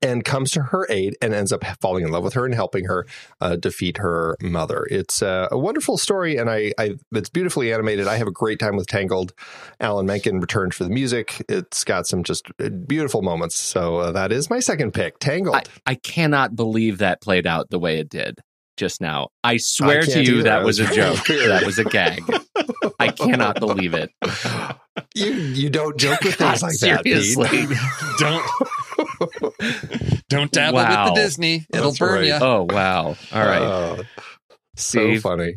and 0.03 0.25
comes 0.25 0.51
to 0.53 0.63
her 0.63 0.87
aid 0.91 1.17
and 1.23 1.35
ends 1.35 1.53
up 1.53 1.65
falling 1.81 2.05
in 2.05 2.11
love 2.11 2.25
with 2.25 2.35
her 2.35 2.45
and 2.45 2.55
helping 2.55 2.85
her 2.85 3.07
uh, 3.41 3.57
defeat 3.57 3.99
her 3.99 4.37
mother. 4.43 4.87
It's 4.91 5.23
uh, 5.23 5.49
a 5.51 5.59
wonderful 5.59 5.99
story, 5.99 6.37
and 6.37 6.51
I, 6.51 6.73
I 6.79 6.97
it's 7.13 7.29
beautifully 7.29 7.73
animated. 7.73 8.07
I 8.07 8.17
have 8.17 8.27
a 8.27 8.33
great 8.33 8.59
time 8.59 8.77
with 8.77 8.87
Tangled. 8.87 9.33
Alan 9.81 10.07
Menken 10.07 10.41
returned 10.41 10.75
for 10.75 10.85
the 10.85 10.91
music. 10.91 11.45
It's 11.49 11.85
got 11.85 12.07
some 12.07 12.23
just 12.25 12.47
uh, 12.63 12.69
beautiful 12.69 13.23
moments. 13.23 13.57
So 13.57 13.99
uh, 13.99 14.13
that 14.13 14.33
is 14.33 14.51
my 14.51 14.61
second 14.61 14.93
pick, 14.93 15.19
Tangled. 15.19 15.57
I, 15.57 15.63
I 15.87 15.95
cannot 15.95 16.57
believe 16.57 16.99
that 16.99 17.21
played 17.21 17.47
out 17.47 17.71
the 17.71 17.79
way 17.79 17.99
it 17.99 18.09
did 18.09 18.41
just 18.77 19.01
now. 19.01 19.29
I 19.45 19.57
swear 19.59 20.03
to 20.03 20.23
you 20.25 20.35
either. 20.35 20.43
that 20.45 20.61
I 20.61 20.65
was 20.65 20.79
a 20.79 20.87
joke. 20.95 21.27
that 21.27 21.67
was 21.67 21.79
a 21.79 21.85
gag. 21.85 22.23
I 22.99 23.09
cannot 23.09 23.59
believe 23.61 23.95
it. 23.95 24.11
you 25.15 25.33
you 25.33 25.71
don't 25.71 25.99
joke 25.99 26.23
with 26.23 26.39
God, 26.39 26.59
things 26.59 26.63
like 26.63 26.79
that, 26.79 27.05
seriously. 27.05 27.49
Pete. 27.49 27.77
Don't 28.19 28.45
don't 30.29 30.51
dabble 30.53 30.77
Wow. 30.77 31.05
with 31.07 31.15
the 31.15 31.21
Disney. 31.21 31.67
It'll 31.73 31.87
That's 31.91 31.99
burn 31.99 32.15
right. 32.15 32.25
you. 32.27 32.35
Oh 32.41 32.67
wow! 32.69 33.17
All 33.33 33.45
right, 33.45 33.63
Oh, 33.63 34.03
so 34.77 35.19
funny. 35.21 35.55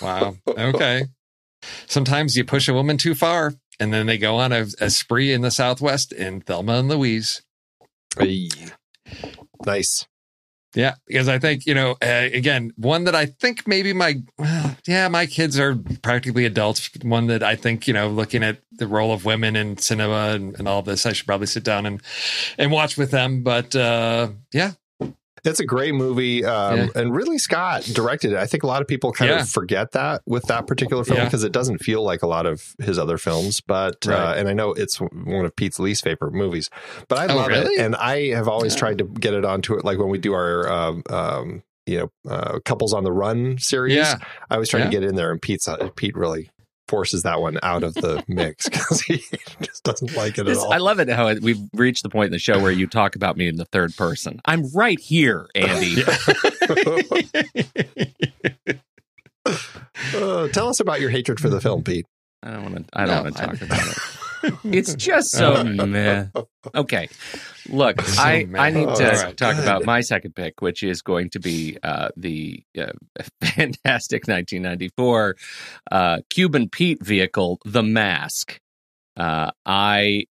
Wow. 0.00 0.36
Okay. 0.48 1.04
Sometimes 1.86 2.36
you 2.36 2.44
push 2.44 2.68
a 2.68 2.74
woman 2.74 2.96
too 2.96 3.14
far, 3.14 3.52
and 3.78 3.92
then 3.92 4.06
they 4.06 4.16
go 4.16 4.36
on 4.36 4.52
a, 4.52 4.66
a 4.80 4.88
spree 4.90 5.32
in 5.32 5.42
the 5.42 5.50
Southwest 5.50 6.12
in 6.12 6.40
Thelma 6.40 6.74
and 6.74 6.88
Louise. 6.88 7.42
Hey. 8.18 8.48
Nice. 9.66 10.06
Yeah, 10.74 10.94
because 11.06 11.28
I 11.28 11.38
think 11.38 11.66
you 11.66 11.74
know, 11.74 11.92
uh, 12.00 12.28
again, 12.32 12.72
one 12.76 13.04
that 13.04 13.14
I 13.14 13.26
think 13.26 13.66
maybe 13.66 13.92
my, 13.92 14.22
well, 14.38 14.76
yeah, 14.86 15.08
my 15.08 15.26
kids 15.26 15.58
are 15.58 15.74
practically 16.02 16.44
adults. 16.44 16.90
One 17.02 17.26
that 17.26 17.42
I 17.42 17.56
think 17.56 17.88
you 17.88 17.94
know, 17.94 18.08
looking 18.08 18.44
at 18.44 18.58
the 18.70 18.86
role 18.86 19.12
of 19.12 19.24
women 19.24 19.56
in 19.56 19.78
cinema 19.78 20.30
and, 20.34 20.56
and 20.58 20.68
all 20.68 20.82
this, 20.82 21.06
I 21.06 21.12
should 21.12 21.26
probably 21.26 21.48
sit 21.48 21.64
down 21.64 21.86
and 21.86 22.00
and 22.56 22.70
watch 22.70 22.96
with 22.96 23.10
them. 23.10 23.42
But 23.42 23.74
uh, 23.74 24.28
yeah, 24.52 24.72
It's 25.44 25.60
a 25.60 25.64
great 25.64 25.94
movie, 25.94 26.44
um, 26.44 26.76
Yeah. 26.78 26.86
and 26.96 27.14
Ridley 27.14 27.38
Scott 27.38 27.82
directed 27.82 28.32
it. 28.32 28.38
I 28.38 28.46
think 28.46 28.62
a 28.62 28.66
lot 28.66 28.82
of 28.82 28.88
people 28.88 29.12
kind 29.12 29.30
Yeah. 29.30 29.40
of 29.42 29.48
forget 29.48 29.92
that 29.92 30.22
with 30.26 30.44
that 30.44 30.66
particular 30.66 31.04
film 31.04 31.18
Yeah. 31.18 31.24
because 31.24 31.44
it 31.44 31.52
doesn't 31.52 31.78
feel 31.78 32.02
like 32.02 32.22
a 32.22 32.26
lot 32.26 32.46
of 32.46 32.74
his 32.78 32.98
other 32.98 33.18
films. 33.18 33.60
But 33.60 34.06
uh, 34.06 34.34
and 34.36 34.48
I 34.48 34.52
know 34.52 34.72
it's 34.72 34.96
one 34.98 35.44
of 35.44 35.54
Pete's 35.56 35.78
least 35.78 36.04
favorite 36.04 36.32
movies, 36.32 36.70
but 37.08 37.18
I 37.18 37.32
Oh, 37.32 37.36
love 37.36 37.48
really? 37.48 37.74
it, 37.74 37.80
and 37.80 37.96
I 37.96 38.28
have 38.34 38.48
always 38.48 38.74
Yeah. 38.74 38.78
tried 38.80 38.98
to 38.98 39.04
get 39.04 39.34
it 39.34 39.44
onto 39.44 39.74
it. 39.74 39.84
Like 39.84 39.98
when 39.98 40.08
we 40.08 40.18
do 40.18 40.32
our 40.34 40.70
um, 40.70 41.02
um, 41.10 41.62
you 41.86 41.98
know 41.98 42.30
uh, 42.30 42.58
couples 42.64 42.92
on 42.92 43.04
the 43.04 43.12
run 43.12 43.58
series, 43.58 43.94
yeah, 43.96 44.16
I 44.50 44.58
was 44.58 44.68
trying 44.68 44.84
Yeah. 44.84 44.90
to 44.90 45.00
get 45.00 45.04
in 45.08 45.16
there, 45.16 45.30
and 45.32 45.40
Pete's 45.42 45.66
uh, 45.66 45.88
Pete 45.96 46.16
really 46.16 46.50
forces 46.90 47.22
that 47.22 47.40
one 47.40 47.58
out 47.62 47.82
of 47.84 47.94
the 47.94 48.22
mix 48.28 48.68
because 48.68 49.00
he 49.02 49.16
just 49.62 49.82
doesn't 49.84 50.14
like 50.16 50.36
it 50.36 50.44
This- 50.44 50.58
at 50.58 50.64
all. 50.64 50.72
I 50.72 50.78
love 50.78 51.00
it 51.00 51.08
how 51.08 51.28
it, 51.28 51.40
we've 51.42 51.60
reached 51.72 52.02
the 52.02 52.10
point 52.10 52.26
in 52.26 52.32
the 52.32 52.38
show 52.38 52.60
where 52.60 52.72
you 52.72 52.86
talk 52.86 53.16
about 53.16 53.36
me 53.38 53.48
in 53.48 53.56
the 53.56 53.64
third 53.66 53.96
person. 53.96 54.40
I'm 54.44 54.70
right 54.74 55.00
here, 55.00 55.48
Andy. 55.54 56.02
Uh, 60.14 60.48
tell 60.48 60.68
us 60.68 60.80
about 60.80 61.00
your 61.00 61.10
hatred 61.10 61.38
for 61.40 61.48
the 61.48 61.60
film, 61.60 61.82
Pete. 61.82 62.06
I 62.42 62.50
don't 62.52 62.62
want 62.72 62.76
to. 62.76 62.84
I 62.98 63.06
don't 63.06 63.16
No, 63.16 63.22
want 63.24 63.36
to 63.36 63.42
I- 63.42 63.46
talk 63.46 63.62
about 63.62 63.86
it. 63.86 63.98
It's 64.64 64.94
just 64.94 65.30
so 65.30 65.62
meh. 65.64 66.26
Okay, 66.74 67.08
look, 67.68 68.00
So 68.02 68.22
I 68.22 68.44
meh. 68.44 68.58
I 68.58 68.70
need 68.70 68.88
Oh, 68.88 68.94
to 68.96 69.04
right. 69.04 69.36
talk 69.36 69.56
about 69.58 69.84
my 69.84 70.00
second 70.00 70.34
pick, 70.34 70.60
which 70.62 70.82
is 70.82 71.02
going 71.02 71.30
to 71.30 71.40
be 71.40 71.78
uh, 71.82 72.08
the 72.16 72.62
uh, 72.78 72.92
fantastic 73.42 74.26
1994 74.28 75.36
uh, 75.90 76.18
Cuban 76.30 76.68
Pete 76.68 77.04
vehicle, 77.04 77.58
The 77.64 77.82
Mask. 77.82 78.58
Uh, 79.16 79.50
I 79.66 80.24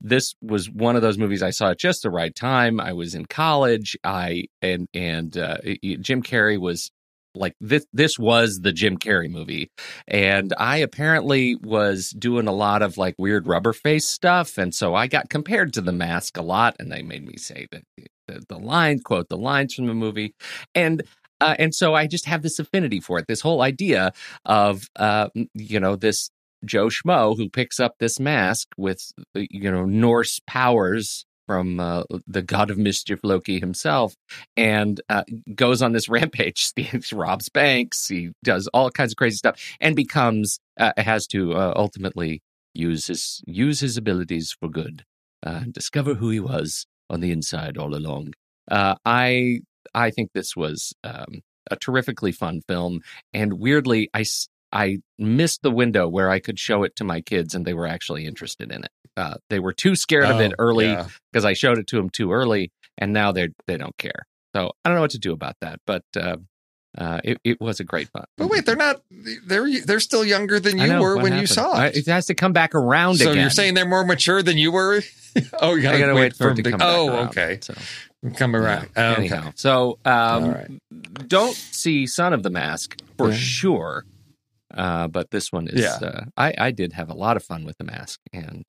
this 0.00 0.34
was 0.42 0.68
one 0.68 0.96
of 0.96 1.02
those 1.02 1.16
movies 1.16 1.42
I 1.42 1.50
saw 1.50 1.70
at 1.70 1.78
just 1.78 2.02
the 2.02 2.10
right 2.10 2.34
time. 2.34 2.80
I 2.80 2.92
was 2.92 3.14
in 3.14 3.26
college. 3.26 3.96
I 4.04 4.46
and 4.60 4.88
and 4.94 5.36
uh, 5.36 5.58
Jim 6.00 6.22
Carrey 6.22 6.58
was 6.58 6.90
like 7.36 7.54
this. 7.60 7.86
This 7.92 8.18
was 8.18 8.60
the 8.60 8.72
Jim 8.72 8.98
Carrey 8.98 9.30
movie, 9.30 9.70
and 10.08 10.52
I 10.58 10.78
apparently 10.78 11.56
was 11.56 12.10
doing 12.10 12.48
a 12.48 12.52
lot 12.52 12.82
of 12.82 12.98
like 12.98 13.14
weird 13.18 13.46
rubber 13.46 13.72
face 13.72 14.06
stuff, 14.06 14.58
and 14.58 14.74
so 14.74 14.94
I 14.94 15.06
got 15.06 15.30
compared 15.30 15.72
to 15.74 15.80
the 15.80 15.92
Mask 15.92 16.36
a 16.36 16.42
lot, 16.42 16.76
and 16.78 16.90
they 16.90 17.02
made 17.02 17.26
me 17.26 17.36
say 17.36 17.66
the 17.70 17.82
the, 18.28 18.44
the 18.48 18.58
line 18.58 19.00
quote 19.00 19.28
the 19.28 19.36
lines 19.36 19.74
from 19.74 19.86
the 19.86 19.94
movie, 19.94 20.34
and. 20.74 21.02
Uh, 21.38 21.54
and 21.58 21.74
so 21.74 21.92
I 21.92 22.06
just 22.06 22.24
have 22.24 22.40
this 22.40 22.58
affinity 22.58 22.98
for 22.98 23.18
it. 23.18 23.26
This 23.28 23.42
whole 23.42 23.60
idea 23.60 24.12
of, 24.46 24.88
uh, 24.96 25.28
you 25.52 25.78
know, 25.78 25.94
this 25.94 26.30
Joe 26.64 26.88
Schmo 26.88 27.36
who 27.36 27.48
picks 27.48 27.78
up 27.78 27.96
this 27.98 28.18
mask 28.18 28.68
with 28.76 29.12
uh, 29.34 29.40
you 29.50 29.70
know 29.70 29.84
Norse 29.84 30.40
powers 30.46 31.26
from 31.46 31.80
uh, 31.80 32.04
the 32.26 32.42
god 32.42 32.70
of 32.70 32.78
mischief 32.78 33.20
Loki 33.22 33.60
himself, 33.60 34.14
and 34.56 35.00
uh, 35.08 35.24
goes 35.54 35.82
on 35.82 35.92
this 35.92 36.08
rampage. 36.08 36.72
He 36.76 36.88
robs 37.12 37.48
banks, 37.48 38.08
he 38.08 38.30
does 38.44 38.68
all 38.68 38.90
kinds 38.90 39.12
of 39.12 39.16
crazy 39.16 39.36
stuff, 39.36 39.60
and 39.80 39.96
becomes 39.96 40.58
uh, 40.78 40.92
has 40.96 41.26
to 41.28 41.54
uh, 41.54 41.72
ultimately 41.76 42.42
use 42.74 43.06
his 43.06 43.42
use 43.46 43.80
his 43.80 43.96
abilities 43.96 44.54
for 44.58 44.68
good, 44.68 45.04
uh, 45.44 45.64
discover 45.70 46.14
who 46.14 46.30
he 46.30 46.40
was 46.40 46.86
on 47.08 47.20
the 47.20 47.32
inside 47.32 47.76
all 47.76 47.94
along. 47.94 48.34
Uh, 48.70 48.96
I 49.04 49.60
I 49.94 50.10
think 50.10 50.30
this 50.34 50.56
was 50.56 50.92
um, 51.04 51.42
a 51.70 51.76
terrifically 51.76 52.32
fun 52.32 52.60
film, 52.68 53.00
and 53.32 53.54
weirdly, 53.54 54.10
I 54.14 54.24
I 54.72 54.98
missed 55.18 55.62
the 55.62 55.70
window 55.70 56.08
where 56.08 56.30
I 56.30 56.40
could 56.40 56.58
show 56.58 56.82
it 56.82 56.96
to 56.96 57.04
my 57.04 57.20
kids 57.20 57.54
and 57.54 57.64
they 57.64 57.74
were 57.74 57.86
actually 57.86 58.26
interested 58.26 58.72
in 58.72 58.84
it. 58.84 58.90
Uh, 59.16 59.34
they 59.50 59.58
were 59.58 59.72
too 59.72 59.96
scared 59.96 60.24
of 60.26 60.40
it 60.40 60.52
Oh, 60.52 60.56
early 60.58 60.86
yeah. 60.86 61.06
because 61.32 61.44
I 61.44 61.54
showed 61.54 61.78
it 61.78 61.86
to 61.88 61.96
them 61.96 62.10
too 62.10 62.32
early, 62.32 62.70
and 62.98 63.12
now 63.12 63.32
they 63.32 63.48
they 63.66 63.76
don't 63.76 63.96
care. 63.98 64.26
So 64.54 64.72
I 64.84 64.88
don't 64.88 64.96
know 64.96 65.02
what 65.02 65.10
to 65.12 65.18
do 65.18 65.32
about 65.32 65.54
that. 65.60 65.80
But 65.86 66.02
uh, 66.16 66.36
uh, 66.98 67.20
it, 67.24 67.38
it 67.44 67.60
was 67.60 67.78
a 67.80 67.84
great 67.84 68.08
fun. 68.08 68.24
But 68.38 68.48
wait, 68.48 68.64
they're 68.66 68.76
not. 68.76 69.02
They're 69.46 69.68
they're 69.84 70.00
still 70.00 70.24
younger 70.24 70.58
than 70.60 70.78
you 70.78 70.86
know, 70.86 71.00
were 71.02 71.16
when 71.16 71.38
you 71.38 71.46
saw 71.46 71.82
it. 71.84 71.96
It 71.96 72.06
has 72.06 72.26
to 72.26 72.34
come 72.34 72.52
back 72.52 72.74
around 72.74 73.16
so 73.16 73.30
again. 73.30 73.42
you're 73.42 73.50
saying 73.50 73.74
they're 73.74 73.86
more 73.88 74.04
mature 74.04 74.42
than 74.42 74.56
you 74.58 74.72
were? 74.72 75.02
oh, 75.60 75.74
you 75.74 75.88
I 75.88 75.98
gotta 75.98 76.14
wait, 76.14 76.34
for 76.36 76.50
it 76.50 76.56
to 76.56 76.62
come 76.62 76.78
back 76.78 76.88
Oh, 76.88 77.08
around. 77.08 77.28
okay. 77.28 77.58
So, 77.62 77.74
Come 78.34 78.56
around. 78.56 78.88
yeah. 78.96 79.08
Oh, 79.08 79.12
okay. 79.12 79.20
Anyhow, 79.20 79.52
so 79.56 79.98
um, 80.04 80.50
right. 80.52 81.28
don't 81.28 81.54
see 81.54 82.06
Son 82.06 82.32
of 82.32 82.42
the 82.42 82.50
Mask 82.50 82.98
for 83.18 83.30
Yeah. 83.30 83.36
sure. 83.36 84.04
Uh, 84.74 85.06
but 85.08 85.30
this 85.30 85.52
one 85.52 85.68
is. 85.68 85.80
Yeah. 85.80 85.98
Uh, 86.06 86.24
I 86.36 86.54
I 86.58 86.70
did 86.70 86.94
have 86.94 87.08
a 87.08 87.14
lot 87.14 87.36
of 87.36 87.44
fun 87.44 87.64
with 87.64 87.76
the 87.78 87.84
mask, 87.84 88.20
and 88.32 88.64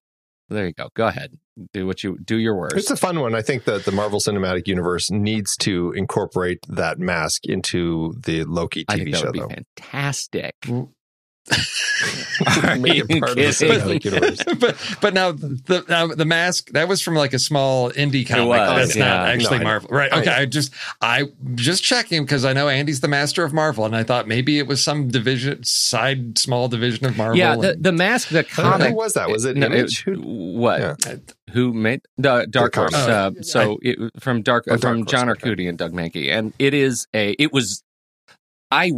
there 0.50 0.68
you 0.68 0.74
go. 0.74 0.90
Go 0.96 1.08
ahead, 1.08 1.32
do 1.74 1.86
what 1.88 2.04
you 2.04 2.18
do. 2.24 2.38
Your 2.38 2.56
worst. 2.56 2.76
It's 2.78 2.92
a 2.92 2.96
fun 2.96 3.20
one. 3.20 3.36
I 3.36 3.42
think 3.42 3.66
that 3.66 3.86
the 3.86 3.92
Marvel 3.92 4.20
Cinematic 4.20 4.68
Universe 4.68 5.10
needs 5.12 5.56
to 5.58 5.92
incorporate 5.94 6.60
that 6.70 7.00
mask 7.00 7.46
into 7.46 8.14
the 8.20 8.44
Loki 8.44 8.86
I 8.88 8.96
TV 8.96 8.98
think 8.98 9.12
that 9.12 9.18
show, 9.20 9.26
would 9.26 9.34
be 9.34 9.40
though. 9.40 9.48
fantastic. 9.48 10.56
Mm. 10.66 10.90
Make 12.80 13.06
it 13.10 13.20
part 13.20 13.32
of 13.32 13.36
the 13.38 14.00
universe. 14.04 14.44
but 14.60 14.98
but 15.02 15.14
now 15.14 15.32
the 15.32 15.84
now 15.88 16.08
the 16.08 16.26
mask 16.26 16.70
that 16.72 16.88
was 16.88 17.02
from 17.02 17.16
like 17.16 17.34
a 17.34 17.40
small 17.40 17.92
indie 17.92 18.28
comic. 18.28 18.48
was, 18.48 18.60
That's 18.88 18.96
yeah. 18.96 19.06
not 19.08 19.30
actually 19.30 19.58
No, 19.60 19.64
Marvel, 19.64 19.90
right? 19.92 20.12
Okay, 20.12 20.26
know. 20.26 20.32
I, 20.34 20.46
just 20.46 20.74
I 21.02 21.24
just 21.56 21.84
checking 21.84 22.24
because 22.24 22.46
I 22.46 22.54
know 22.54 22.68
Andy's 22.68 23.00
the 23.00 23.08
master 23.08 23.44
of 23.44 23.54
Marvel, 23.54 23.86
and 23.86 23.96
I 23.96 24.04
thought 24.04 24.28
maybe 24.28 24.60
it 24.60 24.68
was 24.68 24.84
some 24.84 25.08
division 25.08 25.64
side 25.64 26.38
small 26.38 26.68
division 26.68 27.06
of 27.06 27.18
Marvel. 27.18 27.38
yeah, 27.38 27.56
the, 27.56 27.72
and- 27.72 27.84
the 27.84 27.92
mask, 27.92 28.30
the 28.30 28.44
comic. 28.44 28.90
Who 28.90 28.96
was 28.96 29.14
that? 29.14 29.30
Was 29.30 29.46
it 29.46 29.58
no, 29.58 29.68
Image? 29.68 30.02
it- 30.08 30.14
Who- 30.16 30.22
what? 30.58 30.80
Yeah. 30.80 31.16
Who 31.54 31.74
made 31.74 32.02
the 32.18 32.46
Dark 32.50 32.52
Dark 32.52 32.76
Horse? 32.76 32.94
Horse. 32.94 33.08
Uh, 33.08 33.32
Oh, 33.38 33.42
so 33.42 33.78
it, 33.82 33.98
from 34.20 34.42
Dark 34.42 34.66
Oh, 34.68 34.72
Dark 34.72 34.82
from 34.82 34.98
Horse, 35.00 35.12
John 35.12 35.30
okay. 35.30 35.50
Arcudi 35.50 35.70
and 35.70 35.78
Doug 35.78 35.94
Mahnke, 35.94 36.30
and 36.30 36.54
it 36.60 36.74
is 36.74 37.08
a. 37.14 37.32
It 37.40 37.52
was. 37.54 37.84
I 38.72 38.92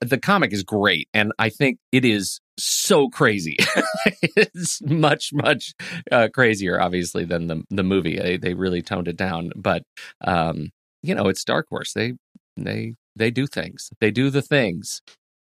the 0.00 0.18
comic 0.18 0.52
is 0.52 0.62
great, 0.62 1.08
and 1.14 1.32
I 1.38 1.48
think 1.48 1.78
it 1.92 2.04
is 2.04 2.40
so 2.58 3.08
crazy. 3.08 3.56
it's 4.22 4.82
much 4.82 5.30
much 5.32 5.72
uh, 6.12 6.28
crazier, 6.32 6.80
obviously, 6.80 7.24
than 7.24 7.46
the 7.46 7.62
the 7.70 7.82
movie. 7.82 8.18
They, 8.18 8.36
they 8.36 8.54
really 8.54 8.82
toned 8.82 9.08
it 9.08 9.16
down, 9.16 9.52
but 9.56 9.82
um, 10.22 10.70
you 11.02 11.14
know, 11.14 11.28
it's 11.28 11.44
Dark 11.44 11.66
Horse. 11.70 11.92
They 11.92 12.14
they 12.56 12.94
they 13.16 13.30
do 13.30 13.46
things. 13.46 13.90
They 14.00 14.10
do 14.10 14.30
the 14.30 14.42
things. 14.42 15.00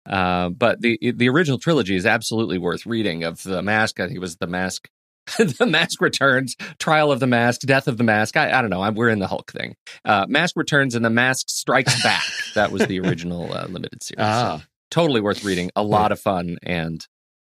Uh, 0.06 0.48
but 0.48 0.80
the 0.80 0.98
the 1.14 1.28
original 1.28 1.58
trilogy 1.58 1.94
is 1.94 2.06
absolutely 2.06 2.58
worth 2.58 2.86
reading. 2.86 3.24
Of 3.24 3.42
the 3.42 3.62
Mask, 3.62 4.00
I 4.00 4.06
think 4.06 4.16
it 4.16 4.20
was 4.20 4.36
the 4.36 4.46
Mask, 4.46 4.88
the 5.38 5.66
Mask 5.66 6.00
Returns, 6.00 6.56
Trial 6.78 7.12
of 7.12 7.20
the 7.20 7.26
Mask, 7.26 7.62
Death 7.62 7.88
of 7.88 7.98
the 7.98 8.04
Mask. 8.04 8.36
I, 8.36 8.58
I 8.58 8.60
don't 8.60 8.70
know. 8.70 8.82
I'm, 8.82 8.94
we're 8.94 9.08
in 9.08 9.18
the 9.18 9.26
Hulk 9.26 9.52
thing. 9.52 9.74
Uh, 10.04 10.26
Mask 10.28 10.56
Returns 10.56 10.94
and 10.94 11.04
the 11.04 11.10
Mask 11.10 11.48
Strikes 11.48 12.02
Back. 12.02 12.22
that 12.54 12.72
was 12.72 12.86
the 12.86 13.00
original 13.00 13.52
uh, 13.52 13.66
limited 13.66 14.02
series. 14.02 14.20
Ah. 14.20 14.58
So 14.58 14.64
totally 14.90 15.20
worth 15.20 15.44
reading. 15.44 15.70
A 15.76 15.82
lot 15.82 16.12
of 16.12 16.20
fun, 16.20 16.56
and 16.62 17.06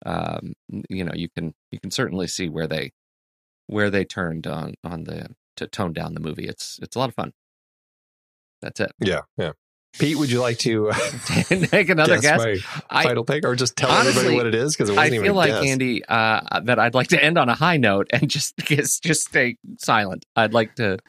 um, 0.06 0.54
you 0.90 1.04
know 1.04 1.14
you 1.14 1.30
can 1.30 1.54
you 1.72 1.80
can 1.80 1.92
certainly 1.92 2.28
see 2.28 2.50
where 2.50 2.68
they 2.68 2.92
where 3.68 3.90
they 3.90 4.06
turned 4.06 4.48
on 4.48 4.76
on 4.84 5.04
the 5.04 5.28
to 5.58 5.68
tone 5.68 5.94
down 5.94 6.14
the 6.14 6.20
movie. 6.20 6.46
It's 6.46 6.80
it's 6.82 6.96
a 6.96 7.00
lot 7.00 7.10
of 7.10 7.16
fun. 7.16 7.34
That's 8.62 8.80
it. 8.80 8.92
Yeah, 9.00 9.22
yeah. 9.38 9.52
Pete, 10.00 10.18
would 10.18 10.30
you 10.32 10.40
like 10.42 10.60
to 10.60 10.90
uh, 10.90 10.94
Take 11.48 11.90
another 11.90 12.20
guess 12.20 12.22
guess. 12.22 12.40
my 12.40 12.58
I- 12.90 13.04
final 13.04 13.24
pick, 13.24 13.46
or 13.46 13.56
just 13.56 13.76
tell 13.76 13.90
Honestly, 13.90 14.10
everybody 14.12 14.36
what 14.38 14.48
it 14.48 14.56
is? 14.56 14.76
Because 14.76 14.90
it 14.90 14.94
I 14.94 14.96
wasn't 14.96 15.12
feel 15.12 15.22
even 15.24 15.32
a 15.32 15.36
like 15.36 15.52
guess. 15.52 15.66
Andy 15.66 16.06
uh, 16.06 16.60
that 16.64 16.80
I'd 16.80 16.94
like 16.94 17.08
to 17.10 17.24
end 17.24 17.38
on 17.38 17.50
a 17.50 17.56
high 17.56 17.78
note 17.78 18.08
and 18.12 18.30
just 18.30 18.56
just 18.60 19.04
just 19.04 19.28
stay 19.28 19.58
silent. 19.80 20.26
I'd 20.36 20.54
like 20.54 20.76
to 20.76 21.00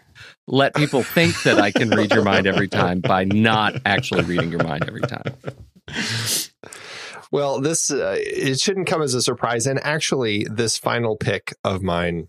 let 0.46 0.74
people 0.74 1.02
think 1.02 1.42
that 1.44 1.58
I 1.60 1.70
can 1.70 1.90
read 1.90 2.12
your 2.12 2.24
mind 2.24 2.46
every 2.46 2.68
time 2.68 3.00
by 3.00 3.24
not 3.24 3.74
actually 3.86 4.22
reading 4.24 4.50
your 4.50 4.64
mind 4.64 4.84
every 4.88 5.02
time. 5.02 5.34
Well, 7.30 7.60
this 7.60 7.90
uh, 7.90 8.16
it 8.18 8.58
shouldn't 8.58 8.86
come 8.86 9.02
as 9.02 9.14
a 9.14 9.20
surprise, 9.20 9.66
and 9.66 9.78
actually, 9.84 10.46
this 10.50 10.78
final 10.78 11.16
pick 11.16 11.54
of 11.62 11.82
mine 11.82 12.28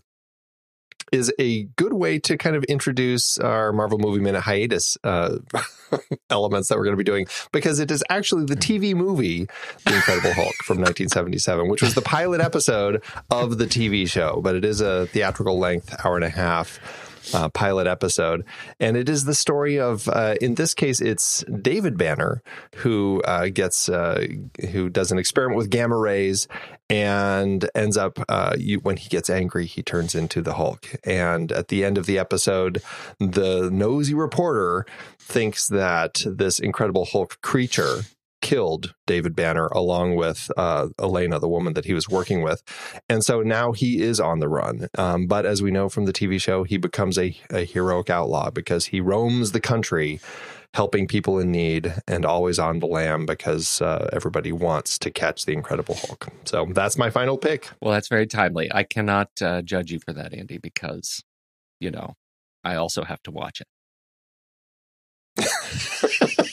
is 1.12 1.32
a 1.38 1.64
good 1.76 1.92
way 1.92 2.18
to 2.20 2.36
kind 2.36 2.56
of 2.56 2.64
introduce 2.64 3.38
our 3.38 3.72
Marvel 3.72 3.98
Movie 3.98 4.20
Minute 4.20 4.40
hiatus 4.40 4.96
uh, 5.04 5.38
elements 6.30 6.68
that 6.68 6.78
we're 6.78 6.84
going 6.84 6.96
to 6.96 7.02
be 7.02 7.04
doing 7.04 7.26
because 7.52 7.78
it 7.78 7.90
is 7.90 8.04
actually 8.08 8.44
the 8.44 8.56
TV 8.56 8.94
movie 8.94 9.46
The 9.84 9.96
Incredible 9.96 10.32
Hulk 10.32 10.54
from 10.64 10.78
1977, 10.78 11.68
which 11.68 11.82
was 11.82 11.94
the 11.94 12.02
pilot 12.02 12.40
episode 12.40 13.02
of 13.30 13.58
the 13.58 13.66
TV 13.66 14.08
show, 14.08 14.40
but 14.42 14.54
it 14.54 14.64
is 14.64 14.80
a 14.80 15.06
theatrical 15.06 15.58
length 15.58 15.94
hour 16.04 16.16
and 16.16 16.24
a 16.24 16.30
half. 16.30 16.78
Uh, 17.34 17.48
pilot 17.50 17.86
episode, 17.86 18.44
and 18.80 18.96
it 18.96 19.08
is 19.08 19.24
the 19.24 19.34
story 19.34 19.78
of, 19.78 20.08
uh, 20.08 20.34
in 20.40 20.54
this 20.54 20.74
case, 20.74 21.00
it's 21.00 21.44
David 21.44 21.98
Banner 21.98 22.42
who 22.76 23.20
uh, 23.26 23.48
gets 23.48 23.88
uh, 23.88 24.26
who 24.72 24.88
does 24.88 25.12
an 25.12 25.18
experiment 25.18 25.58
with 25.58 25.70
gamma 25.70 25.96
rays 25.96 26.48
and 26.90 27.70
ends 27.74 27.96
up 27.96 28.18
uh, 28.28 28.56
you, 28.58 28.80
when 28.80 28.96
he 28.96 29.08
gets 29.08 29.30
angry, 29.30 29.64
he 29.64 29.82
turns 29.82 30.14
into 30.14 30.42
the 30.42 30.54
Hulk. 30.54 30.88
And 31.04 31.52
at 31.52 31.68
the 31.68 31.84
end 31.84 31.96
of 31.96 32.06
the 32.06 32.18
episode, 32.18 32.82
the 33.18 33.70
nosy 33.70 34.14
reporter 34.14 34.84
thinks 35.18 35.68
that 35.68 36.22
this 36.26 36.58
Incredible 36.58 37.04
Hulk 37.04 37.40
creature 37.42 38.00
killed 38.40 38.94
David 39.06 39.36
Banner 39.36 39.66
along 39.66 40.16
with 40.16 40.50
uh, 40.56 40.88
Elena, 40.98 41.38
the 41.38 41.48
woman 41.48 41.74
that 41.74 41.84
he 41.84 41.94
was 41.94 42.08
working 42.08 42.42
with. 42.42 42.62
And 43.08 43.24
so 43.24 43.42
now 43.42 43.72
he 43.72 44.02
is 44.02 44.20
on 44.20 44.40
the 44.40 44.48
run. 44.48 44.88
Um, 44.96 45.26
but 45.26 45.46
as 45.46 45.62
we 45.62 45.70
know 45.70 45.88
from 45.88 46.06
the 46.06 46.12
TV 46.12 46.40
show, 46.40 46.64
he 46.64 46.76
becomes 46.76 47.18
a, 47.18 47.36
a 47.50 47.64
heroic 47.64 48.10
outlaw 48.10 48.50
because 48.50 48.86
he 48.86 49.00
roams 49.00 49.52
the 49.52 49.60
country 49.60 50.20
helping 50.74 51.06
people 51.06 51.38
in 51.38 51.50
need 51.50 51.94
and 52.06 52.24
always 52.24 52.58
on 52.58 52.78
the 52.78 52.86
lam 52.86 53.26
because 53.26 53.82
uh, 53.82 54.08
everybody 54.12 54.52
wants 54.52 54.98
to 54.98 55.10
catch 55.10 55.44
the 55.44 55.52
Incredible 55.52 55.96
Hulk. 55.96 56.28
So 56.44 56.66
that's 56.70 56.96
my 56.96 57.10
final 57.10 57.36
pick. 57.36 57.68
Well, 57.80 57.92
that's 57.92 58.08
very 58.08 58.26
timely. 58.26 58.72
I 58.72 58.84
cannot 58.84 59.30
uh, 59.42 59.62
judge 59.62 59.90
you 59.90 59.98
for 59.98 60.12
that, 60.12 60.32
Andy, 60.32 60.58
because 60.58 61.22
you 61.80 61.90
know 61.90 62.14
I 62.62 62.76
also 62.76 63.04
have 63.04 63.22
to 63.24 63.30
watch 63.30 63.60
it. 63.60 63.66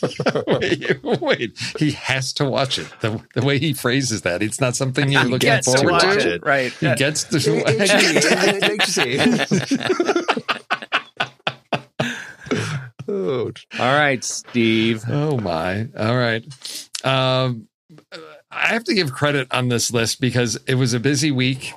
wait, 0.48 1.04
wait, 1.22 1.58
he 1.80 1.92
has 1.92 2.34
to 2.34 2.46
watch 2.46 2.78
it. 2.80 2.88
The, 3.02 3.22
the 3.34 3.44
way 3.46 3.60
he 3.60 3.74
phrases 3.74 4.22
that, 4.24 4.42
it's 4.42 4.60
not 4.62 4.76
something 4.76 5.12
you're 5.12 5.24
He 5.24 5.28
looking 5.30 5.48
gets 5.48 5.72
to 5.72 5.78
forward 5.78 5.92
watch 5.92 6.24
to. 6.24 6.34
it, 6.36 6.46
right? 6.46 6.72
He 6.74 6.94
gets 6.96 7.24
to. 7.26 7.38
oh, 13.08 13.52
All 13.80 13.94
right, 13.94 14.24
Steve. 14.24 15.04
Oh 15.08 15.38
my! 15.38 15.88
All 15.98 16.16
right. 16.18 16.44
Um, 17.04 17.68
I 18.52 18.68
have 18.68 18.84
to 18.86 18.94
give 18.94 19.14
credit 19.14 19.48
on 19.52 19.70
this 19.70 19.92
list 19.92 20.20
because 20.20 20.58
it 20.68 20.76
was 20.76 20.94
a 20.94 21.00
busy 21.00 21.32
week. 21.32 21.74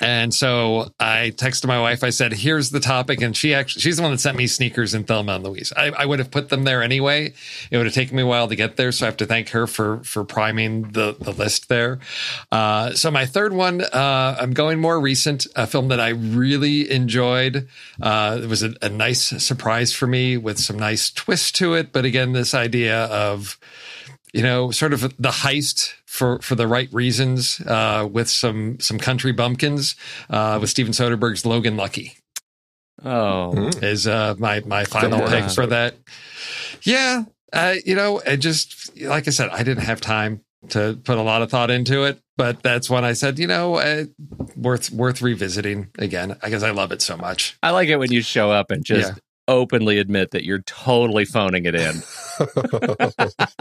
And 0.00 0.32
so 0.32 0.92
I 1.00 1.32
texted 1.36 1.66
my 1.66 1.80
wife. 1.80 2.04
I 2.04 2.10
said, 2.10 2.32
"Here's 2.32 2.70
the 2.70 2.80
topic," 2.80 3.20
and 3.20 3.36
she 3.36 3.54
actually 3.54 3.82
she's 3.82 3.96
the 3.96 4.02
one 4.02 4.12
that 4.12 4.18
sent 4.18 4.36
me 4.36 4.46
sneakers 4.46 4.94
and 4.94 5.06
Thelma 5.06 5.34
and 5.34 5.44
Louise. 5.44 5.72
I, 5.76 5.90
I 5.90 6.06
would 6.06 6.18
have 6.18 6.30
put 6.30 6.48
them 6.48 6.64
there 6.64 6.82
anyway. 6.82 7.32
It 7.70 7.76
would 7.76 7.86
have 7.86 7.94
taken 7.94 8.16
me 8.16 8.22
a 8.22 8.26
while 8.26 8.48
to 8.48 8.56
get 8.56 8.76
there, 8.76 8.92
so 8.92 9.06
I 9.06 9.08
have 9.08 9.16
to 9.18 9.26
thank 9.26 9.50
her 9.50 9.66
for 9.66 9.98
for 10.04 10.24
priming 10.24 10.92
the 10.92 11.16
the 11.18 11.32
list 11.32 11.68
there. 11.68 11.98
Uh, 12.52 12.92
so 12.92 13.10
my 13.10 13.26
third 13.26 13.52
one, 13.52 13.80
uh, 13.82 14.36
I'm 14.40 14.52
going 14.52 14.80
more 14.80 15.00
recent. 15.00 15.46
A 15.56 15.66
film 15.66 15.88
that 15.88 16.00
I 16.00 16.10
really 16.10 16.90
enjoyed. 16.90 17.68
Uh, 18.00 18.40
it 18.42 18.48
was 18.48 18.62
a, 18.62 18.74
a 18.82 18.88
nice 18.88 19.42
surprise 19.42 19.92
for 19.92 20.06
me 20.06 20.36
with 20.36 20.58
some 20.58 20.78
nice 20.78 21.10
twist 21.10 21.56
to 21.56 21.74
it. 21.74 21.92
But 21.92 22.04
again, 22.04 22.32
this 22.32 22.54
idea 22.54 23.04
of 23.06 23.58
you 24.32 24.42
know, 24.42 24.70
sort 24.70 24.92
of 24.92 25.00
the 25.18 25.30
heist 25.30 25.92
for 26.06 26.38
for 26.40 26.54
the 26.54 26.66
right 26.66 26.88
reasons, 26.92 27.60
uh, 27.66 28.08
with 28.10 28.28
some 28.28 28.78
some 28.80 28.98
country 28.98 29.32
bumpkins, 29.32 29.96
uh, 30.30 30.58
with 30.60 30.70
Steven 30.70 30.92
Soderbergh's 30.92 31.44
Logan 31.46 31.76
Lucky 31.76 32.16
Oh, 33.04 33.52
Hmm. 33.52 33.84
is 33.84 34.06
uh, 34.06 34.34
my 34.38 34.60
my 34.66 34.84
final 34.84 35.20
pick 35.20 35.44
episode. 35.44 35.54
for 35.54 35.66
that. 35.68 35.94
Yeah, 36.82 37.24
uh, 37.52 37.74
you 37.84 37.94
know, 37.94 38.18
it 38.20 38.38
just 38.38 38.96
like 39.00 39.28
I 39.28 39.30
said, 39.30 39.50
I 39.50 39.62
didn't 39.62 39.84
have 39.84 40.00
time 40.00 40.40
to 40.70 40.98
put 41.04 41.16
a 41.18 41.22
lot 41.22 41.40
of 41.42 41.50
thought 41.50 41.70
into 41.70 42.02
it, 42.04 42.20
but 42.36 42.62
that's 42.64 42.90
when 42.90 43.04
I 43.04 43.12
said, 43.12 43.38
you 43.38 43.46
know, 43.46 43.76
uh, 43.76 44.04
worth 44.56 44.90
worth 44.90 45.22
revisiting 45.22 45.88
again 45.98 46.36
because 46.42 46.64
I 46.64 46.72
love 46.72 46.90
it 46.90 47.00
so 47.00 47.16
much. 47.16 47.56
I 47.62 47.70
like 47.70 47.88
it 47.88 47.96
when 47.98 48.10
you 48.10 48.20
show 48.22 48.50
up 48.50 48.70
and 48.72 48.84
just 48.84 49.12
Yeah. 49.12 49.18
Openly 49.48 49.98
admit 49.98 50.30
that 50.30 50.44
you're 50.44 50.60
totally 50.62 51.24
phoning 51.24 51.64
it 51.66 51.74
in. 51.74 52.02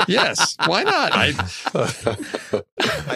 Yes, 0.07 0.55
why 0.67 0.83
not? 0.83 1.11
I, 1.13 1.33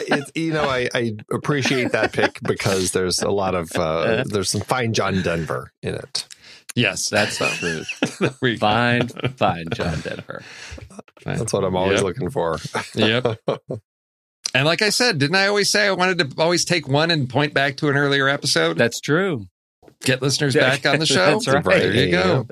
it's, 0.07 0.32
you 0.36 0.51
know, 0.53 0.63
I, 0.63 0.89
I 0.93 1.15
appreciate 1.32 1.91
that 1.91 2.11
pick 2.13 2.39
because 2.41 2.91
there's 2.91 3.22
a 3.22 3.30
lot 3.30 3.55
of 3.55 3.72
uh, 3.76 4.24
there's 4.28 4.49
some 4.49 4.61
fine 4.61 4.93
John 4.93 5.22
Denver 5.22 5.72
in 5.82 5.95
it. 5.95 6.28
yes, 6.76 7.09
That's 7.09 7.38
the 7.38 7.45
truth. 7.47 8.19
there 8.19 8.32
we 8.41 8.53
go. 8.55 8.59
Fine, 8.59 9.07
fine, 9.09 9.65
John 9.74 10.01
Denver. 10.01 10.43
That's 11.24 11.53
what 11.53 11.63
I'm 11.63 11.76
always 11.78 11.97
Yep. 11.99 12.03
looking 12.03 12.30
for. 12.30 12.57
Yep. 12.95 13.38
And 14.53 14.65
like 14.65 14.82
I 14.82 14.89
said, 14.89 15.17
didn't 15.19 15.36
I 15.36 15.47
always 15.47 15.69
say 15.69 15.88
I 15.88 15.91
wanted 15.91 16.17
to 16.32 16.41
always 16.41 16.65
take 16.65 16.88
one 16.88 17.09
and 17.11 17.30
point 17.30 17.53
back 17.53 17.78
to 17.78 17.88
an 17.89 17.95
earlier 17.95 18.28
episode? 18.28 18.78
That's 18.78 18.99
true. 18.99 19.47
Get 20.02 20.22
listeners 20.22 20.56
back 20.56 20.86
on 20.86 20.99
the 20.99 21.06
show. 21.08 21.39
That's 21.39 21.47
right. 21.47 21.64
There 21.64 21.93
you 21.93 22.12
go. 22.12 22.47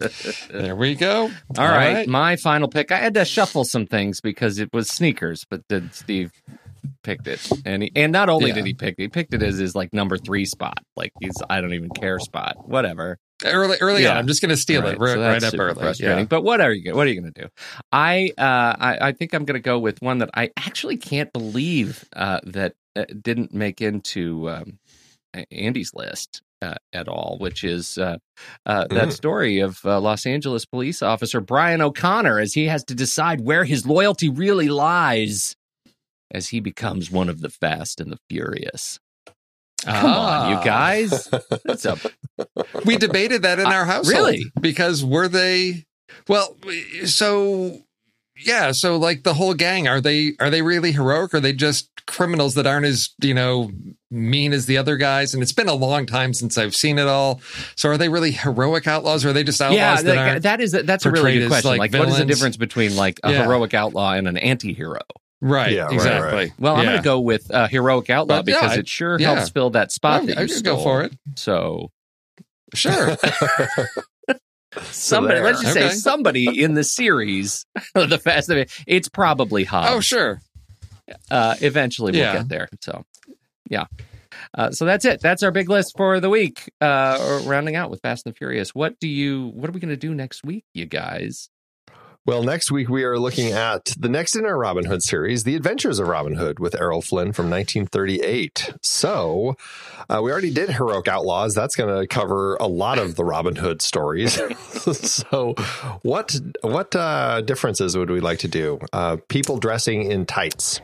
There 0.52 0.76
we 0.76 0.96
go. 0.96 1.32
All 1.58 1.68
right, 1.68 2.08
my 2.08 2.36
final 2.36 2.68
pick. 2.68 2.92
I 2.92 2.98
had 2.98 3.14
to 3.16 3.26
shuffle 3.26 3.66
some 3.66 3.86
things 3.86 4.22
because 4.22 4.60
it 4.60 4.70
was 4.74 4.88
sneakers, 4.90 5.46
but 5.50 5.62
then 5.70 5.90
Steve 5.94 6.32
picked 7.04 7.28
it, 7.28 7.48
and 7.66 7.84
he, 7.84 7.92
and 7.96 8.12
not 8.12 8.30
only 8.30 8.50
Yeah. 8.50 8.56
did 8.56 8.66
he 8.66 8.74
pick 8.74 8.96
it, 8.98 9.02
he 9.02 9.08
picked 9.10 9.34
it 9.34 9.44
as 9.44 9.58
his 9.58 9.76
like 9.76 9.94
number 9.94 10.18
three 10.18 10.46
spot, 10.46 10.78
like 10.96 11.12
he's 11.22 11.36
I 11.50 11.60
don't 11.62 11.74
even 11.74 11.90
care 11.90 12.20
spot, 12.20 12.56
whatever. 12.68 13.18
Early, 13.46 13.78
early 13.80 14.04
Yeah. 14.04 14.12
on. 14.12 14.18
I'm 14.18 14.28
just 14.28 14.42
going 14.42 14.50
to 14.50 14.58
steal 14.58 14.82
Right, 14.82 14.96
it 14.96 15.00
right, 15.00 15.14
so 15.14 15.22
right 15.22 15.44
up 15.44 15.54
early. 15.58 15.94
Yeah. 16.00 16.24
but 16.26 16.44
what 16.44 16.60
are 16.60 16.74
you? 16.74 16.84
gonna- 16.84 16.98
What 16.98 17.08
are 17.08 17.10
you 17.10 17.22
going 17.22 17.32
to 17.34 17.42
do? 17.44 17.48
I, 17.90 18.32
uh, 18.38 18.76
I 18.78 18.98
I 19.02 19.12
think 19.14 19.34
I'm 19.34 19.46
going 19.46 19.54
to 19.56 19.62
go 19.64 19.80
with 19.80 20.02
one 20.02 20.18
that 20.18 20.30
I 20.36 20.50
actually 20.58 20.98
can't 20.98 21.32
believe 21.32 22.04
uh, 22.14 22.42
that 22.44 22.74
uh, 22.98 23.06
didn't 23.22 23.54
make 23.54 23.80
into 23.82 24.50
um, 24.50 24.80
Andy's 25.52 25.94
list. 25.94 26.42
Uh, 26.62 26.76
at 26.92 27.08
all, 27.08 27.38
which 27.40 27.64
is 27.64 27.98
uh, 27.98 28.18
uh, 28.66 28.86
that 28.90 29.08
Mhm. 29.08 29.14
story 29.14 29.60
of 29.62 29.80
uh, 29.86 29.98
Los 30.02 30.26
Angeles 30.26 30.66
police 30.66 31.02
officer 31.02 31.40
Brian 31.40 31.80
O'Connor 31.80 32.38
as 32.38 32.54
he 32.54 32.66
has 32.66 32.84
to 32.86 32.94
decide 32.96 33.40
where 33.40 33.64
his 33.64 33.86
loyalty 33.86 34.28
really 34.28 34.68
lies 34.68 35.56
as 36.32 36.50
he 36.50 36.60
becomes 36.60 37.10
one 37.10 37.30
of 37.30 37.40
the 37.40 37.48
Fast 37.50 38.02
and 38.02 38.12
the 38.12 38.20
Furious. 38.30 39.00
Come 39.86 40.06
on, 40.12 40.50
you 40.52 40.58
Ah. 40.58 40.62
guys! 40.66 41.30
That's 41.64 41.86
a 41.86 41.98
we 42.84 42.98
debated 42.98 43.44
that 43.44 43.60
in 43.60 43.68
our 43.68 43.86
house. 43.86 44.10
really? 44.10 44.44
Because 44.60 45.06
were 45.06 45.30
they 45.30 45.86
well 46.28 46.58
so 47.06 47.86
yeah, 48.46 48.72
so 48.72 48.98
like 48.98 49.24
the 49.24 49.34
whole 49.34 49.54
gang, 49.54 49.88
are 49.88 50.02
they 50.02 50.34
are 50.40 50.50
they 50.50 50.62
really 50.62 50.92
heroic? 50.92 51.34
Or 51.34 51.38
are 51.38 51.40
they 51.40 51.54
just 51.54 51.90
criminals 52.06 52.56
that 52.56 52.66
aren't 52.66 52.86
as, 52.86 53.10
you 53.22 53.34
know, 53.34 53.72
mean 54.10 54.54
as 54.54 54.66
the 54.66 54.78
other 54.78 54.98
guys? 54.98 55.34
And 55.34 55.44
it's 55.44 55.52
been 55.52 55.68
a 55.70 55.74
long 55.74 56.06
time 56.06 56.34
since 56.34 56.58
I've 56.58 56.76
seen 56.76 56.98
it 57.00 57.08
all. 57.08 57.42
So 57.76 57.90
are 57.90 57.98
they 57.98 58.10
really 58.10 58.32
heroic 58.32 58.88
outlaws 58.88 59.24
or 59.26 59.30
are 59.30 59.34
they 59.34 59.44
just 59.44 59.62
outlaws 59.62 59.78
yeah, 59.78 60.02
that 60.02 60.16
like, 60.34 60.42
that 60.44 60.62
is 60.62 60.72
that's 60.72 61.06
a 61.06 61.12
really 61.12 61.22
portrayed 61.22 61.40
good 61.40 61.44
as, 61.46 61.50
question. 61.50 61.70
like, 61.78 61.92
Like, 61.94 62.00
what 62.00 62.10
is 62.10 62.18
the 62.18 62.26
difference 62.26 62.58
between 62.58 62.96
like 62.96 63.20
a 63.24 63.32
Yeah. 63.32 63.44
heroic 63.44 63.74
outlaw 63.74 64.14
and 64.14 64.28
an 64.28 64.38
anti-hero? 64.38 65.02
right? 65.42 65.72
Yeah, 65.72 65.88
exactly. 65.90 66.34
right. 66.34 66.52
Well, 66.60 66.76
I'm 66.76 66.80
Yeah. 66.84 66.86
going 66.92 66.98
to 66.98 67.04
go 67.04 67.20
with 67.22 67.50
uh, 67.50 67.68
heroic 67.68 68.10
outlaw 68.10 68.38
But, 68.40 68.46
because 68.46 68.72
I- 68.72 68.80
it 68.80 68.90
sure 68.90 69.18
yeah. 69.20 69.36
helps 69.36 69.50
fill 69.52 69.70
that 69.70 69.92
spot 69.92 70.16
I'm- 70.16 70.26
that 70.26 70.38
I 70.38 70.42
you 70.42 70.48
could 70.48 70.58
stole. 70.58 70.76
go 70.78 70.84
for 70.84 71.02
it. 71.04 71.14
So 71.38 71.92
Sure. 72.74 73.16
somebody, 74.84 75.40
let's 75.42 75.62
just 75.62 75.74
say 75.74 75.90
somebody 75.90 76.62
in 76.64 76.74
the 76.74 76.84
series, 76.84 77.66
of 77.96 78.10
the 78.10 78.18
Fast 78.18 78.50
and 78.50 78.68
it's 78.88 79.10
probably 79.10 79.64
Hobbs. 79.64 79.88
oh, 79.92 80.00
sure. 80.00 80.42
uh, 81.32 81.56
eventually 81.62 82.12
we'll 82.12 82.22
Yeah. 82.22 82.34
get 82.38 82.50
there. 82.50 82.70
So, 82.82 83.04
yeah. 83.70 83.86
Uh, 84.54 84.72
so 84.72 84.86
that's 84.86 85.06
it. 85.06 85.22
That's 85.22 85.44
our 85.44 85.52
big 85.52 85.70
list 85.70 85.96
for 85.98 86.20
the 86.20 86.30
week. 86.30 86.72
Uh, 86.80 87.42
rounding 87.46 87.76
out 87.76 87.90
with 87.90 88.02
Fast 88.02 88.26
and 88.26 88.36
Furious. 88.38 88.74
What 88.74 89.00
do 89.00 89.08
you? 89.08 89.48
What 89.54 89.70
are 89.70 89.74
we 89.74 89.80
going 89.80 89.90
to 89.90 89.98
do 89.98 90.14
next 90.16 90.44
week, 90.44 90.66
you 90.74 90.86
guys? 90.86 91.50
Well, 92.26 92.44
next 92.44 92.70
week 92.70 92.90
we 92.90 93.04
are 93.06 93.18
looking 93.18 93.54
at 93.54 93.86
the 93.98 94.10
next 94.10 94.36
in 94.36 94.46
our 94.46 94.58
Robin 94.58 94.86
Hood 94.86 95.02
series, 95.02 95.46
The 95.46 95.56
Adventures 95.56 96.00
of 96.00 96.08
Robin 96.08 96.36
Hood 96.36 96.60
with 96.60 96.80
Errol 96.80 97.02
Flynn 97.02 97.32
from 97.32 97.50
1938. 97.50 98.74
So, 98.82 99.56
uh, 100.10 100.20
we 100.22 100.32
already 100.32 100.54
did 100.54 100.70
Heroic 100.70 101.08
Outlaws. 101.08 101.56
That's 101.56 101.76
going 101.76 101.98
to 101.98 102.06
cover 102.08 102.56
a 102.58 102.68
lot 102.68 103.00
of 103.00 103.16
the 103.16 103.24
Robin 103.24 103.56
Hood 103.56 103.82
stories. 103.82 104.34
so, 104.92 105.54
what 106.04 106.40
what 106.62 106.96
uh, 106.96 107.42
differences 107.42 107.98
would 107.98 108.10
we 108.10 108.20
like 108.20 108.40
to 108.40 108.48
do? 108.48 108.80
Uh, 108.92 109.18
people 109.30 109.58
dressing 109.58 110.12
in 110.12 110.26
tights. 110.26 110.82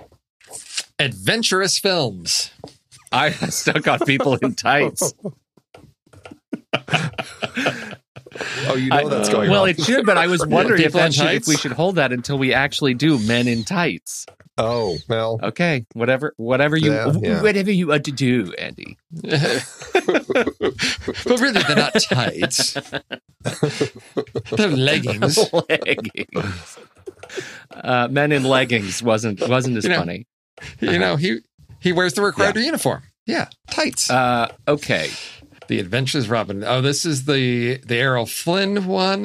Adventurous 0.99 1.77
films. 1.77 2.51
I 3.11 3.29
stuck 3.31 3.87
on 3.87 3.99
people 3.99 4.35
in 4.35 4.55
tights. 4.55 5.13
Oh, 8.67 8.75
you 8.75 8.89
know 8.89 8.95
I- 8.97 9.07
that's 9.09 9.29
going 9.29 9.49
well, 9.49 9.63
on. 9.63 9.69
it 9.69 9.81
should, 9.81 10.05
but 10.05 10.17
I 10.17 10.27
was 10.27 10.45
wondering 10.47 10.81
if 10.83 10.93
that 10.93 11.13
should, 11.13 11.31
if 11.33 11.47
we 11.47 11.55
should 11.57 11.71
hold 11.71 11.95
that 11.95 12.11
until 12.11 12.37
we 12.37 12.53
actually 12.53 12.93
do 12.93 13.17
Men 13.19 13.47
in 13.47 13.63
Tights. 13.63 14.25
oh, 14.57 14.97
well, 15.07 15.39
Okay, 15.41 15.85
whatever, 15.93 16.33
whatever 16.37 16.75
you, 16.77 16.91
Yeah, 16.91 17.13
yeah. 17.21 17.41
whatever 17.41 17.71
you 17.71 17.87
want 17.87 18.05
to 18.05 18.11
do, 18.11 18.53
Andy. 18.57 18.97
but 19.13 19.63
really, 21.39 21.61
they're 21.63 21.75
not 21.75 21.93
tights. 22.01 22.73
they're 24.51 24.69
leggings. 24.69 25.37
leggings. 25.69 26.77
Uh, 27.73 28.07
Men 28.09 28.31
in 28.31 28.43
leggings 28.43 29.01
wasn't 29.01 29.47
wasn't 29.47 29.77
as 29.77 29.83
You 29.85 29.91
know, 29.91 29.99
funny. 29.99 30.27
You 30.79 30.99
know, 30.99 31.15
he 31.15 31.39
he 31.79 31.91
wears 31.93 32.13
the 32.13 32.21
required 32.21 32.55
uniform. 32.57 33.03
Yeah, 33.25 33.47
tights. 33.69 34.09
Uh, 34.09 34.51
okay, 34.67 35.09
the 35.67 35.79
Adventures 35.79 36.25
of 36.25 36.31
Robin. 36.31 36.63
Oh, 36.63 36.81
this 36.81 37.05
is 37.05 37.25
the 37.25 37.77
the 37.85 37.95
Errol 37.95 38.25
Flynn 38.25 38.85
one. 38.87 39.23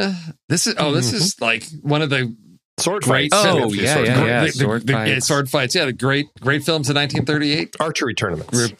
This 0.48 0.66
is 0.66 0.74
oh, 0.78 0.92
this 0.92 1.08
mm-hmm. 1.08 1.16
is 1.16 1.40
like 1.40 1.64
one 1.82 2.02
of 2.02 2.10
the 2.10 2.34
sword 2.78 3.02
great. 3.02 3.30
fights. 3.32 3.44
Oh, 3.46 3.58
Sword 3.68 3.74
yeah, 3.74 3.94
fights. 3.94 4.08
yeah, 4.08 4.24
yeah. 4.24 4.40
the- 4.40 4.46
the- 4.46 4.52
sword 4.52 4.86
the- 4.86 4.92
yeah, 4.92 5.04
fights. 5.14 5.26
sword 5.26 5.50
fights. 5.50 5.74
Yeah, 5.74 5.84
the 5.86 5.92
great 5.92 6.26
great 6.40 6.62
films 6.64 6.88
in 6.90 6.96
1938. 6.96 7.76
Archery 7.80 8.14
tournaments. 8.14 8.50
Group. 8.50 8.78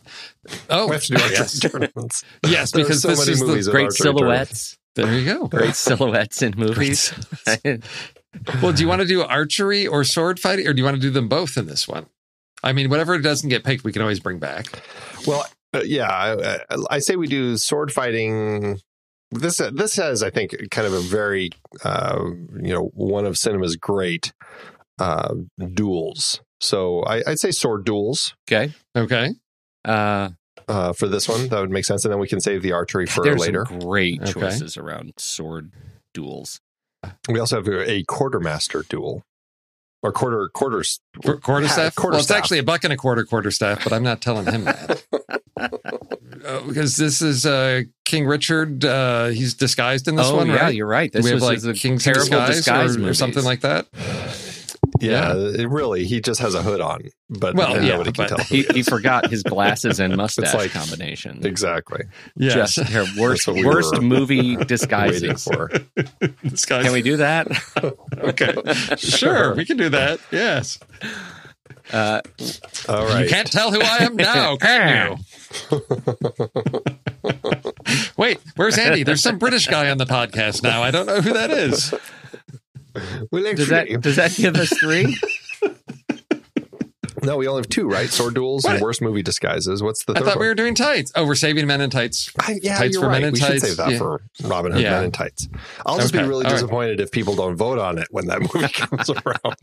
Oh, 0.70 0.86
We 0.88 0.94
have 0.94 1.04
to 1.04 1.14
do 1.14 1.22
archery 1.22 1.36
yes, 1.38 1.58
tournaments. 1.60 2.24
yes, 2.46 2.70
There 2.72 2.82
because 2.84 3.02
so 3.02 3.08
this 3.08 3.18
many 3.20 3.32
is 3.32 3.42
movies 3.42 3.66
the 3.66 3.72
great 3.72 3.92
silhouettes. 3.92 4.78
there 4.96 5.12
you 5.14 5.24
go. 5.24 5.48
Great 5.48 5.74
silhouettes 5.74 6.42
in 6.42 6.54
movies. 6.56 7.12
Well, 8.62 8.72
do 8.72 8.80
you 8.80 8.88
want 8.88 9.00
to 9.02 9.08
do 9.08 9.22
archery 9.22 9.88
or 9.88 10.04
sword 10.04 10.38
fighting, 10.38 10.66
or 10.68 10.72
do 10.72 10.78
you 10.78 10.84
want 10.84 10.94
to 10.94 11.00
do 11.00 11.10
them 11.10 11.28
both 11.28 11.56
in 11.56 11.66
this 11.66 11.88
one? 11.88 12.06
I 12.62 12.72
mean, 12.72 12.88
whatever 12.88 13.18
doesn't 13.18 13.48
get 13.48 13.64
picked, 13.64 13.82
we 13.82 13.90
can 13.92 14.02
always 14.02 14.20
bring 14.20 14.38
back. 14.38 14.66
Well, 15.26 15.44
uh, 15.74 15.82
yeah, 15.84 16.08
I, 16.70 16.76
I 16.90 16.98
say 16.98 17.16
we 17.16 17.26
do 17.26 17.56
sword 17.56 17.92
fighting. 17.92 18.80
This 19.30 19.60
uh, 19.60 19.70
this 19.72 19.96
has, 19.96 20.22
I 20.22 20.30
think, 20.30 20.54
kind 20.70 20.86
of 20.86 20.92
a 20.92 21.00
very, 21.00 21.50
uh, 21.84 22.24
you 22.60 22.72
know, 22.72 22.90
one 22.94 23.24
of 23.26 23.38
cinema's 23.38 23.76
great 23.76 24.32
uh, 24.98 25.34
duels. 25.72 26.40
So 26.60 27.02
I, 27.02 27.22
I'd 27.26 27.38
say 27.38 27.52
sword 27.52 27.84
duels 27.84 28.34
okay. 28.48 28.72
Okay. 28.96 29.30
Uh, 29.84 30.30
uh, 30.68 30.92
for 30.92 31.08
this 31.08 31.28
one. 31.28 31.48
That 31.48 31.60
would 31.60 31.70
make 31.70 31.84
sense, 31.84 32.04
and 32.04 32.12
then 32.12 32.20
we 32.20 32.28
can 32.28 32.40
save 32.40 32.62
the 32.62 32.72
archery 32.72 33.06
for 33.06 33.24
there's 33.24 33.40
later. 33.40 33.64
some 33.68 33.78
great 33.80 34.20
Okay. 34.20 34.32
choices 34.32 34.76
around 34.76 35.12
sword 35.16 35.72
duels. 36.14 36.60
We 37.28 37.40
also 37.40 37.56
have 37.56 37.68
a 37.68 38.04
quartermaster 38.04 38.84
duel, 38.88 39.22
or 40.02 40.12
quarter 40.12 40.48
quarters. 40.48 41.00
Qu- 41.24 41.38
Quarter 41.38 41.66
Ha- 41.66 41.72
staff. 41.72 41.94
quarter 41.94 42.14
well, 42.14 42.20
it's 42.20 42.30
actually 42.30 42.58
a 42.58 42.62
buck 42.62 42.84
and 42.84 42.92
a 42.92 42.96
quarter 42.96 43.24
quarter 43.24 43.50
staff, 43.50 43.82
but 43.84 43.92
I'm 43.92 44.02
not 44.02 44.20
telling 44.22 44.46
him 44.46 44.64
that 44.64 45.02
Uh, 46.42 46.62
because 46.66 46.96
this 46.96 47.20
is 47.20 47.44
uh, 47.44 47.82
King 48.06 48.26
Richard. 48.26 48.82
Uh, 48.82 49.26
he's 49.26 49.52
disguised 49.52 50.08
in 50.08 50.16
this 50.16 50.26
oh 50.26 50.36
one, 50.36 50.48
yeah, 50.48 50.56
right? 50.56 50.74
you're 50.74 50.86
right. 50.86 51.12
This 51.12 51.22
we 51.22 51.34
was 51.34 51.42
have 51.42 51.64
like 51.64 51.76
a 51.76 51.78
King's 51.78 52.06
in 52.06 52.14
terrible 52.14 52.46
disguise, 52.46 52.56
disguise, 52.56 52.96
or, 52.96 53.10
or 53.10 53.14
something 53.14 53.44
like 53.44 53.60
that. 53.60 53.86
Yeah, 55.00 55.34
it 55.34 55.68
really, 55.68 56.04
he 56.04 56.20
just 56.20 56.40
has 56.40 56.54
a 56.54 56.62
hood 56.62 56.80
on, 56.80 57.02
but 57.28 57.54
Well, 57.54 57.82
yeah, 57.82 57.92
nobody 57.92 58.12
can 58.12 58.26
but- 58.28 58.36
tell. 58.36 58.44
He, 58.46 58.62
he 58.64 58.82
forgot 58.94 59.28
his 59.30 59.42
glasses 59.42 60.00
and 60.00 60.16
mustache 60.18 60.54
like- 60.54 60.70
combination. 60.72 61.44
exactly 61.46 62.04
Yes. 62.36 62.74
Just 62.74 62.90
her 62.90 63.04
worst 63.18 63.46
we 63.48 63.64
worst 63.64 64.00
movie 64.00 64.36
waiting 64.56 64.66
disguises. 64.66 65.44
for. 65.44 65.70
disguise. 66.44 66.84
Can 66.84 66.92
we 66.92 67.02
do 67.02 67.16
that? 67.18 67.48
Okay, 68.18 68.54
sure, 68.96 69.54
we 69.54 69.64
can 69.64 69.76
do 69.76 69.88
that. 69.90 70.20
Yes. 70.30 70.78
Uh, 71.92 72.20
All 72.88 73.04
right. 73.06 73.24
You 73.24 73.28
can't 73.30 73.50
tell 73.50 73.72
who 73.72 73.80
I 73.82 73.98
am 74.04 74.14
now, 74.16 74.56
can 74.56 75.16
you? 75.70 75.80
Wait, 78.16 78.38
where's 78.56 78.78
Andy? 78.78 79.02
There's 79.02 79.22
some 79.22 79.38
British 79.38 79.66
guy 79.66 79.90
on 79.90 79.98
the 79.98 80.04
podcast 80.04 80.62
now. 80.62 80.82
I 80.82 80.90
don't 80.90 81.06
know 81.06 81.20
who 81.20 81.32
that 81.32 81.50
is. 81.50 81.92
Well, 83.30 83.54
does 83.54 83.68
that 83.68 84.00
does 84.00 84.16
that 84.16 84.34
give 84.34 84.56
us 84.56 84.70
three? 84.80 85.16
No, 87.22 87.36
we 87.36 87.46
only 87.48 87.60
have 87.60 87.68
two, 87.68 87.88
right? 87.88 88.08
Sword 88.08 88.34
duels 88.34 88.64
and 88.64 88.80
worst 88.80 89.00
movie 89.02 89.22
disguises. 89.22 89.82
What's 89.82 90.04
the 90.04 90.12
I 90.12 90.16
third 90.16 90.24
thought 90.24 90.36
one? 90.36 90.40
we 90.42 90.48
were 90.48 90.54
doing 90.54 90.74
tights. 90.74 91.12
Oh, 91.14 91.26
we're 91.26 91.34
saving 91.34 91.66
men 91.66 91.80
in 91.80 91.90
tights. 91.90 92.32
I, 92.38 92.58
yeah, 92.62 92.78
Tights 92.78 92.94
you're 92.94 93.02
for 93.02 93.10
Men 93.10 93.22
right. 93.22 93.28
in 93.28 93.32
We 93.34 93.40
should 93.40 93.60
save 93.60 93.76
that 93.76 93.90
Yeah. 93.92 93.98
for 93.98 94.22
Robin 94.44 94.72
Hood 94.72 94.82
Yeah. 94.82 94.92
Men 94.92 95.04
in 95.04 95.12
Tights. 95.12 95.48
I'll 95.84 95.98
just 95.98 96.14
Okay. 96.14 96.22
be 96.22 96.28
really 96.28 96.44
All 96.46 96.50
right. 96.52 96.56
disappointed 96.56 97.00
if 97.00 97.10
people 97.10 97.34
don't 97.34 97.56
vote 97.56 97.78
on 97.78 97.98
it 97.98 98.08
when 98.10 98.26
that 98.26 98.40
movie 98.54 98.68
comes 98.68 99.10
around. 99.10 99.56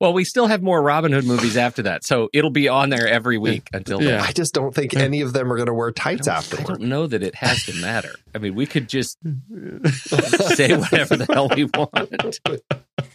Well, 0.00 0.12
we 0.12 0.24
still 0.24 0.46
have 0.46 0.62
more 0.62 0.80
Robin 0.82 1.12
Hood 1.12 1.24
movies 1.24 1.56
after 1.56 1.82
that, 1.82 2.04
so 2.04 2.28
it'll 2.32 2.50
be 2.50 2.68
on 2.68 2.90
there 2.90 3.06
every 3.08 3.38
week 3.38 3.68
until 3.72 3.98
then. 3.98 4.08
Yeah. 4.08 4.22
I 4.22 4.32
just 4.32 4.54
don't 4.54 4.74
think 4.74 4.94
any 4.94 5.20
of 5.20 5.32
them 5.32 5.52
are 5.52 5.56
going 5.56 5.66
to 5.66 5.74
wear 5.74 5.92
tights 5.92 6.28
I 6.28 6.36
afterward. 6.36 6.62
I 6.64 6.68
don't 6.74 6.82
know 6.88 7.06
that 7.06 7.22
it 7.22 7.34
has 7.36 7.64
to 7.66 7.74
matter. 7.80 8.14
I 8.34 8.38
mean, 8.38 8.54
we 8.54 8.66
could 8.66 8.88
just 8.88 9.18
say 9.94 10.74
whatever 10.76 11.16
the 11.16 11.26
hell 11.32 11.48
we 11.54 11.64
want. 11.64 12.62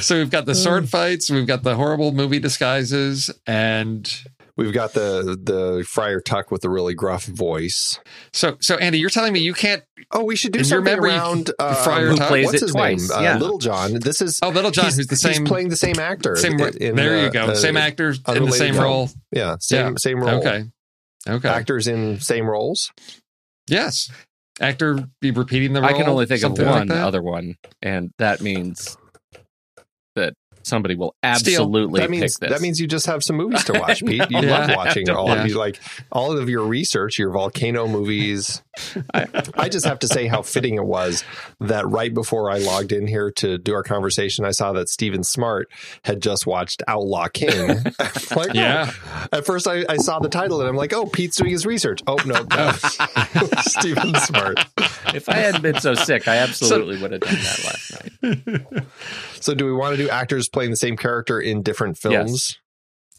So 0.00 0.16
we've 0.18 0.30
got 0.30 0.46
the 0.46 0.54
sword 0.54 0.88
fights, 0.88 1.30
we've 1.30 1.46
got 1.46 1.62
the 1.62 1.74
horrible 1.74 2.12
movie 2.12 2.38
disguises, 2.38 3.30
and 3.46 4.08
We've 4.56 4.74
got 4.74 4.92
the 4.92 5.38
the 5.42 5.84
Friar 5.88 6.20
Tuck 6.20 6.50
with 6.50 6.60
the 6.60 6.68
really 6.68 6.92
gruff 6.92 7.24
voice. 7.24 7.98
so 8.32 8.58
so 8.60 8.76
Andy, 8.76 8.98
you're 8.98 9.08
telling 9.08 9.32
me 9.32 9.40
you 9.40 9.54
can't. 9.54 9.82
Oh, 10.12 10.24
we 10.24 10.36
should 10.36 10.52
do 10.52 10.58
In 10.58 10.64
your 10.64 10.68
something 10.80 10.92
memory, 10.96 11.10
around 11.10 11.50
uh, 11.58 11.74
Friar 11.82 12.08
who 12.08 12.16
Tuck- 12.16 12.28
plays 12.28 12.46
What's 12.46 12.56
it 12.62 12.66
his 12.66 12.72
twice. 12.72 13.08
name? 13.10 13.26
Uh, 13.26 13.38
Little 13.38 13.58
John. 13.58 13.94
This 13.94 14.20
is 14.20 14.38
Oh, 14.42 14.50
Little 14.50 14.70
John, 14.70 14.86
he's, 14.86 14.96
who's 14.96 15.06
the 15.06 15.14
he's 15.14 15.36
same 15.36 15.46
playing 15.46 15.70
the 15.70 15.76
same 15.76 15.98
actor. 15.98 16.36
same. 16.36 16.60
in, 16.60 16.94
there 16.94 17.16
uh, 17.20 17.22
you 17.24 17.30
go, 17.30 17.46
uh, 17.46 17.54
same 17.54 17.78
actor 17.78 18.10
in 18.28 18.44
the 18.44 18.52
same 18.52 18.74
film. 18.74 18.84
role. 18.84 19.10
Yeah, 19.32 19.56
same 19.60 19.86
Yeah. 19.86 19.94
same 19.96 20.20
role. 20.20 20.40
Okay, 20.40 20.64
okay. 21.26 21.48
Actors 21.48 21.86
in 21.88 22.20
same 22.20 22.46
roles. 22.46 22.92
Yes. 23.66 24.10
Actor 24.60 25.08
be 25.22 25.30
repeating 25.30 25.72
the 25.72 25.80
role. 25.80 25.88
I 25.88 25.94
can 25.94 26.06
only 26.06 26.26
think 26.26 26.38
of 26.38 26.48
something 26.48 26.66
like 26.66 26.88
one 26.90 26.90
other 26.90 27.22
one, 27.22 27.54
and 27.80 28.10
that 28.18 28.42
means 28.42 28.84
that 28.84 28.99
somebody 30.62 30.94
will 30.94 31.14
Steal. 31.34 31.54
absolutely 31.62 32.00
that 32.00 32.10
means 32.10 32.36
pick 32.36 32.40
this. 32.48 32.50
that 32.50 32.60
means 32.62 32.80
you 32.80 32.86
just 32.86 33.06
have 33.06 33.22
some 33.22 33.36
movies 33.36 33.64
to 33.64 33.72
watch, 33.78 34.04
Pete. 34.04 34.30
You 34.30 34.40
Yeah. 34.40 34.66
love 34.66 34.70
watching 34.76 35.08
all 35.10 35.28
Yeah. 35.28 35.42
of 35.42 35.46
you 35.48 35.56
like 35.58 35.80
all 36.12 36.36
of 36.36 36.48
your 36.48 36.64
research, 36.64 37.18
your 37.18 37.30
volcano 37.30 37.86
movies. 37.86 38.62
I, 39.14 39.26
I 39.54 39.68
just 39.68 39.84
have 39.86 39.98
to 40.00 40.08
say 40.08 40.26
how 40.26 40.42
fitting 40.42 40.76
it 40.76 40.84
was 40.84 41.24
that 41.60 41.86
right 41.88 42.12
before 42.14 42.50
I 42.50 42.58
logged 42.58 42.92
in 42.92 43.06
here 43.06 43.30
to 43.32 43.58
do 43.58 43.74
our 43.74 43.82
conversation, 43.82 44.44
I 44.44 44.52
saw 44.52 44.72
that 44.74 44.88
Steven 44.88 45.22
Smart 45.24 45.68
had 46.04 46.22
just 46.22 46.46
watched 46.46 46.82
Outlaw 46.88 47.28
King. 47.28 47.78
Like, 48.36 48.54
Yeah. 48.54 48.90
oh. 48.92 49.26
At 49.32 49.44
first, 49.46 49.66
I, 49.66 49.84
I 49.88 49.96
saw 49.96 50.18
the 50.20 50.28
title 50.28 50.60
and 50.60 50.68
I'm 50.68 50.76
like, 50.76 50.92
oh, 50.92 51.06
Pete's 51.06 51.36
doing 51.36 51.50
his 51.50 51.66
research. 51.66 52.00
Oh 52.06 52.16
no, 52.24 52.46
no. 52.50 52.72
Steven 53.62 54.14
Smart. 54.14 54.60
if 55.14 55.28
I 55.28 55.36
hadn't 55.36 55.62
been 55.62 55.80
so 55.80 55.94
sick, 55.94 56.28
I 56.28 56.36
absolutely 56.36 57.00
would 57.00 57.12
have 57.12 57.20
done 57.20 57.34
that 57.34 57.64
last 57.64 58.22
night. 58.22 58.84
So, 59.40 59.54
do 59.54 59.64
we 59.66 59.72
want 59.72 59.96
to 59.96 60.02
do 60.02 60.08
actors 60.10 60.48
playing 60.52 60.70
the 60.70 60.76
same 60.76 60.96
character 60.96 61.40
in 61.40 61.62
different 61.62 61.98
films? 61.98 62.58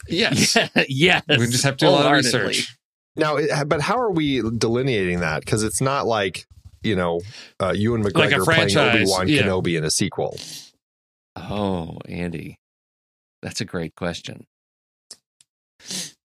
Yes. 0.08 0.58
yes, 0.88 1.24
We 1.28 1.48
just 1.48 1.64
have 1.64 1.78
to 1.78 1.86
do 1.86 1.90
a 1.90 1.92
lot 1.92 2.06
of 2.06 2.12
research. 2.12 2.76
Now, 3.16 3.38
but 3.66 3.82
how 3.82 3.98
are 3.98 4.12
we 4.12 4.42
delineating 4.58 5.20
that? 5.20 5.42
Because 5.44 5.64
it's 5.64 5.82
not 5.82 6.08
like 6.08 6.48
you 6.84 6.96
know, 6.96 7.22
uh, 7.60 7.74
Ewan 7.76 8.04
McGregor 8.04 8.16
Like 8.16 8.30
playing 8.30 8.44
franchise, 8.46 8.96
Obi 8.96 9.06
Wan 9.06 9.28
yeah. 9.28 9.44
Kenobi 9.44 9.78
in 9.78 9.84
a 9.84 9.92
sequel. 9.92 10.38
Oh, 11.36 11.98
Andy, 12.08 12.60
that's 13.42 13.62
a 13.62 13.66
great 13.66 13.96
question. 13.96 14.46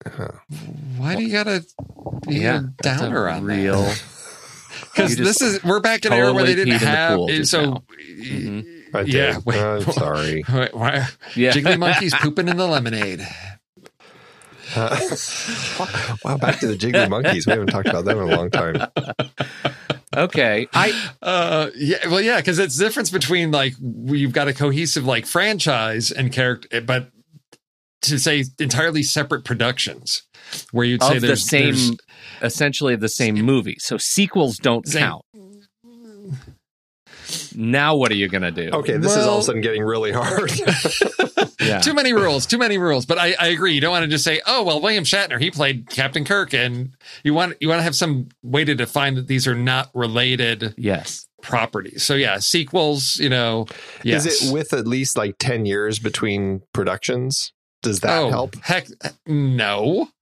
Uh, 0.05 0.27
Why 0.97 1.15
do 1.15 1.23
you 1.23 1.31
gotta 1.31 1.65
be 2.27 2.35
yeah, 2.35 2.59
a 2.59 2.61
that's 2.81 3.01
a 3.01 3.05
downer 3.05 3.27
on 3.27 3.43
real. 3.43 3.81
that? 3.83 4.03
Because 4.93 5.17
this 5.17 5.41
is 5.41 5.63
we're 5.63 5.79
back 5.79 6.05
in 6.05 6.13
an 6.13 6.19
era 6.19 6.33
where 6.33 6.45
they 6.45 6.55
didn't 6.55 6.75
peed 6.75 6.79
in 6.79 6.83
the 6.83 6.87
have 6.87 7.15
pool 7.17 7.27
just 7.27 7.51
so. 7.51 7.65
now. 7.65 7.83
I 8.93 9.03
did. 9.03 9.13
Yeah, 9.13 9.39
wait, 9.45 9.59
I'm 9.59 9.81
sorry. 9.91 10.41
Why- 10.47 10.69
why- 10.71 11.07
Yeah, 11.35 11.51
Jiggly 11.51 11.77
monkeys 11.79 12.13
pooping 12.15 12.47
in 12.47 12.57
the 12.57 12.67
lemonade. 12.67 13.27
Uh, 14.75 14.97
wow, 16.25 16.37
back 16.37 16.59
to 16.59 16.67
the 16.67 16.75
Jiggly 16.77 17.09
Monkeys. 17.09 17.47
We 17.47 17.51
haven't 17.53 17.67
talked 17.67 17.87
about 17.87 18.03
them 18.05 18.17
in 18.19 18.29
a 18.31 18.35
long 18.35 18.49
time. 18.51 18.75
okay. 20.15 20.67
I 20.73 21.09
Uh, 21.21 21.69
yeah, 21.77 22.07
well, 22.09 22.21
yeah, 22.21 22.37
because 22.37 22.59
it's 22.59 22.77
the 22.77 22.83
difference 22.85 23.09
between 23.09 23.51
like 23.51 23.75
you've 23.79 24.33
got 24.33 24.47
a 24.47 24.53
cohesive 24.53 25.05
like 25.05 25.25
franchise 25.25 26.11
and 26.11 26.31
character, 26.33 26.81
but 26.81 27.11
to 28.03 28.19
say 28.19 28.43
entirely 28.59 29.03
separate 29.03 29.43
productions 29.45 30.23
where 30.71 30.85
you'd 30.85 31.01
say 31.01 31.15
of 31.15 31.21
the 31.21 31.27
there's 31.27 31.47
same, 31.49 31.73
there's- 31.73 31.91
essentially 32.41 32.95
the 32.95 33.09
same 33.09 33.35
movie. 33.35 33.77
So 33.79 33.97
sequels 33.97 34.57
don't 34.57 34.85
Same- 34.87 35.01
count. 35.03 35.25
Now 37.55 37.95
what 37.95 38.11
are 38.11 38.15
you 38.15 38.27
gonna 38.27 38.51
do? 38.51 38.69
Okay, 38.71 38.97
this 38.97 39.15
is 39.15 39.25
all 39.25 39.37
of 39.37 39.41
a 39.41 39.43
sudden 39.43 39.61
getting 39.61 39.83
really 39.83 40.11
hard. 40.11 40.51
Yeah. 41.59 41.79
Too 41.79 41.93
many 41.93 42.13
rules, 42.13 42.45
too 42.45 42.57
many 42.57 42.77
rules. 42.77 43.05
But 43.05 43.17
I, 43.17 43.35
I 43.39 43.47
agree. 43.47 43.73
You 43.73 43.81
don't 43.81 43.91
want 43.91 44.03
to 44.03 44.09
just 44.09 44.23
say, 44.23 44.41
"Oh, 44.45 44.63
well, 44.63 44.79
William 44.81 45.03
Shatner, 45.03 45.39
he 45.39 45.51
played 45.51 45.89
Captain 45.89 46.23
Kirk," 46.23 46.53
and 46.53 46.91
you 47.23 47.33
want 47.33 47.57
you 47.59 47.67
want 47.67 47.79
to 47.79 47.83
have 47.83 47.95
some 47.95 48.29
way 48.43 48.63
to 48.63 48.75
define 48.75 49.15
that 49.15 49.27
these 49.27 49.47
are 49.47 49.55
not 49.55 49.89
related 49.93 50.73
Yes. 50.77 51.27
properties. 51.41 52.03
So 52.03 52.15
yeah, 52.15 52.37
sequels. 52.39 53.17
You 53.17 53.29
know, 53.29 53.65
yes. 54.03 54.25
Is 54.25 54.49
it 54.49 54.53
with 54.53 54.73
at 54.73 54.87
least 54.87 55.17
like 55.17 55.35
10 55.39 55.65
years 55.65 55.99
between 55.99 56.61
productions? 56.73 57.51
Does 57.83 57.99
that 58.01 58.17
oh, 58.23 58.29
help? 58.29 58.55
Heck, 58.63 58.87
uh, 59.03 59.09
no, 59.25 60.05
Does 60.05 60.13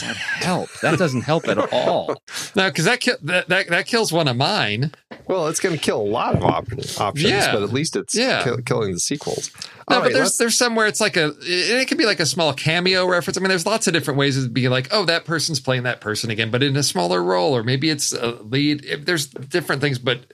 that 0.00 0.16
help? 0.16 0.68
That 0.82 0.98
doesn't 0.98 1.22
help 1.22 1.48
at 1.48 1.58
all. 1.72 2.22
no, 2.54 2.68
because 2.70 2.84
that, 2.84 3.00
ki- 3.00 3.12
that 3.22 3.48
that 3.48 3.68
that 3.68 3.86
kills 3.86 4.12
one 4.12 4.28
of 4.28 4.36
mine. 4.36 4.92
Well, 5.26 5.48
it's 5.48 5.60
going 5.60 5.74
to 5.74 5.80
kill 5.80 6.00
a 6.00 6.02
lot 6.02 6.34
of 6.36 6.42
op- 6.44 6.68
options, 7.00 7.22
Yeah. 7.30 7.52
but 7.52 7.62
at 7.62 7.72
least 7.72 7.96
it's 7.96 8.14
Yeah. 8.14 8.42
kill- 8.44 8.58
killing 8.58 8.92
the 8.92 9.00
sequels. 9.00 9.50
No, 9.90 9.96
All 9.96 10.00
but 10.00 10.06
right, 10.06 10.12
there's 10.14 10.24
let's- 10.26 10.36
there's 10.38 10.56
somewhere 10.56 10.86
it's 10.86 11.00
like 11.00 11.16
a 11.16 11.28
it, 11.40 11.80
it 11.80 11.88
could 11.88 11.98
be 11.98 12.06
like 12.06 12.20
a 12.20 12.26
small 12.26 12.52
cameo 12.54 13.06
reference. 13.06 13.36
I 13.36 13.40
mean, 13.40 13.48
there's 13.50 13.66
lots 13.66 13.86
of 13.86 13.92
different 13.92 14.18
ways 14.18 14.42
to 14.42 14.48
be 14.48 14.68
like, 14.68 14.88
oh, 14.90 15.04
that 15.06 15.24
person's 15.24 15.60
playing 15.60 15.82
that 15.84 16.00
person 16.00 16.30
again, 16.30 16.50
but 16.50 16.62
in 16.62 16.76
a 16.76 16.82
smaller 16.82 17.22
role, 17.22 17.54
or 17.56 17.62
maybe 17.62 17.90
it's 17.90 18.12
a 18.12 18.32
lead. 18.42 18.84
If 18.84 19.04
there's 19.04 19.26
different 19.26 19.80
things, 19.82 19.98
but 19.98 20.32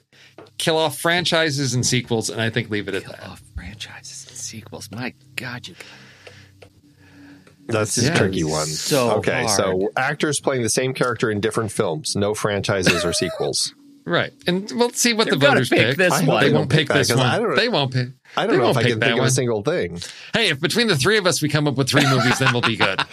kill 0.57 0.77
off 0.77 0.97
franchises 0.97 1.73
and 1.73 1.85
sequels, 1.85 2.29
and 2.29 2.39
I 2.41 2.49
think 2.49 2.69
leave 2.69 2.87
it 2.87 2.93
at 2.95 3.03
that. 3.05 3.19
Oh, 3.25 3.35
franchises 3.55 4.25
and 4.29 4.37
sequels. 4.37 4.89
My 4.91 5.13
God, 5.35 5.67
you 5.67 5.75
That's 7.67 7.97
Yeah. 7.97 8.13
a 8.13 8.17
tricky 8.17 8.43
one. 8.43 8.67
So 8.67 9.11
okay, 9.17 9.43
hard. 9.45 9.49
so 9.49 9.89
actors 9.97 10.39
playing 10.39 10.61
the 10.63 10.69
same 10.69 10.93
character 10.93 11.31
in 11.31 11.39
different 11.39 11.71
films, 11.71 12.15
no 12.15 12.33
franchises 12.33 13.03
or 13.03 13.11
sequels. 13.13 13.73
Right, 14.07 14.31
and 14.45 14.71
we'll 14.75 14.91
see 14.91 15.13
what 15.13 15.25
They're 15.25 15.33
the 15.39 15.47
voters 15.47 15.69
pick 15.69 15.79
pick. 15.79 15.97
this 15.97 16.13
I 16.13 16.23
one. 16.25 16.41
They 16.41 16.49
they 16.49 16.53
won't 16.55 16.69
pick 16.69 16.79
pick 16.81 16.87
that, 16.89 16.93
this 16.93 17.07
'cause 17.09 17.17
one. 17.17 17.25
I 17.25 17.39
don't- 17.39 17.55
they 17.55 17.69
won't 17.69 17.91
pick. 17.91 18.09
I 18.37 18.45
don't 18.45 18.55
They 18.57 18.61
know 18.61 18.69
if 18.69 18.77
I 18.77 18.83
can 18.83 18.99
that 18.99 19.05
think 19.07 19.19
of 19.19 19.25
a 19.25 19.31
single 19.31 19.63
thing. 19.63 19.99
Hey, 20.33 20.49
if 20.49 20.59
between 20.61 20.85
the 20.87 20.95
three 20.95 21.17
of 21.17 21.25
us 21.25 21.41
we 21.41 21.49
come 21.49 21.67
up 21.67 21.75
with 21.75 21.89
three 21.89 22.05
movies, 22.07 22.37
then 22.37 22.53
we'll 22.53 22.61
be 22.61 22.75
good. 22.77 22.99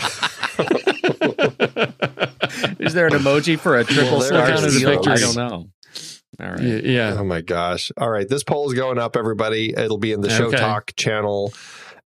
Is 2.78 2.92
there 2.94 3.07
an 3.07 3.12
emoji 3.14 3.59
for 3.59 3.78
a 3.78 3.84
triple 3.84 4.18
there 4.20 4.28
star 4.28 4.50
it 4.50 4.64
is. 4.64 4.78
seal? 4.78 4.90
I 5.09 5.16
don't 5.16 5.36
know. 5.36 5.68
All 6.40 6.50
right. 6.50 6.61
Yeah, 6.61 6.76
yeah. 6.82 7.16
Oh 7.18 7.24
my 7.24 7.40
gosh. 7.40 7.92
All 7.96 8.11
right. 8.11 8.28
This 8.28 8.42
poll 8.42 8.68
is 8.70 8.74
going 8.74 8.98
up, 8.98 9.16
everybody. 9.16 9.72
It'll 9.76 9.98
be 9.98 10.12
in 10.12 10.20
the 10.20 10.30
Show 10.30 10.46
Okay. 10.46 10.57
Talk 10.59 10.92
channel. 10.96 11.53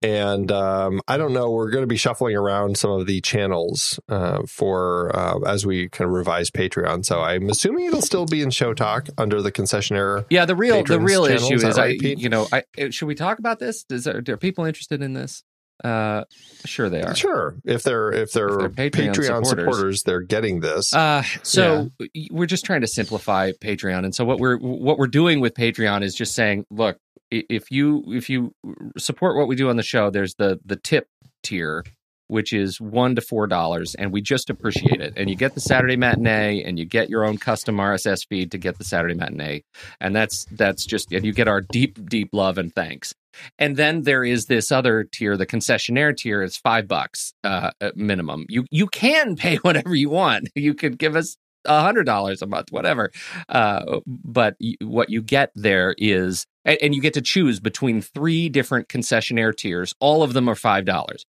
And 0.03 0.51
um, 0.51 1.01
I 1.07 1.17
don't 1.17 1.33
know. 1.33 1.51
We're 1.51 1.71
going 1.71 1.83
to 1.83 1.89
be 1.89 1.97
shuffling 1.97 2.37
around 2.37 2.77
some 2.77 2.91
of 2.91 3.07
the 3.07 3.21
channels 3.21 4.01
uh, 4.09 4.43
for 4.47 5.15
uh, 5.15 5.41
as 5.47 5.65
we 5.65 5.89
kind 5.89 6.09
of 6.09 6.15
revise 6.15 6.51
Patreon. 6.51 7.05
So 7.05 7.21
I'm 7.21 7.49
assuming 7.49 7.87
it'll 7.87 8.03
still 8.03 8.27
be 8.27 8.43
in 8.43 8.51
Show 8.51 8.75
Talk 8.75 9.09
under 9.17 9.41
the 9.43 9.53
concessionaire. 9.53 10.27
Yeah, 10.31 10.45
the 10.45 10.57
real 10.57 10.83
the 10.83 11.01
real 11.01 11.27
channel, 11.27 11.45
issue 11.45 11.55
is 11.55 11.65
is, 11.65 11.79
I 11.79 11.97
Pete? 11.99 12.19
you 12.19 12.29
know, 12.29 12.49
I 12.53 12.65
uh, 12.79 12.91
should 12.91 13.07
we 13.07 13.15
talk 13.15 13.39
about 13.39 13.59
this? 13.59 13.85
Is 13.91 14.05
there, 14.05 14.23
are 14.29 14.37
people 14.37 14.65
interested 14.65 15.03
in 15.03 15.13
this? 15.13 15.45
Uh, 15.85 16.25
sure 16.65 16.89
they 16.89 17.03
are. 17.03 17.15
Sure, 17.15 17.55
if 17.65 17.83
they're 17.83 18.13
if 18.13 18.33
they're, 18.33 18.67
If 18.67 18.77
they're 18.77 18.91
Patreon 18.91 19.15
Patreon, 19.15 19.25
supporters. 19.45 19.49
supporters. 19.49 20.03
they're 20.05 20.21
getting 20.21 20.61
this. 20.61 20.93
Uh, 20.95 21.23
so 21.43 21.91
we're 22.31 22.47
just 22.47 22.65
trying 22.65 22.83
to 22.83 22.87
simplify 22.87 23.53
Patreon, 23.61 24.05
and 24.05 24.15
so 24.15 24.25
what 24.25 24.39
we're 24.39 24.59
what 24.59 24.99
we're 24.99 25.07
doing 25.09 25.41
with 25.41 25.55
Patreon 25.55 26.03
is 26.03 26.15
just 26.15 26.35
saying, 26.35 26.65
look, 26.71 26.99
if 27.31 27.71
you 27.71 28.05
if 28.09 28.29
you 28.31 28.53
support 28.99 29.37
what 29.37 29.49
we 29.49 29.57
do 29.57 29.69
on 29.71 29.77
the 29.77 29.83
show, 29.83 30.11
there's 30.11 30.35
the 30.37 30.61
the 30.65 30.77
tip 30.77 31.07
tier, 31.43 31.85
which 32.29 32.53
is 32.53 32.81
one 32.81 33.15
to 33.17 33.21
four 33.21 33.47
dollars, 33.49 33.95
and 33.97 34.13
we 34.13 34.21
just 34.21 34.51
appreciate 34.51 35.01
it. 35.01 35.15
And 35.17 35.29
you 35.29 35.35
get 35.37 35.55
the 35.55 35.61
Saturday 35.61 35.97
matinee, 35.97 36.63
and 36.63 36.79
you 36.79 36.85
get 36.85 37.09
your 37.11 37.25
own 37.25 37.39
custom 37.39 37.79
RSS 37.79 38.21
feed 38.29 38.53
to 38.53 38.59
get 38.59 38.79
the 38.79 38.85
Saturday 38.85 39.15
matinee, 39.15 39.65
and 40.01 40.15
that's 40.15 40.45
that's 40.53 40.85
just 40.87 41.11
and 41.13 41.25
you 41.25 41.33
get 41.33 41.49
our 41.49 41.61
deep 41.61 42.09
deep 42.09 42.29
love 42.33 42.59
and 42.59 42.73
thanks. 42.75 43.15
And 43.59 43.77
then 43.77 44.03
there 44.03 44.25
is 44.25 44.47
this 44.47 44.73
other 44.73 45.05
tier, 45.05 45.37
the 45.37 45.47
concessionaire 45.47 46.17
tier 46.17 46.43
is 46.43 46.57
five 46.57 46.89
bucks 46.89 47.33
uh, 47.45 47.71
minimum. 47.95 48.47
You 48.49 48.65
you 48.71 48.87
can 48.87 49.37
pay 49.43 49.57
whatever 49.57 49.95
you 49.95 50.11
want. 50.11 50.49
You 50.55 50.75
could 50.75 50.99
give 50.99 51.17
us 51.17 51.37
a 51.65 51.81
hundred 51.83 52.05
dollars 52.05 52.43
a 52.43 52.47
month, 52.47 52.69
whatever. 52.71 53.11
Uh, 53.49 54.01
but 54.07 54.57
y- 54.61 54.75
what 54.83 55.11
you 55.11 55.23
get 55.23 55.51
there 55.55 55.95
is, 55.99 56.47
and, 56.65 56.79
and 56.83 56.95
you 56.95 57.01
get 57.01 57.15
to 57.15 57.21
choose 57.23 57.61
between 57.61 58.01
three 58.01 58.49
different 58.49 58.89
concessionaire 58.89 59.57
tiers. 59.57 59.95
All 60.01 60.23
of 60.23 60.33
them 60.33 60.49
are 60.49 60.55
five 60.55 60.85
dollars, 60.85 61.25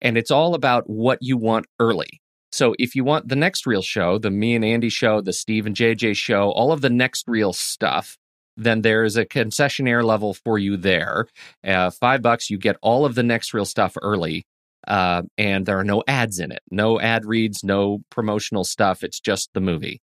and 0.00 0.16
it's 0.16 0.30
all 0.30 0.54
about 0.54 0.88
what 0.88 1.18
you 1.20 1.36
want 1.36 1.66
early. 1.78 2.20
So 2.52 2.74
if 2.78 2.94
you 2.94 3.02
want 3.02 3.28
the 3.28 3.36
Next 3.36 3.66
Reel 3.66 3.82
show, 3.82 4.16
the 4.16 4.30
me 4.30 4.54
and 4.54 4.64
Andy 4.64 4.88
show, 4.88 5.20
the 5.20 5.32
Steve 5.32 5.66
and 5.66 5.74
JJ 5.74 6.14
show, 6.14 6.50
all 6.50 6.70
of 6.70 6.82
the 6.82 6.90
Next 6.90 7.26
Reel 7.26 7.52
stuff, 7.52 8.16
then 8.56 8.82
there's 8.82 9.16
a 9.16 9.26
concessionaire 9.26 10.04
level 10.04 10.34
for 10.34 10.58
you 10.58 10.76
there. 10.76 11.26
Uh, 11.66 11.90
five 11.90 12.22
bucks, 12.22 12.50
you 12.50 12.58
get 12.58 12.76
all 12.82 13.04
of 13.04 13.14
the 13.14 13.22
Next 13.22 13.52
Reel 13.54 13.64
stuff 13.64 13.96
early. 14.02 14.44
Uh, 14.86 15.22
and 15.38 15.64
there 15.64 15.78
are 15.78 15.84
no 15.84 16.02
ads 16.06 16.38
in 16.38 16.52
it, 16.52 16.60
no 16.70 17.00
ad 17.00 17.24
reads, 17.24 17.64
no 17.64 18.02
promotional 18.10 18.64
stuff. 18.64 19.02
It's 19.02 19.18
just 19.18 19.48
the 19.54 19.60
movie 19.60 20.02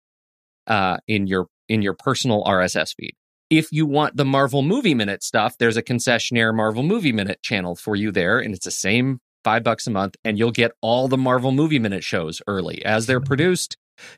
uh, 0.69 0.99
in 1.09 1.27
your 1.27 1.49
in 1.69 1.83
your 1.83 1.95
personal 1.95 2.45
RSS 2.45 2.95
feed. 2.97 3.15
If 3.51 3.73
you 3.73 3.87
want 3.87 4.17
the 4.17 4.25
Marvel 4.25 4.63
Movie 4.63 4.95
Minute 4.95 5.23
stuff, 5.23 5.57
there's 5.59 5.77
a 5.77 5.83
concessionaire 5.83 6.55
Marvel 6.55 6.83
Movie 6.83 7.13
Minute 7.13 7.43
channel 7.43 7.75
for 7.75 7.97
you 7.97 8.13
there, 8.13 8.39
and 8.39 8.55
it's 8.55 8.65
the 8.65 8.71
same 8.71 9.21
five 9.43 9.65
bucks 9.65 9.87
a 9.87 9.91
month, 9.91 10.17
and 10.25 10.39
you'll 10.39 10.51
get 10.51 10.73
all 10.81 11.09
the 11.09 11.17
Marvel 11.17 11.53
Movie 11.53 11.79
Minute 11.79 12.05
shows 12.05 12.43
early 12.47 12.85
as 12.85 13.07
they're 13.07 13.21
produced. 13.21 13.77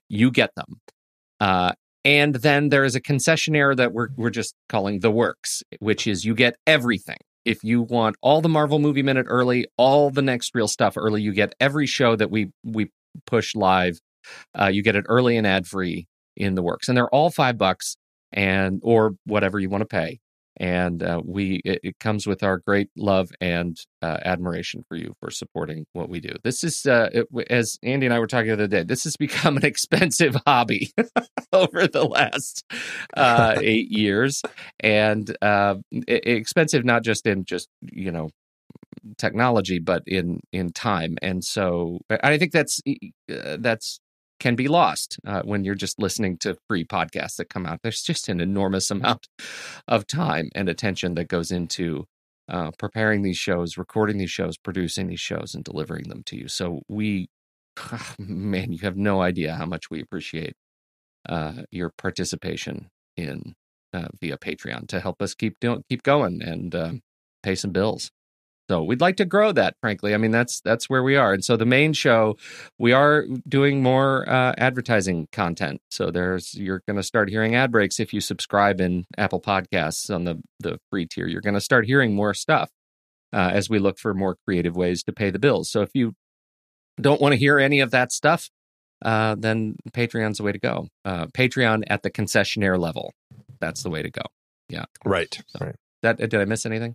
You 0.08 0.30
get 0.30 0.50
them. 0.56 0.80
Uh, 1.38 1.72
and 2.04 2.34
then 2.36 2.68
there 2.70 2.84
is 2.84 2.94
a 2.94 3.00
concessionaire 3.00 3.76
that 3.76 3.92
we're 3.92 4.08
we're 4.16 4.30
just 4.30 4.54
calling 4.68 5.00
the 5.00 5.10
Works, 5.10 5.62
which 5.80 6.06
is 6.06 6.24
you 6.24 6.34
get 6.34 6.56
everything. 6.66 7.18
If 7.44 7.64
you 7.64 7.82
want 7.82 8.16
all 8.20 8.40
the 8.40 8.48
Marvel 8.48 8.78
Movie 8.78 9.02
Minute 9.02 9.26
early, 9.28 9.66
all 9.76 10.10
the 10.10 10.22
Next 10.22 10.54
Reel 10.54 10.68
stuff 10.68 10.96
early, 10.96 11.22
you 11.22 11.32
get 11.32 11.54
every 11.60 11.86
show 11.86 12.16
that 12.16 12.30
we 12.30 12.50
we 12.64 12.90
push 13.26 13.54
live. 13.54 13.98
Uh, 14.58 14.66
you 14.66 14.82
get 14.82 14.96
it 14.96 15.04
early 15.08 15.36
and 15.36 15.46
ad 15.46 15.66
free 15.66 16.06
in 16.36 16.54
the 16.54 16.62
Works, 16.62 16.88
and 16.88 16.96
they're 16.96 17.08
all 17.08 17.30
five 17.30 17.58
bucks 17.58 17.96
and 18.32 18.80
or 18.82 19.12
whatever 19.26 19.58
you 19.58 19.68
want 19.68 19.82
to 19.82 19.86
pay. 19.86 20.20
And 20.60 21.02
uh, 21.02 21.22
we 21.24 21.62
it, 21.64 21.80
it 21.82 21.98
comes 21.98 22.26
with 22.26 22.42
our 22.42 22.58
great 22.58 22.90
love 22.96 23.30
and 23.40 23.78
uh, 24.02 24.18
admiration 24.24 24.84
for 24.86 24.94
you 24.94 25.14
for 25.18 25.30
supporting 25.30 25.86
what 25.94 26.10
we 26.10 26.20
do. 26.20 26.34
This 26.44 26.62
is 26.62 26.84
uh, 26.84 27.08
it, 27.12 27.26
as 27.48 27.78
Andy 27.82 28.06
and 28.06 28.14
I 28.14 28.18
were 28.18 28.26
talking 28.26 28.48
the 28.48 28.52
other 28.52 28.66
day. 28.68 28.84
This 28.84 29.04
has 29.04 29.16
become 29.18 29.56
an 29.56 29.64
expensive 29.64 30.36
hobby 30.46 30.92
over 31.52 31.88
the 31.88 32.04
last 32.04 32.64
uh, 33.16 33.56
eight 33.60 33.90
years, 33.90 34.42
and 34.78 35.34
uh, 35.42 35.76
expensive 36.06 36.84
not 36.84 37.02
just 37.02 37.26
in 37.26 37.44
just 37.46 37.68
you 37.80 38.12
know 38.12 38.28
technology, 39.16 39.78
but 39.78 40.02
in 40.06 40.40
in 40.52 40.72
time. 40.72 41.16
And 41.22 41.42
so 41.42 42.00
I 42.22 42.36
think 42.36 42.52
that's 42.52 42.80
uh, 42.86 43.56
that's 43.58 43.98
can 44.40 44.56
be 44.56 44.66
lost 44.66 45.18
uh, 45.26 45.42
when 45.42 45.64
you're 45.64 45.74
just 45.74 46.00
listening 46.00 46.36
to 46.38 46.56
free 46.66 46.84
podcasts 46.84 47.36
that 47.36 47.50
come 47.50 47.66
out. 47.66 47.80
There's 47.82 48.02
just 48.02 48.28
an 48.28 48.40
enormous 48.40 48.90
amount 48.96 49.28
of 49.86 50.06
time 50.06 50.48
and 50.54 50.68
attention 50.68 51.14
that 51.14 51.28
goes 51.28 51.52
into 51.52 52.06
uh, 52.48 52.72
preparing 52.78 53.22
these 53.22 53.36
shows, 53.36 53.78
recording 53.78 54.18
these 54.18 54.30
shows, 54.30 54.56
producing 54.56 55.06
these 55.06 55.20
shows, 55.20 55.54
and 55.54 55.62
delivering 55.62 56.08
them 56.08 56.22
to 56.26 56.36
you. 56.36 56.48
So 56.48 56.80
we, 56.88 57.28
man, 58.18 58.72
you 58.72 58.78
have 58.82 58.96
no 58.96 59.22
idea 59.22 59.54
how 59.54 59.66
much 59.66 59.90
we 59.90 60.00
appreciate 60.00 60.54
uh, 61.28 61.62
your 61.70 61.92
participation 61.96 62.88
in 63.16 63.54
uh, 63.92 64.08
via 64.20 64.36
Patreon 64.36 64.88
to 64.88 65.00
help 65.00 65.22
us 65.22 65.34
keep 65.34 65.60
doing, 65.60 65.84
keep 65.88 66.02
going, 66.02 66.42
and 66.42 66.74
uh, 66.74 66.92
pay 67.42 67.54
some 67.54 67.70
bills. 67.70 68.10
So 68.70 68.84
we'd 68.84 69.00
like 69.00 69.16
to 69.16 69.24
grow 69.24 69.50
that, 69.50 69.74
frankly. 69.80 70.14
I 70.14 70.16
mean, 70.16 70.30
that's 70.30 70.60
that's 70.60 70.88
where 70.88 71.02
we 71.02 71.16
are. 71.16 71.32
And 71.32 71.44
so 71.44 71.56
the 71.56 71.66
main 71.66 71.92
show, 71.92 72.36
we 72.78 72.92
are 72.92 73.24
doing 73.48 73.82
more 73.82 74.28
uh, 74.30 74.54
advertising 74.58 75.26
content. 75.32 75.80
So 75.90 76.12
there's 76.12 76.54
you're 76.54 76.80
going 76.86 76.96
to 76.96 77.02
start 77.02 77.30
hearing 77.30 77.56
ad 77.56 77.72
breaks 77.72 77.98
if 77.98 78.14
you 78.14 78.20
subscribe 78.20 78.80
in 78.80 79.06
Apple 79.18 79.40
Podcasts 79.40 80.14
on 80.14 80.22
the 80.22 80.40
the 80.60 80.78
free 80.88 81.04
tier. 81.04 81.26
You're 81.26 81.40
going 81.40 81.54
to 81.54 81.60
start 81.60 81.84
hearing 81.84 82.14
more 82.14 82.32
stuff 82.32 82.70
uh, 83.32 83.50
as 83.52 83.68
we 83.68 83.80
look 83.80 83.98
for 83.98 84.14
more 84.14 84.36
creative 84.46 84.76
ways 84.76 85.02
to 85.02 85.12
pay 85.12 85.30
the 85.30 85.40
bills. 85.40 85.68
So 85.68 85.82
if 85.82 85.90
you 85.94 86.12
don't 87.00 87.20
want 87.20 87.32
to 87.32 87.38
hear 87.38 87.58
any 87.58 87.80
of 87.80 87.90
that 87.90 88.12
stuff, 88.12 88.50
uh, 89.04 89.34
then 89.36 89.74
Patreon's 89.90 90.38
the 90.38 90.44
way 90.44 90.52
to 90.52 90.60
go. 90.60 90.86
Uh, 91.04 91.26
Patreon 91.26 91.82
at 91.88 92.04
the 92.04 92.10
concessionaire 92.12 92.78
level, 92.78 93.14
that's 93.58 93.82
the 93.82 93.90
way 93.90 94.02
to 94.02 94.10
go. 94.12 94.22
Yeah. 94.68 94.84
Right. 95.04 95.36
So- 95.48 95.66
Right. 95.66 95.74
That 96.02 96.18
did 96.18 96.36
I 96.36 96.44
miss 96.44 96.64
anything? 96.64 96.94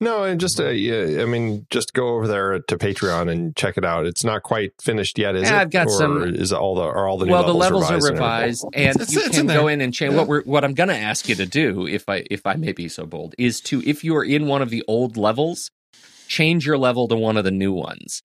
No, 0.00 0.22
and 0.22 0.38
just 0.40 0.60
uh, 0.60 0.68
yeah, 0.68 1.20
I 1.22 1.24
mean, 1.24 1.66
just 1.70 1.92
go 1.92 2.10
over 2.14 2.28
there 2.28 2.60
to 2.60 2.78
Patreon 2.78 3.28
and 3.28 3.56
check 3.56 3.76
it 3.76 3.84
out. 3.84 4.06
It's 4.06 4.22
not 4.22 4.44
quite 4.44 4.70
finished 4.80 5.18
yet, 5.18 5.34
is 5.34 5.42
Yeah, 5.50 5.56
it? 5.58 5.62
I've 5.62 5.70
got 5.70 5.88
or 5.88 5.90
some- 5.90 6.22
Is 6.36 6.52
all 6.52 6.76
the 6.76 6.82
are 6.82 7.08
all 7.08 7.18
the 7.18 7.26
new 7.26 7.32
well, 7.32 7.42
the 7.44 7.52
levels 7.52 7.90
levels 7.90 8.08
are 8.08 8.12
revised? 8.12 8.64
and 8.74 8.74
and 8.86 8.94
It's- 8.96 9.12
you 9.12 9.20
it's 9.26 9.36
can 9.36 9.46
go 9.48 9.66
in 9.66 9.80
and 9.80 9.92
change. 9.92 10.12
Yeah. 10.12 10.18
What 10.20 10.28
we're 10.28 10.42
what 10.42 10.62
I'm 10.64 10.74
going 10.74 10.88
to 10.90 10.96
ask 10.96 11.28
you 11.28 11.34
to 11.34 11.46
do, 11.46 11.86
if 11.88 12.08
I 12.08 12.24
if 12.30 12.46
I 12.46 12.54
may 12.54 12.70
be 12.72 12.88
so 12.88 13.06
bold, 13.06 13.34
is 13.38 13.60
to 13.62 13.82
if 13.84 14.04
you 14.04 14.14
are 14.16 14.24
in 14.24 14.46
one 14.46 14.62
of 14.62 14.70
the 14.70 14.84
old 14.86 15.16
levels, 15.16 15.70
change 16.28 16.64
your 16.64 16.78
level 16.78 17.08
to 17.08 17.16
one 17.16 17.36
of 17.36 17.42
the 17.42 17.50
new 17.50 17.72
ones, 17.72 18.22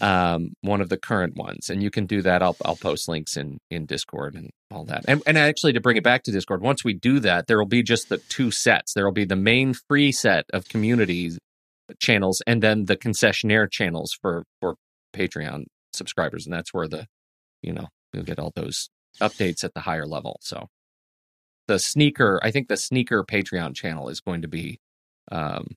um, 0.00 0.52
one 0.60 0.80
of 0.80 0.88
the 0.88 0.96
current 0.96 1.36
ones, 1.36 1.70
and 1.70 1.82
you 1.82 1.90
can 1.90 2.06
do 2.06 2.22
that. 2.22 2.42
I'll 2.42 2.56
I'll 2.64 2.76
post 2.76 3.08
links 3.08 3.36
in 3.36 3.58
in 3.70 3.86
Discord 3.86 4.34
and 4.34 4.50
all 4.70 4.84
that. 4.84 5.04
And 5.08 5.22
and 5.26 5.38
actually, 5.38 5.72
to 5.74 5.80
bring 5.80 5.96
it 5.96 6.04
back 6.04 6.22
to 6.24 6.32
Discord, 6.32 6.60
once 6.60 6.84
we 6.84 6.94
do 6.94 7.20
that, 7.20 7.46
there 7.46 7.58
will 7.58 7.66
be 7.66 7.82
just 7.82 8.08
the 8.08 8.18
two 8.18 8.50
sets. 8.50 8.94
There 8.94 9.04
will 9.04 9.12
be 9.12 9.24
the 9.24 9.36
main 9.36 9.74
free 9.88 10.12
set 10.12 10.44
of 10.52 10.68
communities 10.68 11.38
channels, 12.00 12.42
and 12.46 12.62
then 12.62 12.86
the 12.86 12.96
concessionaire 12.96 13.70
channels 13.70 14.16
for 14.20 14.44
for 14.60 14.76
Patreon 15.14 15.64
subscribers, 15.92 16.46
and 16.46 16.52
that's 16.52 16.74
where 16.74 16.88
the 16.88 17.06
you 17.62 17.72
know 17.72 17.88
you'll 18.12 18.24
get 18.24 18.38
all 18.38 18.52
those 18.54 18.88
updates 19.20 19.64
at 19.64 19.74
the 19.74 19.80
higher 19.80 20.06
level. 20.06 20.38
So 20.40 20.68
the 21.66 21.78
sneaker, 21.78 22.40
I 22.42 22.50
think 22.50 22.68
the 22.68 22.76
sneaker 22.76 23.24
Patreon 23.24 23.74
channel 23.74 24.08
is 24.08 24.20
going 24.20 24.42
to 24.42 24.48
be, 24.48 24.78
um, 25.32 25.68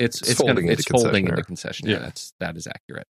it's 0.00 0.20
It's 0.20 0.30
it's, 0.30 0.40
gonna, 0.40 0.48
folding 0.54 0.68
into 0.68 0.80
it's 0.80 0.88
folding 0.88 1.28
into 1.28 1.42
concessionaire. 1.42 1.70
concessionaire. 1.82 1.88
Yeah. 1.88 1.98
That's 1.98 2.32
that 2.40 2.56
is 2.56 2.66
accurate. 2.66 3.06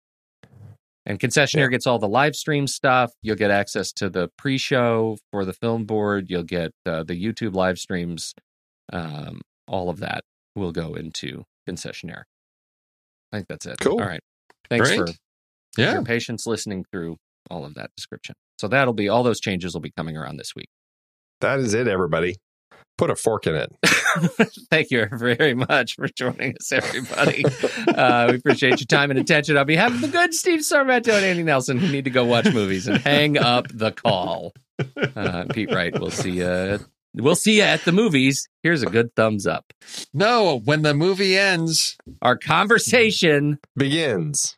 And 1.05 1.19
concessionaire 1.19 1.71
gets 1.71 1.87
all 1.87 1.97
the 1.97 2.07
live 2.07 2.35
stream 2.35 2.67
stuff. 2.67 3.11
You'll 3.23 3.35
get 3.37 3.49
access 3.51 3.91
to 3.93 4.09
the 4.09 4.29
pre-show 4.37 5.17
for 5.31 5.43
the 5.45 5.53
film 5.53 5.85
board. 5.85 6.27
You'll 6.29 6.43
get 6.43 6.71
uh, 6.85 7.03
the 7.03 7.15
YouTube 7.15 7.55
live 7.55 7.79
streams. 7.79 8.33
Um, 8.93 9.41
all 9.67 9.89
of 9.89 9.99
that 10.01 10.23
will 10.55 10.71
go 10.71 10.93
into 10.95 11.45
concessionaire. 11.67 12.23
I 13.31 13.37
think 13.37 13.47
that's 13.47 13.65
it. 13.65 13.77
Cool. 13.79 13.93
All 14.01 14.07
right. 14.07 14.19
Thanks 14.69 14.89
Great. 14.89 14.99
for 15.09 15.15
Yeah. 15.81 15.93
your 15.93 16.03
patience 16.03 16.45
listening 16.45 16.85
through 16.91 17.17
all 17.49 17.65
of 17.65 17.73
that 17.75 17.89
description. 17.95 18.35
So 18.59 18.67
that'll 18.67 18.93
be 18.93 19.09
all 19.09 19.23
those 19.23 19.39
changes 19.39 19.73
will 19.73 19.81
be 19.81 19.91
coming 19.95 20.17
around 20.17 20.37
this 20.37 20.53
week. 20.55 20.67
That 21.41 21.59
is 21.59 21.73
it, 21.73 21.87
everybody. 21.87 22.35
Put 22.99 23.09
a 23.09 23.15
fork 23.15 23.47
in 23.47 23.55
it. 23.55 23.73
Thank 24.69 24.91
you 24.91 25.07
very 25.09 25.53
much 25.53 25.95
for 25.95 26.09
joining 26.09 26.53
us, 26.57 26.69
everybody. 26.73 27.45
uh, 27.87 28.27
we 28.29 28.35
appreciate 28.35 28.71
your 28.81 28.87
time 28.87 29.09
and 29.09 29.17
attention. 29.17 29.55
On 29.55 29.65
behalf 29.65 29.93
of 29.93 30.01
the 30.01 30.09
good 30.09 30.33
Steve 30.33 30.59
Sarmento 30.59 31.13
and 31.13 31.23
Andy 31.25 31.43
Nelson, 31.43 31.77
who 31.77 31.89
need 31.89 32.03
to 32.03 32.09
go 32.09 32.25
watch 32.25 32.53
movies 32.53 32.89
and 32.89 32.97
hang 32.97 33.37
up 33.37 33.67
the 33.73 33.93
call. 33.93 34.51
Uh, 35.15 35.45
Pete 35.53 35.73
Wright, 35.73 35.97
we'll 35.97 36.11
see 36.11 36.31
you. 36.31 36.79
We'll 37.13 37.35
see 37.35 37.55
you 37.57 37.63
at 37.63 37.85
the 37.85 37.93
movies. 37.93 38.45
Here's 38.63 38.83
a 38.83 38.87
good 38.87 39.15
thumbs 39.15 39.47
up. 39.47 39.71
No, 40.13 40.59
when 40.65 40.81
the 40.81 40.93
movie 40.93 41.37
ends, 41.37 41.95
Our 42.21 42.35
conversation 42.37 43.59
Begins. 43.77 44.57